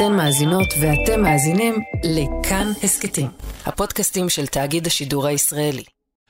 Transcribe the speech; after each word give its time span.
אתן 0.00 0.16
מאזינות 0.16 0.68
ואתם 0.80 1.22
מאזינים 1.22 1.74
לכאן 2.04 2.66
הסכתים, 2.82 3.26
הפודקאסטים 3.66 4.28
של 4.28 4.46
תאגיד 4.46 4.86
השידור 4.86 5.26
הישראלי. 5.26 5.84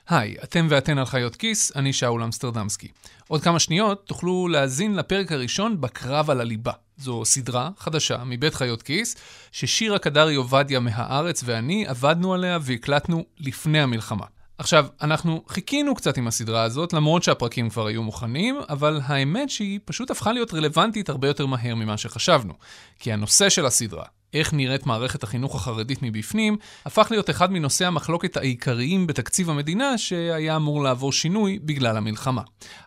היי, 0.09 0.35
אתם 0.43 0.67
ואתן 0.69 0.97
על 0.97 1.05
חיות 1.05 1.35
כיס, 1.35 1.71
אני 1.75 1.93
שאול 1.93 2.23
אמסטרדמסקי. 2.23 2.87
עוד 3.27 3.41
כמה 3.41 3.59
שניות 3.59 4.07
תוכלו 4.07 4.47
להאזין 4.47 4.95
לפרק 4.95 5.31
הראשון 5.31 5.81
בקרב 5.81 6.29
על 6.29 6.41
הליבה. 6.41 6.71
זו 6.97 7.25
סדרה 7.25 7.69
חדשה 7.77 8.23
מבית 8.25 8.53
חיות 8.53 8.81
כיס, 8.81 9.15
ששירה 9.51 9.99
קדרי 9.99 10.35
עובדיה 10.35 10.79
מהארץ 10.79 11.41
ואני 11.45 11.87
עבדנו 11.87 12.33
עליה 12.33 12.57
והקלטנו 12.61 13.25
לפני 13.39 13.81
המלחמה. 13.81 14.25
עכשיו, 14.61 14.85
אנחנו 15.01 15.43
חיכינו 15.47 15.95
קצת 15.95 16.17
עם 16.17 16.27
הסדרה 16.27 16.63
הזאת, 16.63 16.93
למרות 16.93 17.23
שהפרקים 17.23 17.69
כבר 17.69 17.87
היו 17.87 18.03
מוכנים, 18.03 18.59
אבל 18.69 19.01
האמת 19.03 19.49
שהיא 19.49 19.79
פשוט 19.85 20.11
הפכה 20.11 20.33
להיות 20.33 20.53
רלוונטית 20.53 21.09
הרבה 21.09 21.27
יותר 21.27 21.45
מהר 21.45 21.75
ממה 21.75 21.97
שחשבנו. 21.97 22.53
כי 22.99 23.13
הנושא 23.13 23.49
של 23.49 23.65
הסדרה, 23.65 24.05
איך 24.33 24.53
נראית 24.53 24.85
מערכת 24.85 25.23
החינוך 25.23 25.55
החרדית 25.55 25.99
מבפנים, 26.01 26.57
הפך 26.85 27.07
להיות 27.11 27.29
אחד 27.29 27.51
מנושאי 27.51 27.85
המחלוקת 27.85 28.37
העיקריים 28.37 29.07
בתקציב 29.07 29.49
המדינה, 29.49 29.97
שהיה 29.97 30.55
אמור 30.55 30.83
לעבור 30.83 31.11
שינוי 31.11 31.59
בגלל 31.59 31.97
המלחמה. 31.97 32.41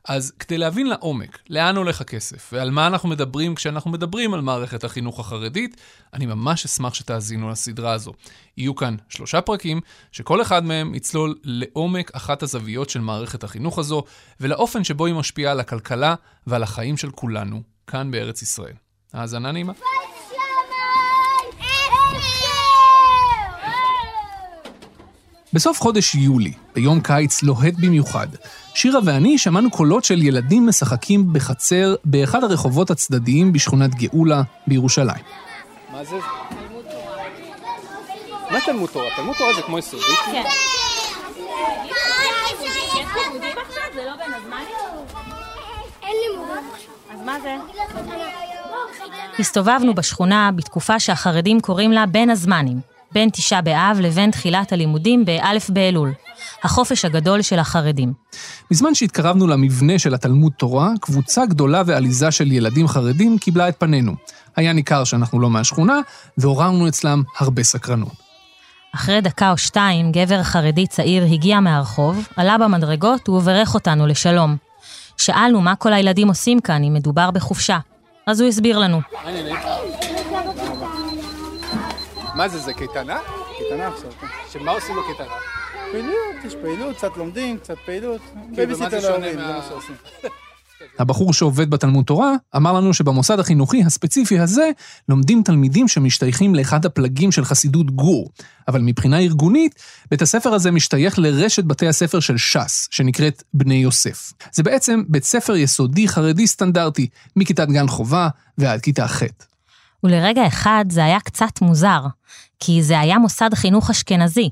אז 0.08 0.32
כדי 0.38 0.58
להבין 0.58 0.86
לעומק 0.86 1.38
לאן 1.50 1.76
הולך 1.76 2.00
הכסף 2.00 2.50
ועל 2.52 2.70
מה 2.70 2.86
אנחנו 2.86 3.08
מדברים 3.08 3.54
כשאנחנו 3.54 3.90
מדברים 3.90 4.34
על 4.34 4.40
מערכת 4.40 4.84
החינוך 4.84 5.20
החרדית, 5.20 5.76
אני 6.14 6.26
ממש 6.26 6.64
אשמח 6.64 6.94
שתאזינו 6.94 7.50
לסדרה 7.50 7.92
הזו. 7.92 8.12
יהיו 8.56 8.74
כאן 8.74 8.96
שלושה 9.08 9.40
פרקים, 9.40 9.80
שכל 10.12 10.42
אחד 10.42 10.64
מהם 10.64 10.94
יצלול 10.94 11.34
לעומק 11.44 12.10
אחת 12.14 12.42
הזוויות 12.42 12.90
של 12.90 13.00
מערכת 13.00 13.44
החינוך 13.44 13.78
הזו, 13.78 14.02
ולאופן 14.40 14.84
שבו 14.84 15.06
היא 15.06 15.14
משפיעה 15.14 15.52
על 15.52 15.60
הכלכלה 15.60 16.14
ועל 16.46 16.62
החיים 16.62 16.96
של 16.96 17.10
כולנו, 17.10 17.62
כאן 17.86 18.10
בארץ 18.10 18.42
ישראל. 18.42 18.74
האזנה 19.12 19.52
נעימה. 19.52 19.72
בסוף 25.54 25.80
חודש 25.80 26.14
יולי, 26.14 26.52
ביום 26.74 27.00
קיץ 27.00 27.42
לוהט 27.42 27.74
במיוחד, 27.78 28.26
שירה 28.74 29.00
ואני 29.04 29.38
שמענו 29.38 29.70
קולות 29.70 30.04
של 30.04 30.22
ילדים 30.22 30.66
משחקים 30.66 31.32
בחצר 31.32 31.94
באחד 32.04 32.44
הרחובות 32.44 32.90
הצדדיים 32.90 33.52
בשכונת 33.52 33.94
גאולה 33.94 34.42
בירושלים. 34.66 35.24
מה 35.92 36.04
זה? 36.04 36.16
מה 38.50 38.58
תלמוד 38.66 38.90
תורה? 38.90 39.06
תלמוד 39.16 39.36
תורה 39.38 39.54
זה 39.54 39.62
כמו 39.62 39.78
יסודית? 39.78 40.06
כן. 40.32 40.42
הסתובבנו 49.38 49.94
בשכונה 49.94 50.50
בתקופה 50.56 51.00
שהחרדים 51.00 51.60
קוראים 51.60 51.92
לה 51.92 52.06
בין 52.06 52.30
הזמנים, 52.30 52.93
בין 53.14 53.28
תשעה 53.32 53.62
באב 53.62 53.98
לבין 54.00 54.30
תחילת 54.30 54.72
הלימודים 54.72 55.24
באלף 55.24 55.70
באלול, 55.70 56.12
החופש 56.62 57.04
הגדול 57.04 57.42
של 57.42 57.58
החרדים. 57.58 58.12
בזמן 58.70 58.94
שהתקרבנו 58.94 59.46
למבנה 59.46 59.98
של 59.98 60.14
התלמוד 60.14 60.52
תורה, 60.52 60.90
קבוצה 61.00 61.46
גדולה 61.46 61.82
ועליזה 61.86 62.30
של 62.30 62.52
ילדים 62.52 62.88
חרדים 62.88 63.38
קיבלה 63.38 63.68
את 63.68 63.74
פנינו. 63.78 64.12
היה 64.56 64.72
ניכר 64.72 65.04
שאנחנו 65.04 65.40
לא 65.40 65.50
מהשכונה, 65.50 66.00
ועוררנו 66.38 66.88
אצלם 66.88 67.22
הרבה 67.38 67.62
סקרנות. 67.62 68.24
אחרי 68.94 69.20
דקה 69.20 69.50
או 69.50 69.58
שתיים, 69.58 70.12
גבר 70.12 70.42
חרדי 70.42 70.86
צעיר 70.86 71.24
הגיע 71.24 71.60
מהרחוב, 71.60 72.28
עלה 72.36 72.58
במדרגות 72.58 73.28
וברך 73.28 73.74
אותנו 73.74 74.06
לשלום. 74.06 74.56
שאלנו 75.16 75.60
מה 75.60 75.76
כל 75.76 75.92
הילדים 75.92 76.28
עושים 76.28 76.60
כאן, 76.60 76.84
אם 76.84 76.94
מדובר 76.94 77.30
בחופשה. 77.30 77.78
אז 78.26 78.40
הוא 78.40 78.48
הסביר 78.48 78.78
לנו. 78.78 79.00
מה 82.34 82.48
זה, 82.48 82.58
זה 82.58 82.74
קייטנה? 82.74 83.18
קייטנה 83.58 83.88
עכשיו, 83.88 84.10
כן. 84.20 84.26
שמה 84.52 84.70
עושים 84.70 84.96
בקייטנה? 84.96 85.34
פעילות, 85.92 86.44
יש 86.44 86.54
פעילות, 86.62 86.96
קצת 86.96 87.16
לומדים, 87.16 87.58
קצת 87.58 87.74
פעילות. 87.86 88.20
בייביסיטר 88.56 89.00
להורים, 89.00 89.38
זה 89.38 89.46
מה 89.46 89.64
שעושים. 89.68 89.96
הבחור 90.98 91.32
שעובד 91.32 91.70
בתלמוד 91.70 92.04
תורה 92.04 92.34
אמר 92.56 92.72
לנו 92.72 92.94
שבמוסד 92.94 93.40
החינוכי 93.40 93.82
הספציפי 93.82 94.38
הזה 94.38 94.70
לומדים 95.08 95.42
תלמידים 95.42 95.88
שמשתייכים 95.88 96.54
לאחד 96.54 96.86
הפלגים 96.86 97.32
של 97.32 97.44
חסידות 97.44 97.90
גור. 97.90 98.30
אבל 98.68 98.80
מבחינה 98.80 99.18
ארגונית, 99.18 99.74
בית 100.10 100.22
הספר 100.22 100.54
הזה 100.54 100.70
משתייך 100.70 101.18
לרשת 101.18 101.64
בתי 101.64 101.88
הספר 101.88 102.20
של 102.20 102.36
ש"ס, 102.36 102.88
שנקראת 102.90 103.42
בני 103.54 103.74
יוסף. 103.74 104.32
זה 104.52 104.62
בעצם 104.62 105.02
בית 105.08 105.24
ספר 105.24 105.56
יסודי 105.56 106.08
חרדי 106.08 106.46
סטנדרטי, 106.46 107.06
מכיתת 107.36 107.68
גן 107.68 107.88
חובה 107.88 108.28
ועד 108.58 108.80
כיתה 108.80 109.08
ח'. 109.08 109.22
ולרגע 110.04 110.46
אחד 110.46 110.84
זה 110.90 111.04
היה 111.04 111.20
קצת 111.20 111.60
מוזר, 111.62 112.00
כי 112.60 112.82
זה 112.82 113.00
היה 113.00 113.18
מוסד 113.18 113.54
חינוך 113.54 113.90
אשכנזי. 113.90 114.50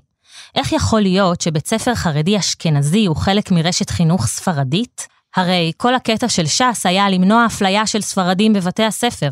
איך 0.55 0.73
יכול 0.73 1.01
להיות 1.01 1.41
שבית 1.41 1.67
ספר 1.67 1.95
חרדי 1.95 2.39
אשכנזי 2.39 3.07
הוא 3.07 3.17
חלק 3.17 3.51
מרשת 3.51 3.91
חינוך 3.91 4.27
ספרדית? 4.27 5.07
הרי 5.37 5.73
כל 5.77 5.95
הקטע 5.95 6.29
של 6.29 6.47
ש"ס 6.47 6.87
היה 6.87 7.11
למנוע 7.11 7.47
אפליה 7.47 7.87
של 7.87 8.01
ספרדים 8.01 8.53
בבתי 8.53 8.83
הספר. 8.83 9.31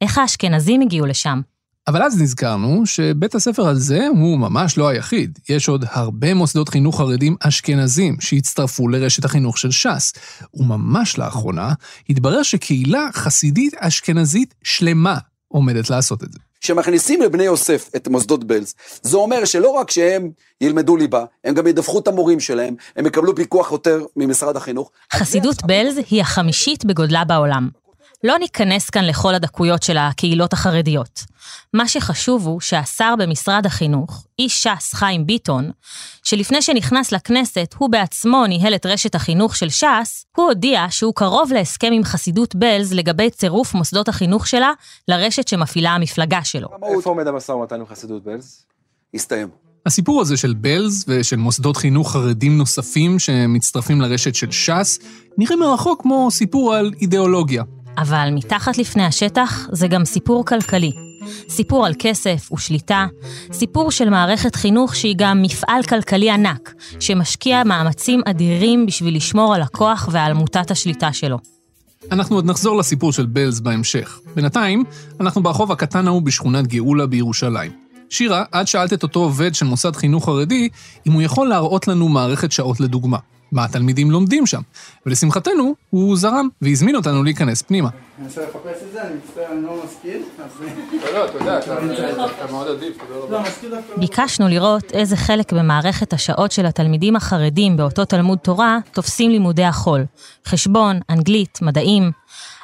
איך 0.00 0.18
האשכנזים 0.18 0.80
הגיעו 0.80 1.06
לשם? 1.06 1.40
אבל 1.88 2.02
אז 2.02 2.22
נזכרנו 2.22 2.86
שבית 2.86 3.34
הספר 3.34 3.68
הזה 3.68 4.06
הוא 4.08 4.38
ממש 4.38 4.78
לא 4.78 4.88
היחיד. 4.88 5.38
יש 5.48 5.68
עוד 5.68 5.84
הרבה 5.90 6.34
מוסדות 6.34 6.68
חינוך 6.68 6.98
חרדים 6.98 7.36
אשכנזים 7.40 8.16
שהצטרפו 8.20 8.88
לרשת 8.88 9.24
החינוך 9.24 9.58
של 9.58 9.70
ש"ס. 9.70 10.12
וממש 10.54 11.18
לאחרונה 11.18 11.72
התברר 12.10 12.42
שקהילה 12.42 13.08
חסידית 13.14 13.74
אשכנזית 13.74 14.54
שלמה 14.62 15.18
עומדת 15.56 15.90
לעשות 15.90 16.24
את 16.24 16.32
זה. 16.32 16.38
כשמכניסים 16.60 17.22
לבני 17.22 17.44
יוסף 17.44 17.90
את 17.96 18.08
מוסדות 18.08 18.44
בלז, 18.44 18.74
זה 19.02 19.16
אומר 19.16 19.44
שלא 19.44 19.70
רק 19.70 19.90
שהם 19.90 20.30
ילמדו 20.60 20.96
ליבה, 20.96 21.24
הם 21.44 21.54
גם 21.54 21.66
ידווחו 21.66 21.98
את 21.98 22.08
המורים 22.08 22.40
שלהם, 22.40 22.74
הם 22.96 23.06
יקבלו 23.06 23.34
פיקוח 23.34 23.72
יותר 23.72 24.04
ממשרד 24.16 24.56
החינוך. 24.56 24.90
חסידות 25.12 25.62
בלז 25.64 25.98
היא 26.10 26.20
החמישית 26.20 26.84
בגודלה 26.84 27.24
בעולם. 27.24 27.68
לא 28.26 28.38
ניכנס 28.38 28.90
כאן 28.90 29.04
לכל 29.04 29.34
הדקויות 29.34 29.82
של 29.82 29.96
הקהילות 29.98 30.52
החרדיות. 30.52 31.24
מה 31.74 31.88
שחשוב 31.88 32.46
הוא 32.46 32.60
שהשר 32.60 33.14
במשרד 33.18 33.66
החינוך, 33.66 34.26
איש 34.38 34.62
ש"ס 34.62 34.94
חיים 34.94 35.26
ביטון, 35.26 35.70
שלפני 36.22 36.62
שנכנס 36.62 37.12
לכנסת 37.12 37.74
הוא 37.78 37.90
בעצמו 37.90 38.46
ניהל 38.46 38.74
את 38.74 38.86
רשת 38.86 39.14
החינוך 39.14 39.56
של 39.56 39.68
ש"ס, 39.68 40.24
הוא 40.36 40.46
הודיע 40.46 40.86
שהוא 40.90 41.14
קרוב 41.14 41.52
להסכם 41.52 41.92
עם 41.92 42.04
חסידות 42.04 42.54
בלז 42.54 42.92
לגבי 42.92 43.30
צירוף 43.30 43.74
מוסדות 43.74 44.08
החינוך 44.08 44.46
שלה 44.46 44.72
לרשת 45.08 45.48
שמפעילה 45.48 45.90
המפלגה 45.90 46.44
שלו. 46.44 46.68
איפה 46.96 47.10
עומד 47.10 47.26
המשא 47.26 47.52
ומתן 47.52 47.80
עם 47.80 47.86
חסידות 47.86 48.24
בלז? 48.24 48.64
הסתיים. 49.14 49.48
הסיפור 49.86 50.20
הזה 50.20 50.36
של 50.36 50.54
בלז 50.54 51.04
ושל 51.08 51.36
מוסדות 51.36 51.76
חינוך 51.76 52.12
חרדים 52.12 52.58
נוספים 52.58 53.18
שמצטרפים 53.18 54.00
לרשת 54.00 54.34
של 54.34 54.50
ש"ס, 54.50 54.98
נראה 55.38 55.56
מרחוק 55.56 56.02
כמו 56.02 56.28
סיפור 56.30 56.74
על 56.74 56.92
אידיאולוגיה. 57.00 57.62
אבל 57.98 58.28
מתחת 58.32 58.78
לפני 58.78 59.04
השטח 59.04 59.68
זה 59.72 59.88
גם 59.88 60.04
סיפור 60.04 60.44
כלכלי. 60.44 60.92
סיפור 61.48 61.86
על 61.86 61.92
כסף 61.98 62.52
ושליטה, 62.52 63.06
סיפור 63.52 63.90
של 63.90 64.10
מערכת 64.10 64.56
חינוך 64.56 64.96
שהיא 64.96 65.14
גם 65.18 65.42
מפעל 65.42 65.82
כלכלי 65.82 66.30
ענק, 66.30 66.74
שמשקיע 67.00 67.62
מאמצים 67.64 68.20
אדירים 68.26 68.86
בשביל 68.86 69.16
לשמור 69.16 69.54
על 69.54 69.62
הכוח 69.62 70.08
ועל 70.12 70.32
מוטת 70.32 70.70
השליטה 70.70 71.12
שלו. 71.12 71.38
אנחנו 72.12 72.36
עוד 72.36 72.46
נחזור 72.46 72.76
לסיפור 72.76 73.12
של 73.12 73.26
בלז 73.26 73.60
בהמשך. 73.60 74.20
בינתיים, 74.34 74.84
אנחנו 75.20 75.42
ברחוב 75.42 75.72
הקטן 75.72 76.06
ההוא 76.06 76.22
בשכונת 76.22 76.66
גאולה 76.66 77.06
בירושלים. 77.06 77.85
שירה, 78.10 78.44
את 78.60 78.68
שאלת 78.68 78.92
את 78.92 79.02
אותו 79.02 79.20
עובד 79.20 79.54
של 79.54 79.66
מוסד 79.66 79.96
חינוך 79.96 80.24
חרדי, 80.24 80.68
אם 81.06 81.12
הוא 81.12 81.22
יכול 81.22 81.48
להראות 81.48 81.88
לנו 81.88 82.08
מערכת 82.08 82.52
שעות 82.52 82.80
לדוגמה. 82.80 83.18
מה 83.52 83.64
התלמידים 83.64 84.10
לומדים 84.10 84.46
שם. 84.46 84.60
ולשמחתנו, 85.06 85.74
הוא 85.90 86.16
זרם 86.16 86.48
והזמין 86.62 86.96
אותנו 86.96 87.24
להיכנס 87.24 87.62
פנימה. 87.62 87.88
אני 87.88 88.24
מנסה 88.24 88.40
לחפש 88.42 88.82
את 88.82 88.92
זה, 88.92 89.02
אני 89.02 89.14
מצטער, 89.14 89.52
אני 89.52 89.62
לא 89.62 89.82
משכיל, 89.84 90.22
לא, 91.04 91.12
לא, 91.12 91.24
אתה 91.24 91.38
יודע, 91.38 91.58
אתה 91.58 92.52
מאוד 92.52 92.68
עדיף, 92.68 92.96
תודה 93.28 93.38
רבה. 93.38 93.50
ביקשנו 93.96 94.48
לראות 94.48 94.84
איזה 94.92 95.16
חלק 95.16 95.52
במערכת 95.52 96.12
השעות 96.12 96.52
של 96.52 96.66
התלמידים 96.66 97.16
החרדים 97.16 97.76
באותו 97.76 98.04
תלמוד 98.04 98.38
תורה 98.38 98.78
תופסים 98.92 99.30
לימודי 99.30 99.64
החול. 99.64 100.04
חשבון, 100.46 101.00
אנגלית, 101.10 101.58
מדעים. 101.62 102.10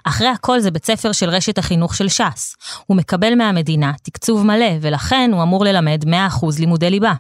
אחרי 0.04 0.28
הכל 0.28 0.60
זה 0.60 0.70
בית 0.70 0.87
ספר 0.87 1.12
של 1.12 1.31
רשת 1.31 1.58
החינוך 1.58 1.94
של 1.94 2.08
ש"ס. 2.08 2.56
הוא 2.87 2.96
מקבל 2.96 3.34
מהמדינה 3.34 3.93
תקצוב 4.02 4.46
מלא, 4.46 4.70
ולכן 4.81 5.31
הוא 5.32 5.43
אמור 5.43 5.64
ללמד 5.64 6.04
100% 6.04 6.46
לימודי 6.58 6.90
ליבה. 6.90 7.12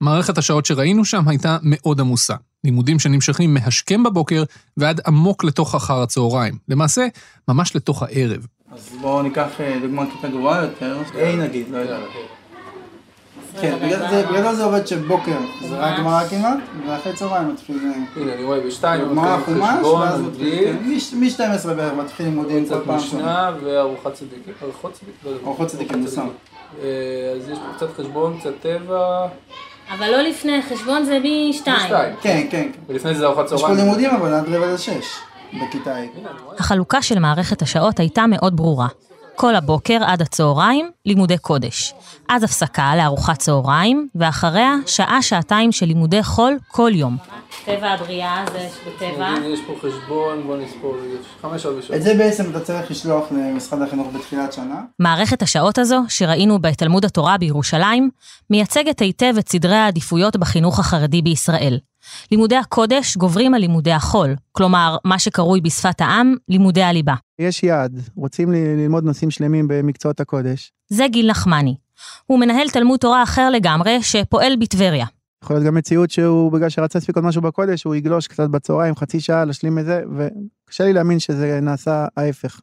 מערכת 0.00 0.38
השעות 0.38 0.66
שראינו 0.66 1.04
שם 1.04 1.28
הייתה 1.28 1.56
מאוד 1.62 2.00
עמוסה. 2.00 2.34
לימודים 2.64 2.98
שנמשכים 2.98 3.54
מהשכם 3.54 4.02
בבוקר 4.02 4.42
ועד 4.76 5.00
עמוק 5.06 5.44
לתוך 5.44 5.74
אחר 5.74 6.02
הצהריים. 6.02 6.58
למעשה, 6.68 7.06
ממש 7.48 7.76
לתוך 7.76 8.02
הערב. 8.02 8.46
אז 8.72 8.90
בואו 9.00 9.22
ניקח 9.22 9.48
אה, 9.60 9.78
דוגמה 9.82 10.04
כיתה 10.10 10.28
גרועה 10.28 10.62
יותר, 10.62 11.02
A 11.14 11.36
נגיד, 11.36 11.66
לא 11.70 11.76
יודע. 11.76 11.98
כן, 13.60 13.76
בגלל 13.82 14.08
זה- 14.10 14.26
בגלל 14.26 14.54
זה 14.54 14.64
עובד 14.64 14.86
שבוקר 14.86 15.36
זה 15.68 15.76
רק 15.78 15.98
גמרא 15.98 16.24
כמעט, 16.28 16.58
ואחרי 16.88 17.12
צהריים 17.12 17.52
מתחיל 17.52 17.76
אה, 17.84 18.22
הנה, 18.22 18.32
אני 18.34 18.44
רואה 18.44 18.60
בשתיים, 18.60 19.00
גמרא 19.08 19.36
מתחילים 19.38 19.60
חומש, 19.62 19.74
חשבון, 19.78 20.00
ואז 20.02 20.20
אנגלית, 20.20 20.68
מתחיל, 20.86 21.18
מ-12 21.54 21.74
בערך 21.74 21.92
מתחיל 21.94 22.26
לימודים 22.26 22.64
כל 22.68 22.74
קצת 22.74 22.84
פעם. 22.86 22.96
משנה 22.96 23.50
וארוחת 23.64 24.12
צדיקים, 24.14 24.52
ארוחות 24.62 24.92
צדיקים, 24.92 25.14
לא 25.24 25.30
יודע. 25.30 25.44
ארוחות 25.46 25.68
צדיקים, 25.68 26.00
מוסר. 26.00 26.22
אה, 26.22 26.86
אז 27.36 27.48
יש 27.48 27.58
פה 27.58 27.76
קצת 27.76 27.96
חשבון, 28.00 28.38
קצת 28.40 28.50
טבע, 28.62 29.26
אבל 29.98 30.10
לא 30.10 30.20
לפני, 30.22 30.62
חשבון 30.62 31.04
זה 31.04 31.18
משתיים. 31.48 31.76
בשתיים. 31.76 32.14
כן, 32.20 32.46
כן, 32.50 32.68
כן. 32.72 32.80
ולפני 32.88 33.14
זה 33.14 33.26
ארוחת 33.26 33.44
יש 33.44 33.50
פה 33.50 33.56
צהריים. 33.58 33.76
לימודים 33.78 34.10
אבל 34.10 34.34
עד 34.34 34.48
רבע 34.48 34.74
לשש 34.74 35.06
בכיתה 35.68 35.96
ה'. 35.96 36.00
החלוקה 36.58 37.02
של 37.02 37.18
מערכת 37.18 37.62
השעות 37.62 38.00
הייתה 38.00 38.24
מאוד 38.26 38.56
ברורה. 38.56 38.86
כל 39.36 39.54
הבוקר 39.54 39.98
עד 40.06 40.22
הצהריים, 40.22 40.90
לימודי 41.06 41.38
קודש. 41.38 41.94
אז 42.28 42.42
הפסקה 42.42 42.96
לארוחת 42.96 43.38
צהריים, 43.38 44.08
ואחריה 44.14 44.74
שעה-שעתיים 44.86 45.72
של 45.72 45.86
לימודי 45.86 46.22
חול 46.22 46.58
כל 46.68 46.90
יום. 46.94 47.16
טבע 47.64 47.90
הבריאה 47.90 48.44
זה 48.52 48.68
בטבע. 48.86 49.34
יש 49.44 49.60
פה 49.66 49.72
חשבון, 49.82 50.42
בוא 50.46 50.56
נספור, 50.56 50.96
יש 50.96 51.26
חמש 51.42 51.62
שעות 51.62 51.78
בשבוע. 51.78 51.96
את 51.96 52.02
זה 52.02 52.14
בעצם 52.14 52.50
אתה 52.50 52.60
צריך 52.60 52.90
לשלוח 52.90 53.24
למשרד 53.30 53.82
החינוך 53.82 54.08
בתחילת 54.14 54.52
שנה. 54.52 54.80
מערכת 54.98 55.42
השעות 55.42 55.78
הזו, 55.78 56.02
שראינו 56.08 56.58
בתלמוד 56.58 57.04
התורה 57.04 57.38
בירושלים, 57.38 58.10
מייצגת 58.50 59.00
היטב 59.00 59.34
את 59.38 59.48
סדרי 59.48 59.76
העדיפויות 59.76 60.36
בחינוך 60.36 60.78
החרדי 60.78 61.22
בישראל. 61.22 61.78
לימודי 62.30 62.56
הקודש 62.56 63.16
גוברים 63.16 63.54
על 63.54 63.60
לימודי 63.60 63.92
החול, 63.92 64.34
כלומר, 64.52 64.96
מה 65.04 65.18
שקרוי 65.18 65.60
בשפת 65.60 66.00
העם, 66.00 66.34
לימודי 66.48 66.82
הליבה. 66.82 67.14
יש 67.38 67.62
יעד, 67.62 68.00
רוצים 68.16 68.52
ללמוד 68.52 69.04
נושאים 69.04 69.30
שלמים 69.30 69.68
במקצועות 69.68 70.20
הקודש. 70.20 70.72
זה 70.88 71.04
גיל 71.08 71.30
נחמני. 71.30 71.74
הוא 72.26 72.40
מנהל 72.40 72.68
תלמוד 72.68 73.00
תורה 73.00 73.22
אחר 73.22 73.50
לגמרי, 73.50 74.02
שפועל 74.02 74.56
בטבריה. 74.60 75.06
יכול 75.44 75.56
להיות 75.56 75.66
גם 75.66 75.74
מציאות 75.74 76.10
שהוא, 76.10 76.52
בגלל 76.52 76.68
שרצה 76.68 76.98
להספיק 76.98 77.16
עוד 77.16 77.24
משהו 77.24 77.42
בקודש, 77.42 77.84
הוא 77.84 77.94
יגלוש 77.94 78.26
קצת 78.26 78.50
בצהריים, 78.50 78.96
חצי 78.96 79.20
שעה, 79.20 79.44
להשלים 79.44 79.78
את 79.78 79.84
זה, 79.84 80.02
וקשה 80.16 80.84
לי 80.84 80.92
להאמין 80.92 81.18
שזה 81.18 81.58
נעשה 81.62 82.06
ההפך. 82.16 82.60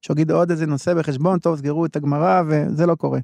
שיגיד 0.00 0.30
עוד 0.30 0.50
איזה 0.50 0.66
נושא 0.66 0.94
בחשבון, 0.94 1.38
טוב, 1.38 1.56
סגרו 1.56 1.86
את 1.86 1.96
הגמרא, 1.96 2.42
וזה 2.48 2.86
לא 2.86 2.94
קורה. 2.94 3.18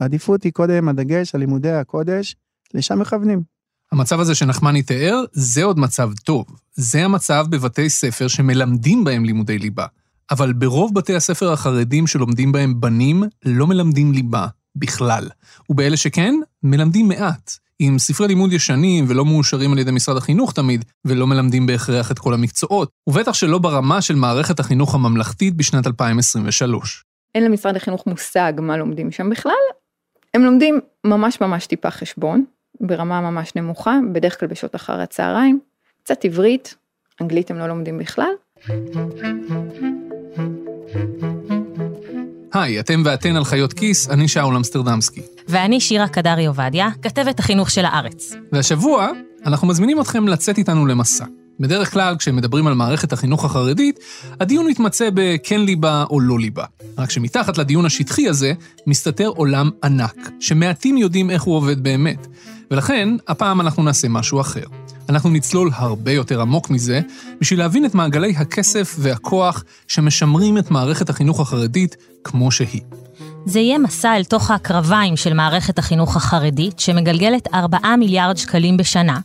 העדיפות 0.00 0.42
היא 0.42 0.52
קודם 0.52 0.88
הדגש 0.88 1.34
על 1.34 1.40
לימודי 1.40 1.70
הקודש, 1.70 2.36
לשם 2.74 2.98
מכוונים. 2.98 3.53
המצב 3.92 4.20
הזה 4.20 4.34
שנחמני 4.34 4.82
תיאר, 4.82 5.24
זה 5.32 5.64
עוד 5.64 5.78
מצב 5.78 6.10
טוב. 6.24 6.44
זה 6.74 7.04
המצב 7.04 7.46
בבתי 7.50 7.90
ספר 7.90 8.28
שמלמדים 8.28 9.04
בהם 9.04 9.24
לימודי 9.24 9.58
ליבה. 9.58 9.86
אבל 10.30 10.52
ברוב 10.52 10.94
בתי 10.94 11.14
הספר 11.14 11.52
החרדים 11.52 12.06
שלומדים 12.06 12.52
בהם 12.52 12.80
בנים, 12.80 13.22
לא 13.44 13.66
מלמדים 13.66 14.12
ליבה 14.12 14.46
בכלל. 14.76 15.28
ובאלה 15.68 15.96
שכן, 15.96 16.34
מלמדים 16.62 17.08
מעט. 17.08 17.50
עם 17.78 17.98
ספרי 17.98 18.28
לימוד 18.28 18.52
ישנים 18.52 19.04
ולא 19.08 19.24
מאושרים 19.24 19.72
על 19.72 19.78
ידי 19.78 19.90
משרד 19.90 20.16
החינוך 20.16 20.52
תמיד, 20.52 20.84
ולא 21.04 21.26
מלמדים 21.26 21.66
בהכרח 21.66 22.10
את 22.10 22.18
כל 22.18 22.34
המקצועות, 22.34 22.90
ובטח 23.06 23.32
שלא 23.34 23.58
ברמה 23.58 24.02
של 24.02 24.14
מערכת 24.14 24.60
החינוך 24.60 24.94
הממלכתית 24.94 25.54
בשנת 25.54 25.86
2023. 25.86 27.04
אין 27.34 27.44
למשרד 27.44 27.76
החינוך 27.76 28.06
מושג 28.06 28.52
מה 28.58 28.76
לומדים 28.76 29.10
שם 29.10 29.30
בכלל. 29.30 29.52
הם 30.34 30.44
לומדים 30.44 30.80
ממש 31.06 31.40
ממש 31.40 31.66
טיפה 31.66 31.90
חשבון, 31.90 32.44
ברמה 32.80 33.20
ממש 33.20 33.52
נמוכה, 33.56 33.98
בדרך 34.12 34.40
כלל 34.40 34.48
בשעות 34.48 34.74
אחר 34.74 35.00
הצהריים, 35.00 35.58
קצת 36.04 36.24
עברית, 36.24 36.74
אנגלית 37.20 37.50
הם 37.50 37.58
לא 37.58 37.66
לומדים 37.66 37.98
בכלל. 37.98 38.32
היי, 42.52 42.80
אתם 42.80 43.02
ואתן 43.04 43.36
על 43.36 43.44
חיות 43.44 43.72
כיס, 43.72 44.10
אני 44.10 44.28
שאול 44.28 44.56
אמסטרדמסקי. 44.56 45.20
ואני 45.48 45.80
שירה 45.80 46.08
קדרי 46.08 46.46
עובדיה, 46.46 46.88
כתבת 47.02 47.38
החינוך 47.38 47.70
של 47.70 47.84
הארץ. 47.84 48.32
והשבוע 48.52 49.10
אנחנו 49.46 49.68
מזמינים 49.68 50.00
אתכם 50.00 50.28
לצאת 50.28 50.58
איתנו 50.58 50.86
למסע. 50.86 51.24
בדרך 51.60 51.92
כלל, 51.92 52.16
כשמדברים 52.18 52.66
על 52.66 52.74
מערכת 52.74 53.12
החינוך 53.12 53.44
החרדית, 53.44 53.98
הדיון 54.40 54.66
מתמצא 54.66 55.08
בכן 55.14 55.60
ליבה 55.60 56.04
או 56.10 56.20
לא 56.20 56.38
ליבה. 56.38 56.64
רק 56.98 57.10
שמתחת 57.10 57.58
לדיון 57.58 57.86
השטחי 57.86 58.28
הזה, 58.28 58.52
מסתתר 58.86 59.26
עולם 59.26 59.70
ענק, 59.84 60.30
שמעטים 60.40 60.96
יודעים 60.96 61.30
איך 61.30 61.42
הוא 61.42 61.56
עובד 61.56 61.82
באמת. 61.82 62.26
ולכן, 62.70 63.08
הפעם 63.28 63.60
אנחנו 63.60 63.82
נעשה 63.82 64.08
משהו 64.08 64.40
אחר. 64.40 64.64
אנחנו 65.08 65.30
נצלול 65.30 65.70
הרבה 65.74 66.12
יותר 66.12 66.40
עמוק 66.40 66.70
מזה, 66.70 67.00
בשביל 67.40 67.58
להבין 67.58 67.84
את 67.84 67.94
מעגלי 67.94 68.34
הכסף 68.36 68.96
והכוח 68.98 69.64
שמשמרים 69.88 70.58
את 70.58 70.70
מערכת 70.70 71.10
החינוך 71.10 71.40
החרדית 71.40 71.96
כמו 72.24 72.50
שהיא. 72.50 72.82
זה 73.46 73.60
יהיה 73.60 73.78
מסע 73.78 74.16
אל 74.16 74.24
תוך 74.24 74.50
הקרביים 74.50 75.16
של 75.16 75.34
מערכת 75.34 75.78
החינוך 75.78 76.16
החרדית, 76.16 76.80
שמגלגלת 76.80 77.48
4 77.54 77.96
מיליארד 77.98 78.36
שקלים 78.36 78.76
בשנה, 78.76 79.20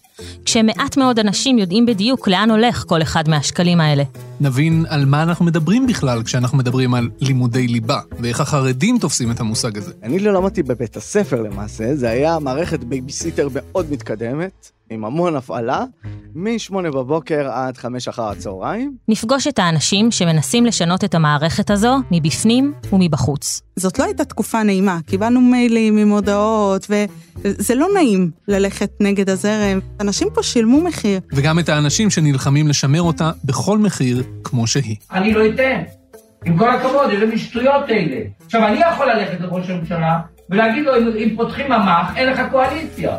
כשמעט 0.46 0.98
מאוד 0.98 1.20
אנשים 1.20 1.58
יודעים 1.58 1.86
בדיוק 1.86 2.28
לאן 2.28 2.52
הולך 2.52 2.84
כל 2.88 3.02
אחד 3.02 3.30
מהשקלים 3.30 3.82
האלה. 3.82 4.04
נבין 4.42 4.86
על 4.90 5.06
מה 5.06 5.24
אנחנו 5.24 5.46
מדברים 5.46 5.88
בכלל 5.88 6.24
כשאנחנו 6.24 6.58
מדברים 6.58 6.94
על 6.94 7.10
לימודי 7.20 7.68
ליבה, 7.68 8.00
ואיך 8.20 8.42
החרדים 8.42 8.98
תופסים 9.02 9.32
את 9.32 9.40
המושג 9.40 9.78
הזה. 9.78 9.92
אני 10.04 10.20
לא 10.20 10.34
למדתי 10.34 10.64
בבית 10.64 10.98
הספר 10.98 11.42
למעשה, 11.42 11.96
זה 11.96 12.10
היה 12.10 12.40
מערכת 12.40 12.84
בייביסיטר 12.84 13.48
מאוד 13.54 13.92
מתקדמת, 13.92 14.72
עם 14.90 15.06
המון 15.06 15.36
הפעלה, 15.36 15.84
מ-8 16.36 16.74
בבוקר 16.74 17.50
עד 17.52 17.78
5 17.78 18.08
אחר 18.08 18.30
הצהריים. 18.30 18.96
נפגוש 19.08 19.48
את 19.48 19.60
האנשים 19.60 20.12
שמנסים 20.12 20.66
לשנות 20.66 21.04
את 21.04 21.16
המערכת 21.16 21.70
הזו 21.70 21.98
מבפנים 22.12 22.74
ומבחוץ. 22.94 23.62
זאת 23.76 24.00
לא 24.00 24.04
הייתה 24.04 24.26
תקופה 24.26 24.64
נעימה, 24.64 24.98
קיבלנו 25.06 25.42
מיילים 25.42 25.98
עם 25.98 26.10
הודעות, 26.10 26.88
וזה 26.90 27.76
לא 27.76 27.88
נעים 27.94 28.32
ללכת 28.48 28.92
נגד 29.00 29.30
הזרם. 29.30 29.80
אנשים 30.00 30.28
פה 30.34 30.44
שילמו 30.44 30.82
מחיר. 30.82 31.20
וגם 31.34 31.60
את 31.60 31.70
האנשים 31.70 32.10
שנלחמים 32.10 32.68
לשמר 32.68 33.02
אותה 33.02 33.32
בכל 33.46 33.78
מחיר 33.78 34.24
כמו 34.44 34.68
שהיא. 34.68 34.96
אני 35.12 35.34
לא 35.34 35.46
אתן. 35.46 35.82
עם 36.46 36.58
כל 36.58 36.70
הכבוד, 36.70 37.10
איזה 37.10 37.26
משטויות 37.26 37.90
אלה. 37.90 38.22
עכשיו, 38.46 38.68
אני 38.68 38.80
יכול 38.94 39.12
ללכת 39.12 39.42
לראש 39.42 39.70
הממשלה 39.70 40.20
ולהגיד 40.50 40.84
לו, 40.86 40.98
אם, 40.98 41.08
אם 41.18 41.36
פותחים 41.36 41.66
ממ"ח, 41.72 42.14
אין 42.16 42.30
לך 42.30 42.42
קואליציה. 42.52 43.18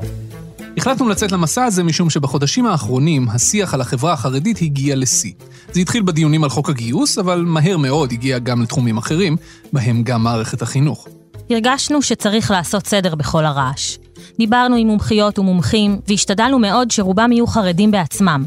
החלטנו 0.80 1.08
לצאת 1.08 1.32
למסע 1.32 1.64
הזה 1.64 1.82
משום 1.82 2.10
שבחודשים 2.10 2.66
האחרונים 2.66 3.28
השיח 3.28 3.74
על 3.74 3.80
החברה 3.80 4.12
החרדית 4.12 4.62
הגיע 4.62 4.96
לשיא. 4.96 5.32
זה 5.72 5.80
התחיל 5.80 6.02
בדיונים 6.02 6.44
על 6.44 6.50
חוק 6.50 6.70
הגיוס, 6.70 7.18
אבל 7.18 7.44
מהר 7.46 7.76
מאוד 7.76 8.12
הגיע 8.12 8.38
גם 8.38 8.62
לתחומים 8.62 8.98
אחרים, 8.98 9.36
בהם 9.72 10.02
גם 10.02 10.22
מערכת 10.22 10.62
החינוך. 10.62 11.08
הרגשנו 11.50 12.02
שצריך 12.02 12.50
לעשות 12.50 12.86
סדר 12.86 13.14
בכל 13.14 13.44
הרעש. 13.44 13.96
דיברנו 14.38 14.76
עם 14.76 14.86
מומחיות 14.86 15.38
ומומחים, 15.38 16.00
והשתדלנו 16.08 16.58
מאוד 16.58 16.90
שרובם 16.90 17.32
יהיו 17.32 17.46
חרדים 17.46 17.90
בעצמם. 17.90 18.44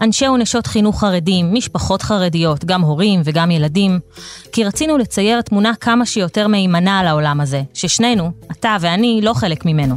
אנשי 0.00 0.28
ונשות 0.28 0.66
חינוך 0.66 1.00
חרדים, 1.00 1.54
משפחות 1.54 2.02
חרדיות, 2.02 2.64
גם 2.64 2.82
הורים 2.82 3.20
וגם 3.24 3.50
ילדים, 3.50 3.98
כי 4.52 4.64
רצינו 4.64 4.98
לצייר 4.98 5.40
תמונה 5.40 5.72
כמה 5.80 6.06
שיותר 6.06 6.48
מהימנה 6.48 6.98
על 6.98 7.06
העולם 7.06 7.40
הזה, 7.40 7.62
ששנינו, 7.74 8.30
אתה 8.52 8.76
ואני, 8.80 9.20
לא 9.22 9.34
חלק 9.34 9.64
ממנו. 9.66 9.96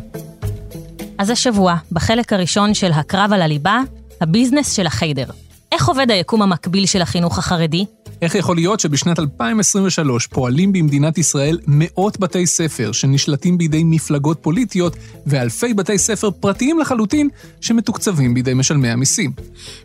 אז 1.18 1.30
השבוע, 1.30 1.76
בחלק 1.92 2.34
הראשון 2.34 2.74
של 2.74 2.92
הקרב 2.92 3.34
על 3.34 3.42
הליבה, 3.42 3.80
הביזנס 4.22 4.72
של 4.72 4.88
החיידר. 4.88 5.26
איך 5.72 5.88
עובד 5.88 6.12
היקום 6.12 6.42
המקביל 6.42 6.86
של 6.86 7.02
החינוך 7.02 7.38
החרדי? 7.38 7.86
איך 8.22 8.36
יכול 8.36 8.56
להיות 8.56 8.80
שבשנת 8.80 9.20
2023 9.20 10.28
פועלים 10.28 10.74
במדינת 10.74 11.18
ישראל 11.18 11.60
מאות 11.68 12.20
בתי 12.20 12.46
ספר 12.46 12.92
שנשלטים 12.92 13.58
בידי 13.58 13.84
מפלגות 13.86 14.38
פוליטיות 14.42 14.96
ואלפי 15.26 15.74
בתי 15.74 15.98
ספר 15.98 16.32
פרטיים 16.32 16.80
לחלוטין 16.80 17.30
שמתוקצבים 17.62 18.34
בידי 18.34 18.54
משלמי 18.54 18.90
המיסים? 18.90 19.32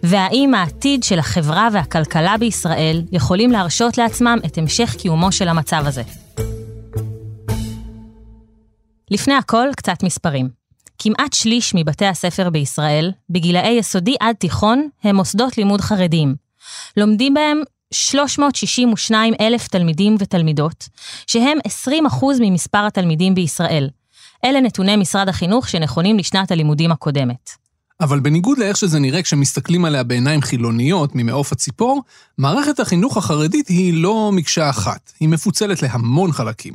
והאם 0.02 0.54
העתיד 0.54 1.02
של 1.02 1.18
החברה 1.18 1.68
והכלכלה 1.72 2.36
בישראל 2.38 3.02
יכולים 3.12 3.50
להרשות 3.50 3.98
לעצמם 3.98 4.38
את 4.46 4.58
המשך 4.58 4.94
קיומו 4.98 5.32
של 5.32 5.48
המצב 5.48 5.82
הזה? 5.86 6.02
לפני 9.10 9.34
הכל, 9.34 9.68
קצת 9.76 10.02
מספרים. 10.02 10.61
כמעט 10.98 11.32
שליש 11.32 11.74
מבתי 11.74 12.06
הספר 12.06 12.50
בישראל, 12.50 13.12
בגילאי 13.30 13.70
יסודי 13.70 14.14
עד 14.20 14.36
תיכון, 14.36 14.88
הם 15.04 15.16
מוסדות 15.16 15.58
לימוד 15.58 15.80
חרדיים. 15.80 16.34
לומדים 16.96 17.34
בהם 17.34 17.62
362 17.92 19.34
אלף 19.40 19.68
תלמידים 19.68 20.16
ותלמידות, 20.18 20.88
שהם 21.26 21.58
20% 21.88 22.24
ממספר 22.40 22.86
התלמידים 22.86 23.34
בישראל. 23.34 23.88
אלה 24.44 24.60
נתוני 24.60 24.96
משרד 24.96 25.28
החינוך 25.28 25.68
שנכונים 25.68 26.18
לשנת 26.18 26.50
הלימודים 26.50 26.92
הקודמת. 26.92 27.61
אבל 28.02 28.20
בניגוד 28.20 28.58
לאיך 28.58 28.76
שזה 28.76 28.98
נראה 28.98 29.22
כשמסתכלים 29.22 29.84
עליה 29.84 30.02
בעיניים 30.02 30.42
חילוניות 30.42 31.14
ממעוף 31.14 31.52
הציפור, 31.52 32.02
מערכת 32.38 32.80
החינוך 32.80 33.16
החרדית 33.16 33.68
היא 33.68 33.94
לא 33.94 34.30
מקשה 34.32 34.70
אחת, 34.70 35.12
היא 35.20 35.28
מפוצלת 35.28 35.82
להמון 35.82 36.32
חלקים. 36.32 36.74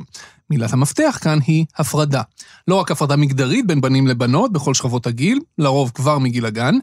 מילת 0.50 0.72
המפתח 0.72 1.18
כאן 1.22 1.38
היא 1.46 1.64
הפרדה. 1.76 2.22
לא 2.68 2.74
רק 2.74 2.90
הפרדה 2.90 3.16
מגדרית 3.16 3.66
בין 3.66 3.80
בנים 3.80 4.06
לבנות 4.06 4.52
בכל 4.52 4.74
שכבות 4.74 5.06
הגיל, 5.06 5.40
לרוב 5.58 5.90
כבר 5.94 6.18
מגיל 6.18 6.46
הגן, 6.46 6.74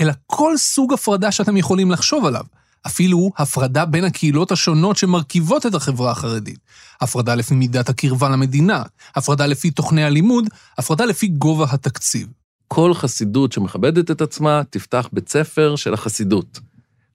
אלא 0.00 0.12
כל 0.26 0.56
סוג 0.56 0.92
הפרדה 0.92 1.32
שאתם 1.32 1.56
יכולים 1.56 1.90
לחשוב 1.90 2.26
עליו. 2.26 2.44
אפילו 2.86 3.30
הפרדה 3.38 3.84
בין 3.84 4.04
הקהילות 4.04 4.52
השונות 4.52 4.96
שמרכיבות 4.96 5.66
את 5.66 5.74
החברה 5.74 6.10
החרדית. 6.10 6.58
הפרדה 7.00 7.34
לפי 7.34 7.54
מידת 7.54 7.88
הקרבה 7.88 8.28
למדינה, 8.28 8.82
הפרדה 9.16 9.46
לפי 9.46 9.70
תוכני 9.70 10.04
הלימוד, 10.04 10.44
הפרדה 10.78 11.04
לפי 11.04 11.26
גובה 11.26 11.66
התקציב. 11.70 12.26
כל 12.68 12.94
חסידות 12.94 13.52
שמכבדת 13.52 14.10
את 14.10 14.20
עצמה, 14.20 14.62
תפתח 14.70 15.08
בית 15.12 15.28
ספר 15.28 15.76
של 15.76 15.94
החסידות. 15.94 16.60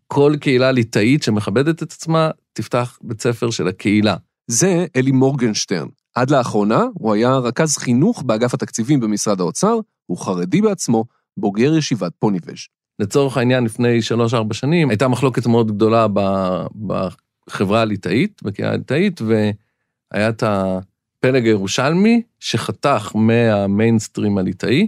כל 0.07 0.33
קהילה 0.41 0.71
ליטאית 0.71 1.23
שמכבדת 1.23 1.83
את 1.83 1.91
עצמה, 1.91 2.29
תפתח 2.53 2.97
בית 3.01 3.21
ספר 3.21 3.49
של 3.49 3.67
הקהילה. 3.67 4.15
זה 4.47 4.85
אלי 4.95 5.11
מורגנשטרן. 5.11 5.87
עד 6.15 6.31
לאחרונה 6.31 6.83
הוא 6.93 7.13
היה 7.13 7.37
רכז 7.37 7.77
חינוך 7.77 8.23
באגף 8.23 8.53
התקציבים 8.53 8.99
במשרד 8.99 9.39
האוצר, 9.39 9.79
הוא 10.05 10.17
חרדי 10.17 10.61
בעצמו, 10.61 11.05
בוגר 11.37 11.77
ישיבת 11.77 12.11
פוניבז'. 12.19 12.67
לצורך 12.99 13.37
העניין, 13.37 13.63
לפני 13.63 14.01
שלוש-ארבע 14.01 14.53
שנים, 14.53 14.89
הייתה 14.89 15.07
מחלוקת 15.07 15.47
מאוד 15.47 15.71
גדולה 15.71 16.07
בחברה 16.87 17.81
הליטאית, 17.81 18.41
בקהילה 18.43 18.71
הליטאית, 18.71 19.21
והיה 19.21 20.29
את 20.29 20.43
הפלג 20.43 21.45
הירושלמי 21.45 22.21
שחתך 22.39 23.11
מהמיינסטרים 23.15 24.37
הליטאי. 24.37 24.87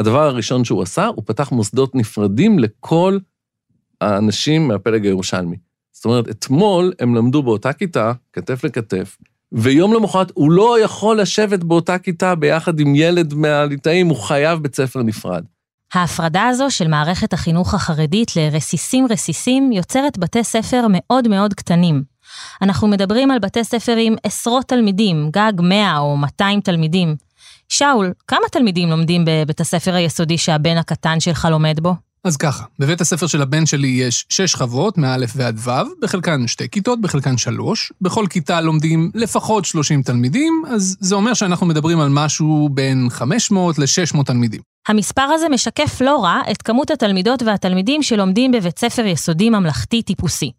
הדבר 0.00 0.22
הראשון 0.22 0.64
שהוא 0.64 0.82
עשה, 0.82 1.06
הוא 1.06 1.22
פתח 1.26 1.52
מוסדות 1.52 1.94
נפרדים 1.94 2.58
לכל 2.58 3.18
האנשים 4.00 4.68
מהפלג 4.68 5.04
הירושלמי. 5.04 5.56
זאת 5.92 6.04
אומרת, 6.04 6.28
אתמול 6.28 6.92
הם 7.00 7.14
למדו 7.14 7.42
באותה 7.42 7.72
כיתה, 7.72 8.12
כתף 8.32 8.64
לכתף, 8.64 9.16
ויום 9.52 9.94
למחרת 9.94 10.32
הוא 10.34 10.52
לא 10.52 10.80
יכול 10.80 11.20
לשבת 11.20 11.64
באותה 11.64 11.98
כיתה 11.98 12.34
ביחד 12.34 12.80
עם 12.80 12.94
ילד 12.94 13.34
מהליטאים, 13.34 14.08
הוא 14.08 14.16
חייב 14.16 14.58
בית 14.58 14.74
ספר 14.74 15.02
נפרד. 15.02 15.44
ההפרדה 15.94 16.48
הזו 16.48 16.70
של 16.70 16.88
מערכת 16.88 17.32
החינוך 17.32 17.74
החרדית 17.74 18.36
לרסיסים 18.36 19.06
רסיסים 19.10 19.72
יוצרת 19.72 20.18
בתי 20.18 20.44
ספר 20.44 20.86
מאוד 20.90 21.28
מאוד 21.28 21.54
קטנים. 21.54 22.02
אנחנו 22.62 22.88
מדברים 22.88 23.30
על 23.30 23.38
בתי 23.38 23.64
ספר 23.64 23.96
עם 23.96 24.14
עשרות 24.22 24.64
תלמידים, 24.64 25.30
גג 25.30 25.52
100 25.60 25.98
או 25.98 26.16
200 26.16 26.60
תלמידים. 26.60 27.16
שאול, 27.72 28.12
כמה 28.28 28.48
תלמידים 28.52 28.90
לומדים 28.90 29.24
בבית 29.26 29.60
הספר 29.60 29.94
היסודי 29.94 30.38
שהבן 30.38 30.76
הקטן 30.76 31.20
שלך 31.20 31.48
לומד 31.50 31.80
בו? 31.80 31.94
אז 32.24 32.36
ככה, 32.36 32.64
בבית 32.78 33.00
הספר 33.00 33.26
של 33.26 33.42
הבן 33.42 33.66
שלי 33.66 33.88
יש 33.88 34.26
שש 34.28 34.52
שכבות, 34.52 34.98
מא' 34.98 35.16
ועד 35.36 35.58
ו', 35.58 35.70
בחלקן 36.02 36.46
שתי 36.46 36.68
כיתות, 36.68 37.00
בחלקן 37.00 37.36
שלוש. 37.36 37.92
בכל 38.00 38.26
כיתה 38.30 38.60
לומדים 38.60 39.10
לפחות 39.14 39.64
30 39.64 40.02
תלמידים, 40.02 40.62
אז 40.68 40.96
זה 41.00 41.14
אומר 41.14 41.34
שאנחנו 41.34 41.66
מדברים 41.66 42.00
על 42.00 42.08
משהו 42.08 42.68
בין 42.72 43.08
500 43.10 43.78
ל-600 43.78 44.22
תלמידים. 44.24 44.60
המספר 44.88 45.22
הזה 45.22 45.48
משקף 45.48 46.00
לא 46.00 46.24
רע 46.24 46.40
את 46.50 46.62
כמות 46.62 46.90
התלמידות 46.90 47.42
והתלמידים 47.42 48.02
שלומדים 48.02 48.52
בבית 48.52 48.78
ספר 48.78 49.06
יסודי 49.06 49.50
ממלכתי 49.50 50.02
טיפוסי. 50.02 50.52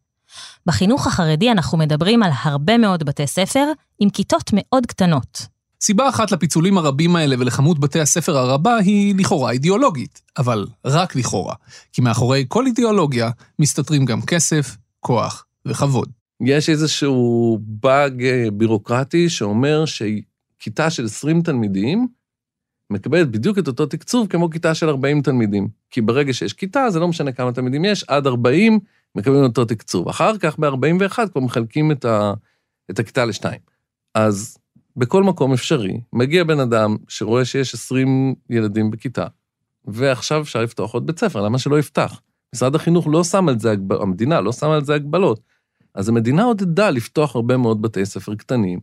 בחינוך 0.66 1.08
החרדי 1.08 1.52
אנחנו 1.52 1.78
מדברים 1.78 2.24
על 2.24 2.32
הרבה 2.44 2.78
מאוד 2.78 3.04
בתי 3.04 3.28
ספר 3.28 3.66
עם 4.00 4.10
כיתות 4.10 4.52
מאוד 4.54 4.86
קטנות. 4.86 5.61
סיבה 5.82 6.10
אחת 6.10 6.32
לפיצולים 6.32 6.78
הרבים 6.78 7.16
האלה 7.16 7.36
ולכמות 7.40 7.80
בתי 7.80 8.00
הספר 8.00 8.38
הרבה 8.38 8.78
היא 8.78 9.16
לכאורה 9.18 9.52
אידיאולוגית, 9.52 10.22
אבל 10.38 10.68
רק 10.86 11.16
לכאורה, 11.16 11.56
כי 11.94 12.02
מאחורי 12.02 12.46
כל 12.48 12.66
אידיאולוגיה 12.66 13.30
מסתתרים 13.60 14.06
גם 14.06 14.22
כסף, 14.22 14.78
כוח 15.00 15.46
וכבוד. 15.66 16.10
יש 16.42 16.70
איזשהו 16.70 17.60
באג 17.62 18.24
אה, 18.24 18.46
בירוקרטי 18.54 19.30
שאומר 19.30 19.84
שכיתה 19.86 20.90
של 20.90 21.06
20 21.06 21.42
תלמידים 21.42 22.08
מקבלת 22.90 23.32
בדיוק 23.32 23.60
את 23.60 23.68
אותו 23.68 23.86
תקצוב 23.86 24.28
כמו 24.28 24.50
כיתה 24.50 24.76
של 24.76 24.90
40 24.90 25.22
תלמידים. 25.22 25.68
כי 25.90 26.02
ברגע 26.02 26.34
שיש 26.34 26.54
כיתה, 26.54 26.90
זה 26.90 27.00
לא 27.00 27.08
משנה 27.08 27.32
כמה 27.32 27.52
תלמידים 27.52 27.86
יש, 27.86 28.04
עד 28.04 28.28
40 28.28 28.80
מקבלים 29.16 29.44
אותו 29.44 29.66
תקצוב. 29.66 30.10
אחר 30.10 30.38
כך 30.38 30.60
ב-41 30.60 31.30
כבר 31.32 31.42
מחלקים 31.42 31.92
את, 31.92 32.06
ה, 32.06 32.34
את 32.92 33.00
הכיתה 33.00 33.26
לשתיים. 33.26 33.60
אז 34.16 34.58
בכל 34.98 35.24
מקום 35.24 35.54
אפשרי, 35.54 36.02
מגיע 36.14 36.44
בן 36.44 36.60
אדם 36.60 36.96
שרואה 37.08 37.46
שיש 37.46 37.74
20 37.74 38.36
ילדים 38.50 38.92
בכיתה, 38.92 39.26
ועכשיו 39.86 40.42
אפשר 40.42 40.62
לפתוח 40.62 40.94
עוד 40.94 41.08
בית 41.08 41.20
ספר, 41.20 41.42
למה 41.42 41.60
שלא 41.60 41.80
יפתח? 41.80 42.22
משרד 42.56 42.76
החינוך 42.76 43.08
לא 43.08 43.24
שם 43.24 43.50
על 43.50 43.60
זה, 43.60 43.74
המדינה 44.02 44.42
לא 44.42 44.52
שמה 44.52 44.76
על 44.76 44.86
זה 44.86 44.96
הגבלות. 44.96 45.40
אז 45.96 46.10
המדינה 46.10 46.44
עודדה 46.44 46.90
לפתוח 46.90 47.36
הרבה 47.36 47.58
מאוד 47.58 47.82
בתי 47.82 48.06
ספר 48.06 48.36
קטנים, 48.36 48.80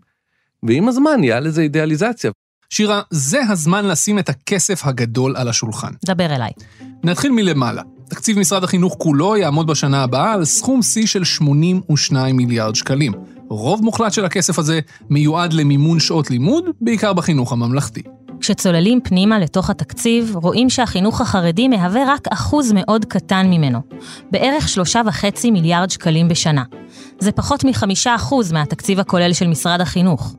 ועם 0.63 0.89
הזמן 0.89 1.25
יהיה 1.25 1.41
לזה 1.41 1.63
אידיאליזציה. 1.63 2.31
שירה, 2.71 3.03
זה 3.11 3.41
הזמן 3.49 3.85
לשים 3.85 4.19
את 4.19 4.29
הכסף 4.29 4.87
הגדול 4.87 5.37
על 5.37 5.49
השולחן. 5.49 5.93
דבר 6.07 6.37
אליי. 6.37 6.51
נתחיל 7.05 7.33
מלמעלה. 7.33 7.83
תקציב 8.09 8.39
משרד 8.39 8.65
החינוך 8.65 8.97
כולו 8.99 9.37
יעמוד 9.37 9.67
בשנה 9.67 10.03
הבאה 10.03 10.33
על 10.33 10.45
סכום 10.45 10.83
שיא 10.83 11.07
של 11.07 11.25
82 11.25 12.37
מיליארד 12.37 12.75
שקלים. 12.75 13.13
רוב 13.51 13.85
מוחלט 13.85 14.13
של 14.13 14.25
הכסף 14.25 14.59
הזה 14.59 14.81
מיועד 15.11 15.53
למימון 15.53 16.01
שעות 16.01 16.31
לימוד, 16.31 16.65
בעיקר 16.81 17.13
בחינוך 17.13 17.53
הממלכתי. 17.53 18.03
כשצוללים 18.41 19.01
פנימה 19.05 19.39
לתוך 19.39 19.71
התקציב, 19.71 20.37
רואים 20.43 20.71
שהחינוך 20.71 21.21
החרדי 21.21 21.69
מהווה 21.69 22.03
רק 22.07 22.29
אחוז 22.29 22.73
מאוד 22.73 23.05
קטן 23.05 23.47
ממנו, 23.51 23.79
בערך 24.31 24.69
שלושה 24.69 25.01
וחצי 25.07 25.51
מיליארד 25.51 25.91
שקלים 25.91 26.29
בשנה. 26.29 26.63
זה 27.19 27.33
פחות 27.33 27.65
מחמישה 27.65 28.15
אחוז 28.15 28.53
מהתקציב 28.53 29.01
הכולל 29.01 29.33
של 29.33 29.47
משרד 29.47 29.81
החינוך. 29.81 30.35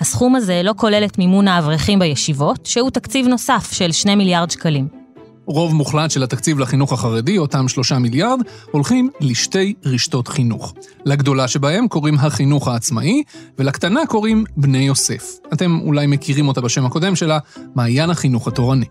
הסכום 0.00 0.36
הזה 0.36 0.60
לא 0.64 0.74
כולל 0.76 1.04
את 1.04 1.18
מימון 1.18 1.48
האברכים 1.48 1.98
בישיבות, 1.98 2.66
שהוא 2.66 2.90
תקציב 2.90 3.26
נוסף 3.26 3.72
של 3.72 3.92
שני 3.92 4.14
מיליארד 4.14 4.50
שקלים. 4.50 5.03
רוב 5.46 5.74
מוחלט 5.74 6.10
של 6.10 6.22
התקציב 6.22 6.58
לחינוך 6.58 6.92
החרדי, 6.92 7.38
אותם 7.38 7.68
שלושה 7.68 7.98
מיליארד, 7.98 8.38
הולכים 8.70 9.10
לשתי 9.20 9.74
רשתות 9.84 10.28
חינוך. 10.28 10.74
לגדולה 11.04 11.48
שבהם 11.48 11.88
קוראים 11.88 12.14
החינוך 12.14 12.68
העצמאי, 12.68 13.22
ולקטנה 13.58 14.06
קוראים 14.06 14.44
בני 14.56 14.78
יוסף. 14.78 15.32
אתם 15.52 15.78
אולי 15.82 16.06
מכירים 16.06 16.48
אותה 16.48 16.60
בשם 16.60 16.86
הקודם 16.86 17.16
שלה, 17.16 17.38
מעיין 17.74 18.10
החינוך 18.10 18.48
התורני. 18.48 18.86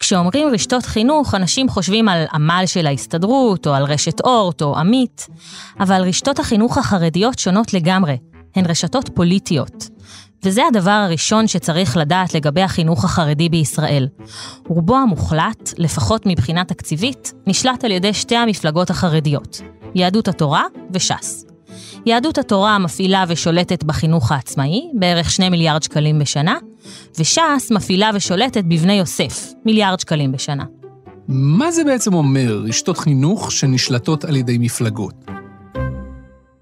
כשאומרים 0.00 0.48
רשתות 0.48 0.86
חינוך, 0.86 1.34
אנשים 1.34 1.68
חושבים 1.68 2.08
על 2.08 2.24
עמל 2.32 2.62
של 2.66 2.86
ההסתדרות, 2.86 3.66
או 3.66 3.74
על 3.74 3.84
רשת 3.84 4.20
אורט, 4.20 4.62
או 4.62 4.78
עמית, 4.78 5.26
אבל 5.80 6.02
רשתות 6.02 6.38
החינוך 6.38 6.78
החרדיות 6.78 7.38
שונות 7.38 7.74
לגמרי. 7.74 8.16
הן 8.56 8.64
רשתות 8.66 9.10
פוליטיות. 9.14 9.95
וזה 10.44 10.62
הדבר 10.68 10.90
הראשון 10.90 11.46
שצריך 11.46 11.96
לדעת 11.96 12.34
לגבי 12.34 12.62
החינוך 12.62 13.04
החרדי 13.04 13.48
בישראל. 13.48 14.08
רובו 14.68 14.96
המוחלט, 14.96 15.72
לפחות 15.78 16.26
מבחינה 16.26 16.64
תקציבית, 16.64 17.32
נשלט 17.46 17.84
על 17.84 17.90
ידי 17.90 18.14
שתי 18.14 18.36
המפלגות 18.36 18.90
החרדיות, 18.90 19.60
יהדות 19.94 20.28
התורה 20.28 20.64
וש"ס. 20.90 21.44
יהדות 22.06 22.38
התורה 22.38 22.78
מפעילה 22.78 23.24
ושולטת 23.28 23.84
בחינוך 23.84 24.32
העצמאי, 24.32 24.90
בערך 24.94 25.30
2 25.30 25.52
מיליארד 25.52 25.82
שקלים 25.82 26.18
בשנה, 26.18 26.56
וש"ס 27.18 27.70
מפעילה 27.70 28.10
ושולטת 28.14 28.64
בבני 28.64 28.92
יוסף, 28.92 29.52
מיליארד 29.64 30.00
שקלים 30.00 30.32
בשנה. 30.32 30.64
מה 31.28 31.70
זה 31.70 31.84
בעצם 31.84 32.14
אומר, 32.14 32.62
רשתות 32.68 32.98
חינוך 32.98 33.52
שנשלטות 33.52 34.24
על 34.24 34.36
ידי 34.36 34.58
מפלגות? 34.58 35.14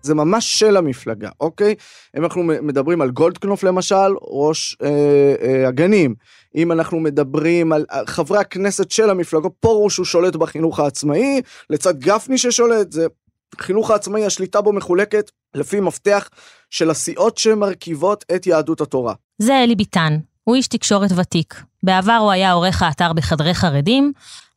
זה 0.05 0.15
ממש 0.15 0.59
של 0.59 0.77
המפלגה, 0.77 1.29
אוקיי? 1.41 1.75
אם 2.17 2.25
אנחנו 2.25 2.43
מדברים 2.43 3.01
על 3.01 3.11
גולדקנופ 3.11 3.65
למשל, 3.65 4.15
ראש 4.23 4.77
אה, 4.83 4.89
אה, 5.43 5.69
הגנים. 5.69 6.15
אם 6.55 6.73
אנחנו 6.73 7.01
מדברים 7.01 7.73
על 7.73 7.85
חברי 8.07 8.39
הכנסת 8.39 8.91
של 8.91 9.11
המפלגות, 9.11 9.53
פרוש 9.61 9.97
הוא 9.97 10.07
שולט 10.07 10.37
בחינוך 10.37 10.81
העצמאי, 10.81 11.41
לצד 11.71 11.99
גפני 11.99 12.39
ששולט, 12.39 12.93
זה 12.93 13.07
חינוך 13.59 13.91
העצמאי, 13.91 14.25
השליטה 14.25 14.61
בו 14.61 14.73
מחולקת 14.73 15.31
לפי 15.55 15.81
מפתח 15.81 16.29
של 16.71 16.91
הסיעות 16.91 17.39
שמרכיבות 17.39 18.25
את 18.35 18.47
יהדות 18.47 18.81
התורה. 18.81 19.15
זה 19.39 19.63
אלי 19.63 19.75
ביטן, 19.75 20.19
הוא 20.45 20.57
איש 20.57 20.69
תקשורת 20.69 21.11
ותיק. 21.17 21.55
בעבר 21.83 22.19
הוא 22.21 22.31
היה 22.31 22.53
עורך 22.53 22.83
האתר 22.83 23.13
בחדרי 23.13 23.55
חרדים, 23.55 24.13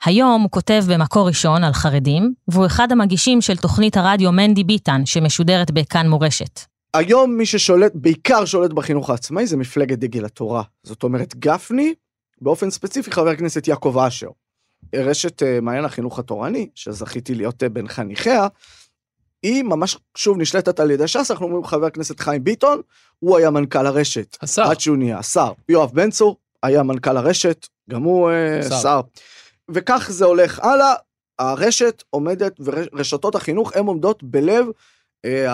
היום 0.06 0.42
הוא 0.42 0.51
כותב 0.51 0.84
במקור 0.89 1.27
ראשון 1.27 1.63
על 1.63 1.74
חרדים, 1.74 2.34
והוא 2.48 2.66
אחד 2.66 2.92
המגישים 2.92 3.42
של 3.42 3.58
תוכנית 3.58 3.98
הרדיו 3.98 4.32
מנדי 4.32 4.63
ביטן, 4.63 5.06
שמשודרת 5.06 5.72
בכאן 5.72 6.10
מורשת. 6.10 6.60
היום 6.94 7.38
מי 7.38 7.46
ששולט, 7.46 7.92
בעיקר 7.96 8.46
שולט 8.46 8.74
בחינוך 8.74 9.10
העצמאי, 9.10 9.48
זה 9.48 9.58
מפלגת 9.58 9.98
דגל 9.98 10.25
התורה. 10.25 10.63
זאת 10.84 11.04
אומרת, 11.04 11.36
גפני, 11.36 11.94
באופן 12.42 12.70
ספציפי 12.70 13.12
חבר 13.12 13.30
הכנסת 13.30 13.68
יעקב 13.68 13.98
אשר. 14.08 14.27
רשת 14.96 15.42
uh, 15.42 15.46
מעיין 15.62 15.86
החינוך 15.86 16.20
התורני, 16.20 16.70
שזכיתי 16.75 17.36
להיות 17.36 17.63
uh, 17.63 17.70
בין 17.70 17.88
חניכיה, 17.88 18.48
היא 19.44 19.63
ממש, 19.63 19.98
שוב, 20.18 20.38
נשלטת 20.38 20.80
על 20.80 20.92
ידי 20.92 21.08
ש"ס, 21.08 21.32
אנחנו 21.32 21.46
אומרים 21.46 21.63
חבר 21.63 21.86
הכנסת 21.86 22.20
חיים 22.20 22.44
ביטון, 22.44 22.82
הוא 23.20 23.38
היה 23.38 23.50
מנכ"ל 23.50 23.86
הרשת. 23.88 24.38
השר. 24.42 24.63
עד 24.63 24.80
שהוא 24.80 24.98
נהיה 24.98 25.20
השר. 25.20 25.51
יואב 25.70 25.92
בן 25.94 26.12
צור 26.12 26.38
היה 26.63 26.84
מנכ"ל 26.84 27.18
הרשת, 27.18 27.68
גם 27.89 28.04
הוא 28.04 28.32
uh, 28.62 28.82
שר. 28.82 29.01
וכך 29.72 30.08
זה 30.12 30.26
הולך 30.26 30.60
הלאה, 30.60 30.94
הרשת 31.40 32.04
עומדת, 32.10 32.60
ורשתות 32.60 33.36
החינוך 33.36 33.72
הן 33.76 33.86
עומדות 33.86 34.24
בלב 34.24 34.66
אה, 35.26 35.46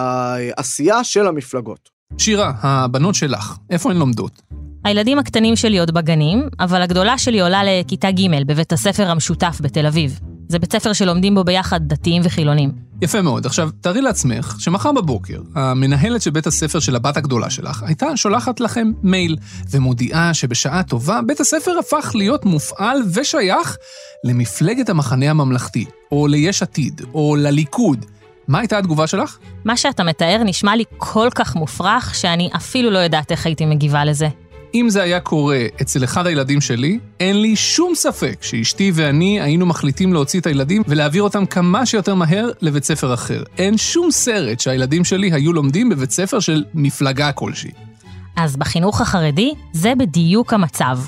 העשייה 0.57 1.03
של 1.03 1.27
המפלגות. 1.27 1.89
שירה, 2.17 2.51
הבנות 2.61 3.15
שלך, 3.15 3.57
איפה 3.69 3.91
הן 3.91 3.97
לומדות? 3.97 4.41
הילדים 4.85 5.19
הקטנים 5.19 5.55
שלי 5.55 5.79
עוד 5.79 5.91
בגנים, 5.91 6.49
אבל 6.59 6.81
הגדולה 6.81 7.17
שלי 7.17 7.41
עולה 7.41 7.61
לכיתה 7.63 8.11
ג' 8.11 8.43
בבית 8.47 8.73
הספר 8.73 9.07
המשותף 9.07 9.57
בתל 9.61 9.85
אביב. 9.85 10.19
זה 10.49 10.59
בית 10.59 10.71
ספר 10.71 10.93
שלומדים 10.93 11.35
בו 11.35 11.43
ביחד 11.43 11.79
דתיים 11.83 12.21
וחילונים. 12.25 12.71
יפה 13.03 13.21
מאוד. 13.21 13.45
עכשיו, 13.45 13.69
תארי 13.81 14.01
לעצמך 14.01 14.55
שמחר 14.59 14.91
בבוקר, 14.91 15.41
המנהלת 15.55 16.21
של 16.21 16.31
בית 16.31 16.47
הספר 16.47 16.79
של 16.79 16.95
הבת 16.95 17.17
הגדולה 17.17 17.49
שלך 17.49 17.83
הייתה 17.83 18.17
שולחת 18.17 18.59
לכם 18.59 18.91
מייל, 19.03 19.37
ומודיעה 19.71 20.33
שבשעה 20.33 20.83
טובה 20.83 21.19
בית 21.27 21.39
הספר 21.39 21.71
הפך 21.79 22.11
להיות 22.15 22.45
מופעל 22.45 22.97
ושייך 23.13 23.77
למפלגת 24.23 24.89
המחנה 24.89 25.29
הממלכתי, 25.29 25.85
או 26.11 26.27
ליש 26.27 26.61
עתיד, 26.63 27.01
או 27.13 27.35
לליכוד. 27.35 28.05
מה 28.47 28.59
הייתה 28.59 28.77
התגובה 28.77 29.07
שלך? 29.07 29.37
מה 29.65 29.77
שאתה 29.77 30.03
מתאר 30.03 30.41
נשמע 30.45 30.75
לי 30.75 30.83
כל 30.97 31.29
כך 31.35 31.55
מופרך, 31.55 32.15
שאני 32.15 32.49
אפילו 32.55 32.89
לא 32.89 32.99
יודעת 32.99 33.31
איך 33.31 33.45
הייתי 33.45 33.65
מגיבה 33.65 34.05
לזה. 34.05 34.27
אם 34.73 34.89
זה 34.89 35.03
היה 35.03 35.19
קורה 35.19 35.65
אצל 35.81 36.03
אחד 36.03 36.27
הילדים 36.27 36.61
שלי, 36.61 36.99
אין 37.19 37.41
לי 37.41 37.55
שום 37.55 37.95
ספק 37.95 38.37
שאשתי 38.41 38.91
ואני 38.95 39.41
היינו 39.41 39.65
מחליטים 39.65 40.13
להוציא 40.13 40.39
את 40.39 40.45
הילדים 40.47 40.81
ולהעביר 40.87 41.23
אותם 41.23 41.45
כמה 41.45 41.85
שיותר 41.85 42.15
מהר 42.15 42.49
לבית 42.61 42.83
ספר 42.83 43.13
אחר. 43.13 43.43
אין 43.57 43.77
שום 43.77 44.11
סרט 44.11 44.59
שהילדים 44.59 45.03
שלי 45.03 45.31
היו 45.33 45.53
לומדים 45.53 45.89
בבית 45.89 46.11
ספר 46.11 46.39
של 46.39 46.63
מפלגה 46.73 47.31
כלשהי. 47.31 47.71
אז 48.35 48.55
בחינוך 48.55 49.01
החרדי 49.01 49.53
זה 49.73 49.93
בדיוק 49.97 50.53
המצב. 50.53 50.99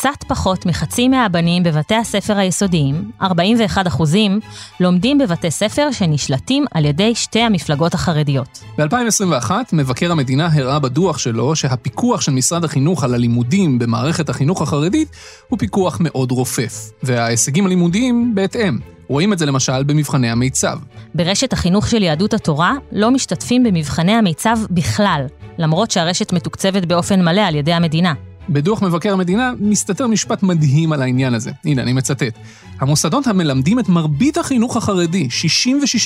קצת 0.00 0.24
פחות 0.28 0.66
מחצי 0.66 1.08
מהבנים 1.08 1.62
בבתי 1.62 1.94
הספר 1.94 2.38
היסודיים, 2.38 3.10
41 3.22 3.86
אחוזים, 3.86 4.40
לומדים 4.80 5.18
בבתי 5.18 5.50
ספר 5.50 5.88
שנשלטים 5.92 6.64
על 6.70 6.84
ידי 6.84 7.14
שתי 7.14 7.40
המפלגות 7.40 7.94
החרדיות. 7.94 8.64
ב-2021, 8.78 9.50
מבקר 9.72 10.12
המדינה 10.12 10.48
הראה 10.52 10.78
בדוח 10.78 11.18
שלו 11.18 11.56
שהפיקוח 11.56 12.20
של 12.20 12.32
משרד 12.32 12.64
החינוך 12.64 13.04
על 13.04 13.14
הלימודים 13.14 13.78
במערכת 13.78 14.28
החינוך 14.28 14.62
החרדית 14.62 15.08
הוא 15.48 15.58
פיקוח 15.58 15.96
מאוד 16.00 16.30
רופף, 16.30 16.90
וההישגים 17.02 17.66
הלימודיים 17.66 18.34
בהתאם. 18.34 18.78
רואים 19.08 19.32
את 19.32 19.38
זה 19.38 19.46
למשל 19.46 19.82
במבחני 19.82 20.30
המיצ"ב. 20.30 20.78
ברשת 21.14 21.52
החינוך 21.52 21.88
של 21.88 22.02
יהדות 22.02 22.34
התורה 22.34 22.74
לא 22.92 23.10
משתתפים 23.10 23.64
במבחני 23.64 24.12
המיצ"ב 24.12 24.58
בכלל, 24.70 25.26
למרות 25.58 25.90
שהרשת 25.90 26.32
מתוקצבת 26.32 26.84
באופן 26.84 27.24
מלא 27.24 27.40
על 27.40 27.54
ידי 27.54 27.72
המדינה. 27.72 28.14
בדוח 28.50 28.82
מבקר 28.82 29.12
המדינה 29.12 29.52
מסתתר 29.58 30.06
משפט 30.06 30.42
מדהים 30.42 30.92
על 30.92 31.02
העניין 31.02 31.34
הזה. 31.34 31.50
הנה, 31.64 31.82
אני 31.82 31.92
מצטט. 31.92 32.38
המוסדות 32.80 33.26
המלמדים 33.26 33.78
את 33.78 33.88
מרבית 33.88 34.38
החינוך 34.38 34.76
החרדי, 34.76 35.28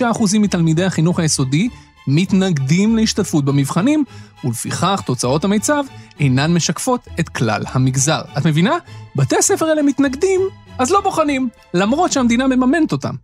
66% 0.00 0.38
מתלמידי 0.38 0.84
החינוך 0.84 1.18
היסודי, 1.18 1.68
מתנגדים 2.06 2.96
להשתתפות 2.96 3.44
במבחנים, 3.44 4.04
ולפיכך 4.44 5.02
תוצאות 5.06 5.44
המיצ"ב 5.44 5.84
אינן 6.20 6.54
משקפות 6.54 7.08
את 7.20 7.28
כלל 7.28 7.62
המגזר. 7.66 8.20
את 8.38 8.46
מבינה? 8.46 8.76
בתי 9.16 9.36
הספר 9.36 9.66
האלה 9.66 9.82
מתנגדים, 9.82 10.40
אז 10.78 10.90
לא 10.90 11.00
בוחנים, 11.00 11.48
למרות 11.74 12.12
שהמדינה 12.12 12.46
מממנת 12.46 12.92
אותם. 12.92 13.14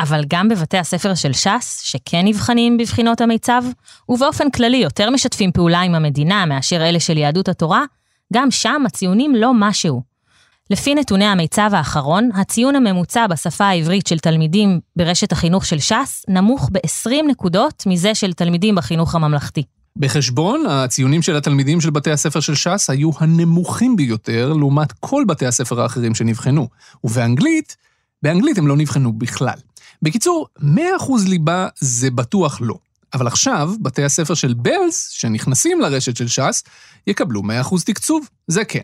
אבל 0.00 0.24
גם 0.28 0.48
בבתי 0.48 0.78
הספר 0.78 1.14
של 1.14 1.32
ש"ס, 1.32 1.80
שכן 1.82 2.24
נבחנים 2.24 2.76
בבחינות 2.76 3.20
המיצ"ב, 3.20 3.64
ובאופן 4.08 4.50
כללי 4.50 4.76
יותר 4.76 5.10
משתפים 5.10 5.52
פעולה 5.52 5.80
עם 5.80 5.94
המדינה 5.94 6.46
מאשר 6.46 6.88
אלה 6.88 7.00
של 7.00 7.18
יהדות 7.18 7.48
התורה, 7.48 7.84
גם 8.32 8.50
שם 8.50 8.82
הציונים 8.86 9.34
לא 9.34 9.52
משהו. 9.54 10.02
לפי 10.70 10.94
נתוני 10.94 11.24
המיצ"ב 11.24 11.70
האחרון, 11.74 12.30
הציון 12.34 12.76
הממוצע 12.76 13.26
בשפה 13.26 13.64
העברית 13.64 14.06
של 14.06 14.18
תלמידים 14.18 14.80
ברשת 14.96 15.32
החינוך 15.32 15.66
של 15.66 15.78
ש"ס 15.78 16.24
נמוך 16.28 16.70
ב-20 16.72 17.10
נקודות 17.28 17.82
מזה 17.86 18.14
של 18.14 18.32
תלמידים 18.32 18.74
בחינוך 18.74 19.14
הממלכתי. 19.14 19.62
בחשבון, 19.96 20.66
הציונים 20.68 21.22
של 21.22 21.36
התלמידים 21.36 21.80
של 21.80 21.90
בתי 21.90 22.10
הספר 22.10 22.40
של 22.40 22.54
ש"ס 22.54 22.90
היו 22.90 23.10
הנמוכים 23.18 23.96
ביותר 23.96 24.52
לעומת 24.52 24.92
כל 24.92 25.24
בתי 25.28 25.46
הספר 25.46 25.80
האחרים 25.80 26.14
שנבחנו. 26.14 26.68
ובאנגלית, 27.04 27.76
באנגלית 28.22 28.58
הם 28.58 28.66
לא 28.66 28.76
נבחנו 28.76 29.12
בכלל. 29.12 29.58
בקיצור, 30.02 30.46
100% 30.58 30.62
ליבה 31.28 31.68
זה 31.80 32.10
בטוח 32.10 32.58
לא. 32.60 32.74
אבל 33.14 33.26
עכשיו, 33.26 33.70
בתי 33.80 34.04
הספר 34.04 34.34
של 34.34 34.54
בלס, 34.54 35.08
שנכנסים 35.10 35.80
לרשת 35.80 36.16
של 36.16 36.28
ש"ס, 36.28 36.62
יקבלו 37.06 37.42
100% 37.42 37.44
תקצוב. 37.84 38.28
זה 38.46 38.64
כן. 38.64 38.80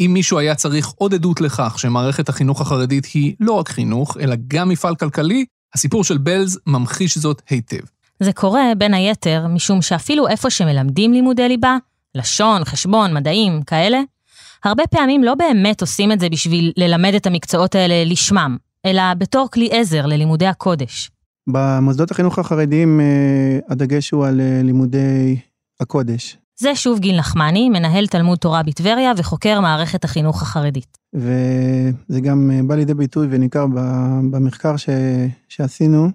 אם 0.00 0.10
מישהו 0.14 0.38
היה 0.38 0.54
צריך 0.54 0.88
עוד 0.88 1.14
עדות 1.14 1.40
לכך 1.40 1.78
שמערכת 1.78 2.28
החינוך 2.28 2.60
החרדית 2.60 3.06
היא 3.14 3.34
לא 3.40 3.52
רק 3.52 3.68
חינוך, 3.68 4.16
אלא 4.20 4.36
גם 4.48 4.68
מפעל 4.68 4.96
כלכלי, 4.96 5.44
הסיפור 5.74 6.04
של 6.04 6.18
בלז 6.18 6.58
ממחיש 6.66 7.18
זאת 7.18 7.42
היטב. 7.50 7.80
זה 8.20 8.32
קורה, 8.32 8.62
בין 8.78 8.94
היתר, 8.94 9.46
משום 9.48 9.82
שאפילו 9.82 10.28
איפה 10.28 10.50
שמלמדים 10.50 11.12
לימודי 11.12 11.48
ליבה, 11.48 11.76
לשון, 12.14 12.64
חשבון, 12.64 13.14
מדעים, 13.14 13.62
כאלה, 13.62 13.98
הרבה 14.64 14.86
פעמים 14.86 15.24
לא 15.24 15.34
באמת 15.34 15.80
עושים 15.80 16.12
את 16.12 16.20
זה 16.20 16.28
בשביל 16.28 16.72
ללמד 16.76 17.14
את 17.14 17.26
המקצועות 17.26 17.74
האלה 17.74 18.04
לשמם, 18.04 18.56
אלא 18.86 19.02
בתור 19.18 19.48
כלי 19.52 19.68
עזר 19.72 20.06
ללימודי 20.06 20.46
הקודש. 20.46 21.10
במוסדות 21.46 22.10
החינוך 22.10 22.38
החרדיים 22.38 23.00
אה, 23.00 23.58
הדגש 23.68 24.10
הוא 24.10 24.26
על 24.26 24.40
אה, 24.40 24.60
לימודי 24.62 25.40
הקודש. 25.80 26.38
זה 26.60 26.74
שוב 26.74 26.98
גיל 26.98 27.18
נחמני, 27.18 27.68
מנהל 27.68 28.06
תלמוד 28.06 28.38
תורה 28.38 28.62
בטבריה 28.62 29.12
וחוקר 29.16 29.60
מערכת 29.60 30.04
החינוך 30.04 30.42
החרדית. 30.42 30.98
וזה 31.14 32.20
גם 32.22 32.50
אה, 32.50 32.60
בא 32.62 32.74
לידי 32.74 32.94
ביטוי 32.94 33.26
וניכר 33.30 33.66
במחקר 34.30 34.76
ש... 34.76 34.88
שעשינו, 35.48 36.08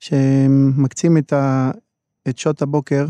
שמקצים 0.00 1.18
את, 1.18 1.32
ה... 1.32 1.70
את 2.28 2.38
שעות 2.38 2.62
הבוקר 2.62 3.06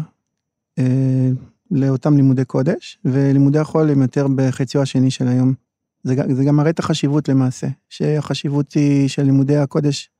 אה, 0.79 1.29
לאותם 1.71 2.17
לימודי 2.17 2.45
קודש, 2.45 2.99
ולימודי 3.05 3.59
החול 3.59 3.91
הם 3.91 4.03
יותר 4.03 4.27
בחציו 4.35 4.83
השני 4.83 5.11
של 5.11 5.29
היום. 5.29 5.55
זה, 6.03 6.15
זה 6.31 6.45
גם 6.45 6.57
מראה 6.57 6.71
את 6.71 6.79
החשיבות 6.79 7.29
למעשה, 7.29 7.67
שהחשיבות 7.89 8.73
היא 8.73 9.09
של 9.09 9.23
לימודי 9.23 9.57
הקודש 9.57 10.11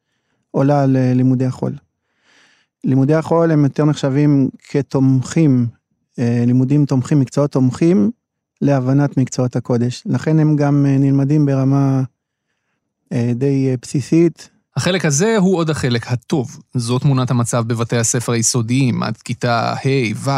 עולה 0.51 0.83
על 0.83 0.97
אה, 0.97 1.15
לימודי 1.15 1.47
החול. 1.47 1.73
לימודי 2.85 3.15
החול 3.15 3.51
הם 3.51 3.65
יותר 3.65 3.85
נחשבים 3.85 4.49
כתומכים, 4.69 5.67
אה, 6.19 6.45
לימודים 6.47 6.87
תומכים, 6.87 7.21
מקצועות 7.21 7.53
תומכים 7.53 8.11
להבנת 8.61 9.17
מקצועות 9.17 9.57
הקודש. 9.57 10.03
לכן 10.07 10.39
הם 10.39 10.57
גם 10.57 10.87
אה, 10.87 10.99
נלמדים 10.99 11.47
ברמה 11.47 12.03
די 13.35 13.77
בסיסית. 13.83 14.51
החלק 14.77 15.05
הזה 15.05 15.37
הוא 15.37 15.57
עוד 15.57 15.71
החלק 15.71 16.13
הטוב. 16.13 16.59
זו 16.75 16.99
תמונת 16.99 17.31
המצב 17.31 17.65
בבתי 17.67 17.97
הספר 17.97 18.33
היסודיים, 18.33 19.03
עד 19.03 19.17
כיתה 19.17 19.73
ה', 19.73 20.15
ו'. 20.17 20.31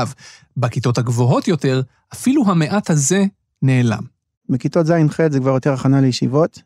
בכיתות 0.57 0.99
הגבוהות 0.99 1.49
יותר, 1.49 1.83
אפילו 2.13 2.45
המעט 2.47 2.91
הזה 2.91 3.25
נעלם. 3.63 4.03
בכיתות 4.49 4.87
ז'-ח' 4.87 5.21
זה 5.31 5.41
כבר 5.41 5.51
יותר 5.51 5.73
הכנה 5.73 6.01
לישיבות, 6.01 6.63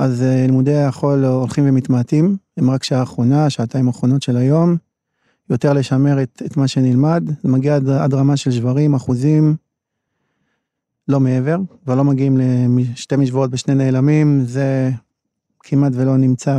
אז 0.00 0.22
לימודי 0.22 0.76
החול 0.76 1.24
הולכים 1.24 1.64
ומתמעטים, 1.68 2.36
הם 2.56 2.70
רק 2.70 2.84
שעה 2.84 3.02
אחרונה, 3.02 3.50
שעתיים 3.50 3.88
אחרונות 3.88 4.22
של 4.22 4.36
היום, 4.36 4.76
יותר 5.50 5.72
לשמר 5.72 6.22
את, 6.22 6.42
את 6.46 6.56
מה 6.56 6.68
שנלמד, 6.68 7.24
זה 7.42 7.48
מגיע 7.48 7.76
עד, 7.76 7.88
עד 7.88 8.14
רמה 8.14 8.36
של 8.36 8.50
שברים, 8.50 8.94
אחוזים, 8.94 9.56
לא 11.08 11.20
מעבר, 11.20 11.56
כבר 11.84 11.94
לא 11.94 12.04
מגיעים 12.04 12.38
לשתי 12.78 13.16
משוואות 13.16 13.50
בשני 13.50 13.74
נעלמים, 13.74 14.44
זה 14.44 14.90
כמעט 15.60 15.92
ולא 15.94 16.16
נמצא 16.16 16.58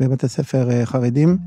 בבתי 0.00 0.28
ספר 0.28 0.70
אה, 0.70 0.86
חרדים. 0.86 1.38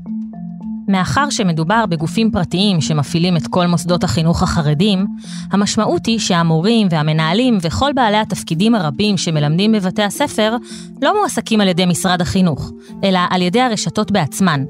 מאחר 0.90 1.30
שמדובר 1.30 1.84
בגופים 1.86 2.30
פרטיים 2.30 2.80
שמפעילים 2.80 3.36
את 3.36 3.46
כל 3.46 3.66
מוסדות 3.66 4.04
החינוך 4.04 4.42
החרדים, 4.42 5.06
המשמעות 5.52 6.06
היא 6.06 6.18
שהמורים 6.18 6.88
והמנהלים 6.90 7.58
וכל 7.62 7.90
בעלי 7.94 8.16
התפקידים 8.16 8.74
הרבים 8.74 9.16
שמלמדים 9.16 9.72
בבתי 9.72 10.02
הספר 10.02 10.56
לא 11.02 11.18
מועסקים 11.18 11.60
על 11.60 11.68
ידי 11.68 11.86
משרד 11.86 12.20
החינוך, 12.20 12.72
אלא 13.04 13.18
על 13.30 13.42
ידי 13.42 13.60
הרשתות 13.60 14.10
בעצמן. 14.10 14.64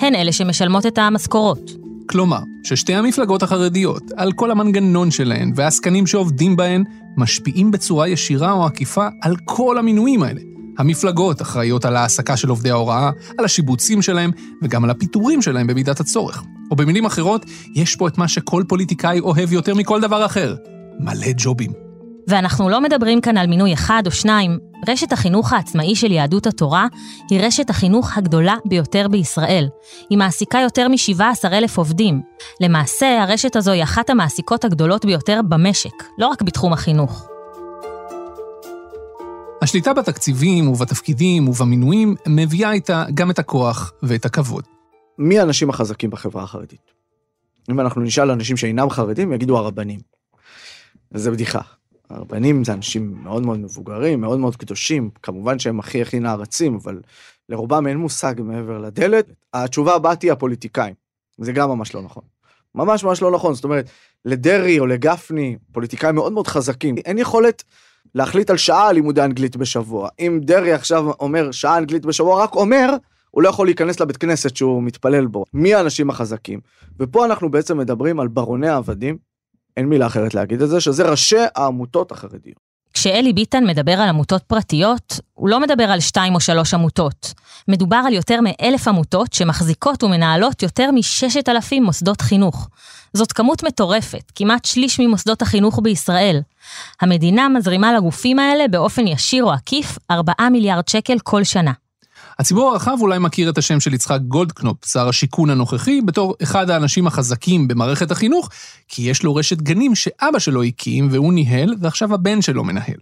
הן 0.00 0.14
אלה 0.14 0.32
שמשלמות 0.32 0.86
את 0.86 0.98
המשכורות. 0.98 1.70
כלומר, 2.08 2.40
ששתי 2.64 2.94
המפלגות 2.94 3.42
החרדיות, 3.42 4.02
על 4.16 4.32
כל 4.32 4.50
המנגנון 4.50 5.10
שלהן 5.10 5.52
והעסקנים 5.56 6.06
שעובדים 6.06 6.56
בהן, 6.56 6.84
משפיעים 7.16 7.70
בצורה 7.70 8.08
ישירה 8.08 8.52
או 8.52 8.64
עקיפה 8.64 9.06
על 9.22 9.36
כל 9.44 9.78
המינויים 9.78 10.22
האלה. 10.22 10.55
המפלגות 10.78 11.42
אחראיות 11.42 11.84
על 11.84 11.96
העסקה 11.96 12.36
של 12.36 12.48
עובדי 12.48 12.70
ההוראה, 12.70 13.10
על 13.38 13.44
השיבוצים 13.44 14.02
שלהם 14.02 14.30
וגם 14.62 14.84
על 14.84 14.90
הפיטורים 14.90 15.42
שלהם 15.42 15.66
במידת 15.66 16.00
הצורך. 16.00 16.42
או 16.70 16.76
במילים 16.76 17.04
אחרות, 17.04 17.44
יש 17.74 17.96
פה 17.96 18.08
את 18.08 18.18
מה 18.18 18.28
שכל 18.28 18.64
פוליטיקאי 18.68 19.20
אוהב 19.20 19.52
יותר 19.52 19.74
מכל 19.74 20.00
דבר 20.00 20.26
אחר, 20.26 20.56
מלא 21.00 21.26
ג'ובים. 21.36 21.86
ואנחנו 22.28 22.68
לא 22.68 22.80
מדברים 22.80 23.20
כאן 23.20 23.36
על 23.36 23.46
מינוי 23.46 23.72
אחד 23.72 24.02
או 24.06 24.10
שניים. 24.10 24.58
רשת 24.88 25.12
החינוך 25.12 25.52
העצמאי 25.52 25.96
של 25.96 26.12
יהדות 26.12 26.46
התורה 26.46 26.86
היא 27.30 27.40
רשת 27.40 27.70
החינוך 27.70 28.16
הגדולה 28.16 28.54
ביותר 28.64 29.08
בישראל. 29.08 29.68
היא 30.10 30.18
מעסיקה 30.18 30.58
יותר 30.58 30.88
מ-17 30.88 31.48
אלף 31.52 31.78
עובדים. 31.78 32.22
למעשה, 32.60 33.22
הרשת 33.22 33.56
הזו 33.56 33.70
היא 33.70 33.82
אחת 33.82 34.10
המעסיקות 34.10 34.64
הגדולות 34.64 35.04
ביותר 35.04 35.40
במשק, 35.48 36.04
לא 36.18 36.26
רק 36.26 36.42
בתחום 36.42 36.72
החינוך. 36.72 37.35
השליטה 39.66 39.92
בתקציבים 39.94 40.68
ובתפקידים 40.68 41.48
ובמינויים 41.48 42.14
מביאה 42.28 42.72
איתה 42.72 43.04
גם 43.14 43.30
את 43.30 43.38
הכוח 43.38 43.92
ואת 44.02 44.24
הכבוד. 44.24 44.64
מי 45.18 45.38
האנשים 45.38 45.70
החזקים 45.70 46.10
בחברה 46.10 46.42
החרדית? 46.42 46.92
אם 47.70 47.80
אנחנו 47.80 48.00
נשאל 48.00 48.30
אנשים 48.30 48.56
שאינם 48.56 48.90
חרדים, 48.90 49.32
יגידו 49.32 49.58
הרבנים. 49.58 50.00
וזה 51.12 51.30
בדיחה. 51.30 51.60
הרבנים 52.10 52.64
זה 52.64 52.72
אנשים 52.72 53.14
מאוד 53.22 53.46
מאוד 53.46 53.58
מבוגרים, 53.58 54.20
מאוד 54.20 54.38
מאוד 54.38 54.56
קדושים, 54.56 55.10
כמובן 55.22 55.58
שהם 55.58 55.80
הכי 55.80 56.02
הכי 56.02 56.20
נערצים, 56.20 56.74
אבל 56.74 57.00
לרובם 57.48 57.86
אין 57.86 57.96
מושג 57.96 58.34
מעבר 58.38 58.78
לדלת. 58.78 59.26
התשובה 59.54 59.94
הבאה 59.94 60.16
תהיה 60.16 60.32
הפוליטיקאים. 60.32 60.94
זה 61.38 61.52
גם 61.52 61.68
ממש 61.68 61.94
לא 61.94 62.02
נכון. 62.02 62.22
ממש 62.74 63.04
ממש 63.04 63.22
לא 63.22 63.30
נכון. 63.30 63.54
זאת 63.54 63.64
אומרת, 63.64 63.90
לדרעי 64.24 64.78
או 64.78 64.86
לגפני, 64.86 65.56
פוליטיקאים 65.72 66.14
מאוד 66.14 66.32
מאוד 66.32 66.46
חזקים, 66.46 66.98
אין 66.98 67.18
יכולת 67.18 67.64
להחליט 68.16 68.50
על 68.50 68.56
שעה 68.56 68.92
לימודי 68.92 69.22
אנגלית 69.22 69.56
בשבוע. 69.56 70.08
אם 70.18 70.40
דרעי 70.42 70.72
עכשיו 70.72 71.10
אומר 71.20 71.52
שעה 71.52 71.78
אנגלית 71.78 72.06
בשבוע, 72.06 72.42
רק 72.42 72.54
אומר, 72.54 72.90
הוא 73.30 73.42
לא 73.42 73.48
יכול 73.48 73.66
להיכנס 73.66 74.00
לבית 74.00 74.16
כנסת 74.16 74.56
שהוא 74.56 74.82
מתפלל 74.82 75.26
בו. 75.26 75.44
מי 75.54 75.74
האנשים 75.74 76.10
החזקים? 76.10 76.60
ופה 77.00 77.24
אנחנו 77.24 77.50
בעצם 77.50 77.78
מדברים 77.78 78.20
על 78.20 78.28
ברוני 78.28 78.68
העבדים, 78.68 79.16
אין 79.76 79.86
מילה 79.86 80.06
אחרת 80.06 80.34
להגיד 80.34 80.62
את 80.62 80.68
זה, 80.68 80.80
שזה 80.80 81.10
ראשי 81.10 81.36
העמותות 81.54 82.12
החרדיות. 82.12 82.66
כשאלי 82.94 83.32
ביטן 83.32 83.66
מדבר 83.66 83.92
על 83.92 84.08
עמותות 84.08 84.42
פרטיות, 84.42 85.20
הוא 85.34 85.48
לא 85.48 85.60
מדבר 85.60 85.84
על 85.84 86.00
שתיים 86.00 86.34
או 86.34 86.40
שלוש 86.40 86.74
עמותות. 86.74 87.32
מדובר 87.68 88.02
על 88.06 88.12
יותר 88.12 88.40
מאלף 88.42 88.88
עמותות 88.88 89.32
שמחזיקות 89.32 90.02
ומנהלות 90.02 90.62
יותר 90.62 90.90
מששת 90.90 91.48
אלפים 91.48 91.84
מוסדות 91.84 92.20
חינוך. 92.20 92.68
זאת 93.16 93.32
כמות 93.32 93.62
מטורפת, 93.62 94.32
כמעט 94.34 94.64
שליש 94.64 95.00
ממוסדות 95.00 95.42
החינוך 95.42 95.80
בישראל. 95.82 96.40
המדינה 97.00 97.48
מזרימה 97.48 97.92
לגופים 97.94 98.38
האלה 98.38 98.68
באופן 98.68 99.06
ישיר 99.06 99.44
או 99.44 99.52
עקיף 99.52 99.98
4 100.10 100.32
מיליארד 100.52 100.88
שקל 100.88 101.18
כל 101.18 101.44
שנה. 101.44 101.72
הציבור 102.38 102.70
הרחב 102.70 102.96
אולי 103.00 103.18
מכיר 103.18 103.50
את 103.50 103.58
השם 103.58 103.80
של 103.80 103.94
יצחק 103.94 104.18
גולדקנופ, 104.28 104.86
שר 104.86 105.08
השיכון 105.08 105.50
הנוכחי, 105.50 106.00
בתור 106.00 106.34
אחד 106.42 106.70
האנשים 106.70 107.06
החזקים 107.06 107.68
במערכת 107.68 108.10
החינוך, 108.10 108.48
כי 108.88 109.02
יש 109.02 109.22
לו 109.22 109.34
רשת 109.34 109.56
גנים 109.56 109.94
שאבא 109.94 110.38
שלו 110.38 110.62
הקים 110.62 111.08
והוא 111.10 111.32
ניהל, 111.32 111.74
ועכשיו 111.80 112.14
הבן 112.14 112.42
שלו 112.42 112.64
מנהל. 112.64 112.96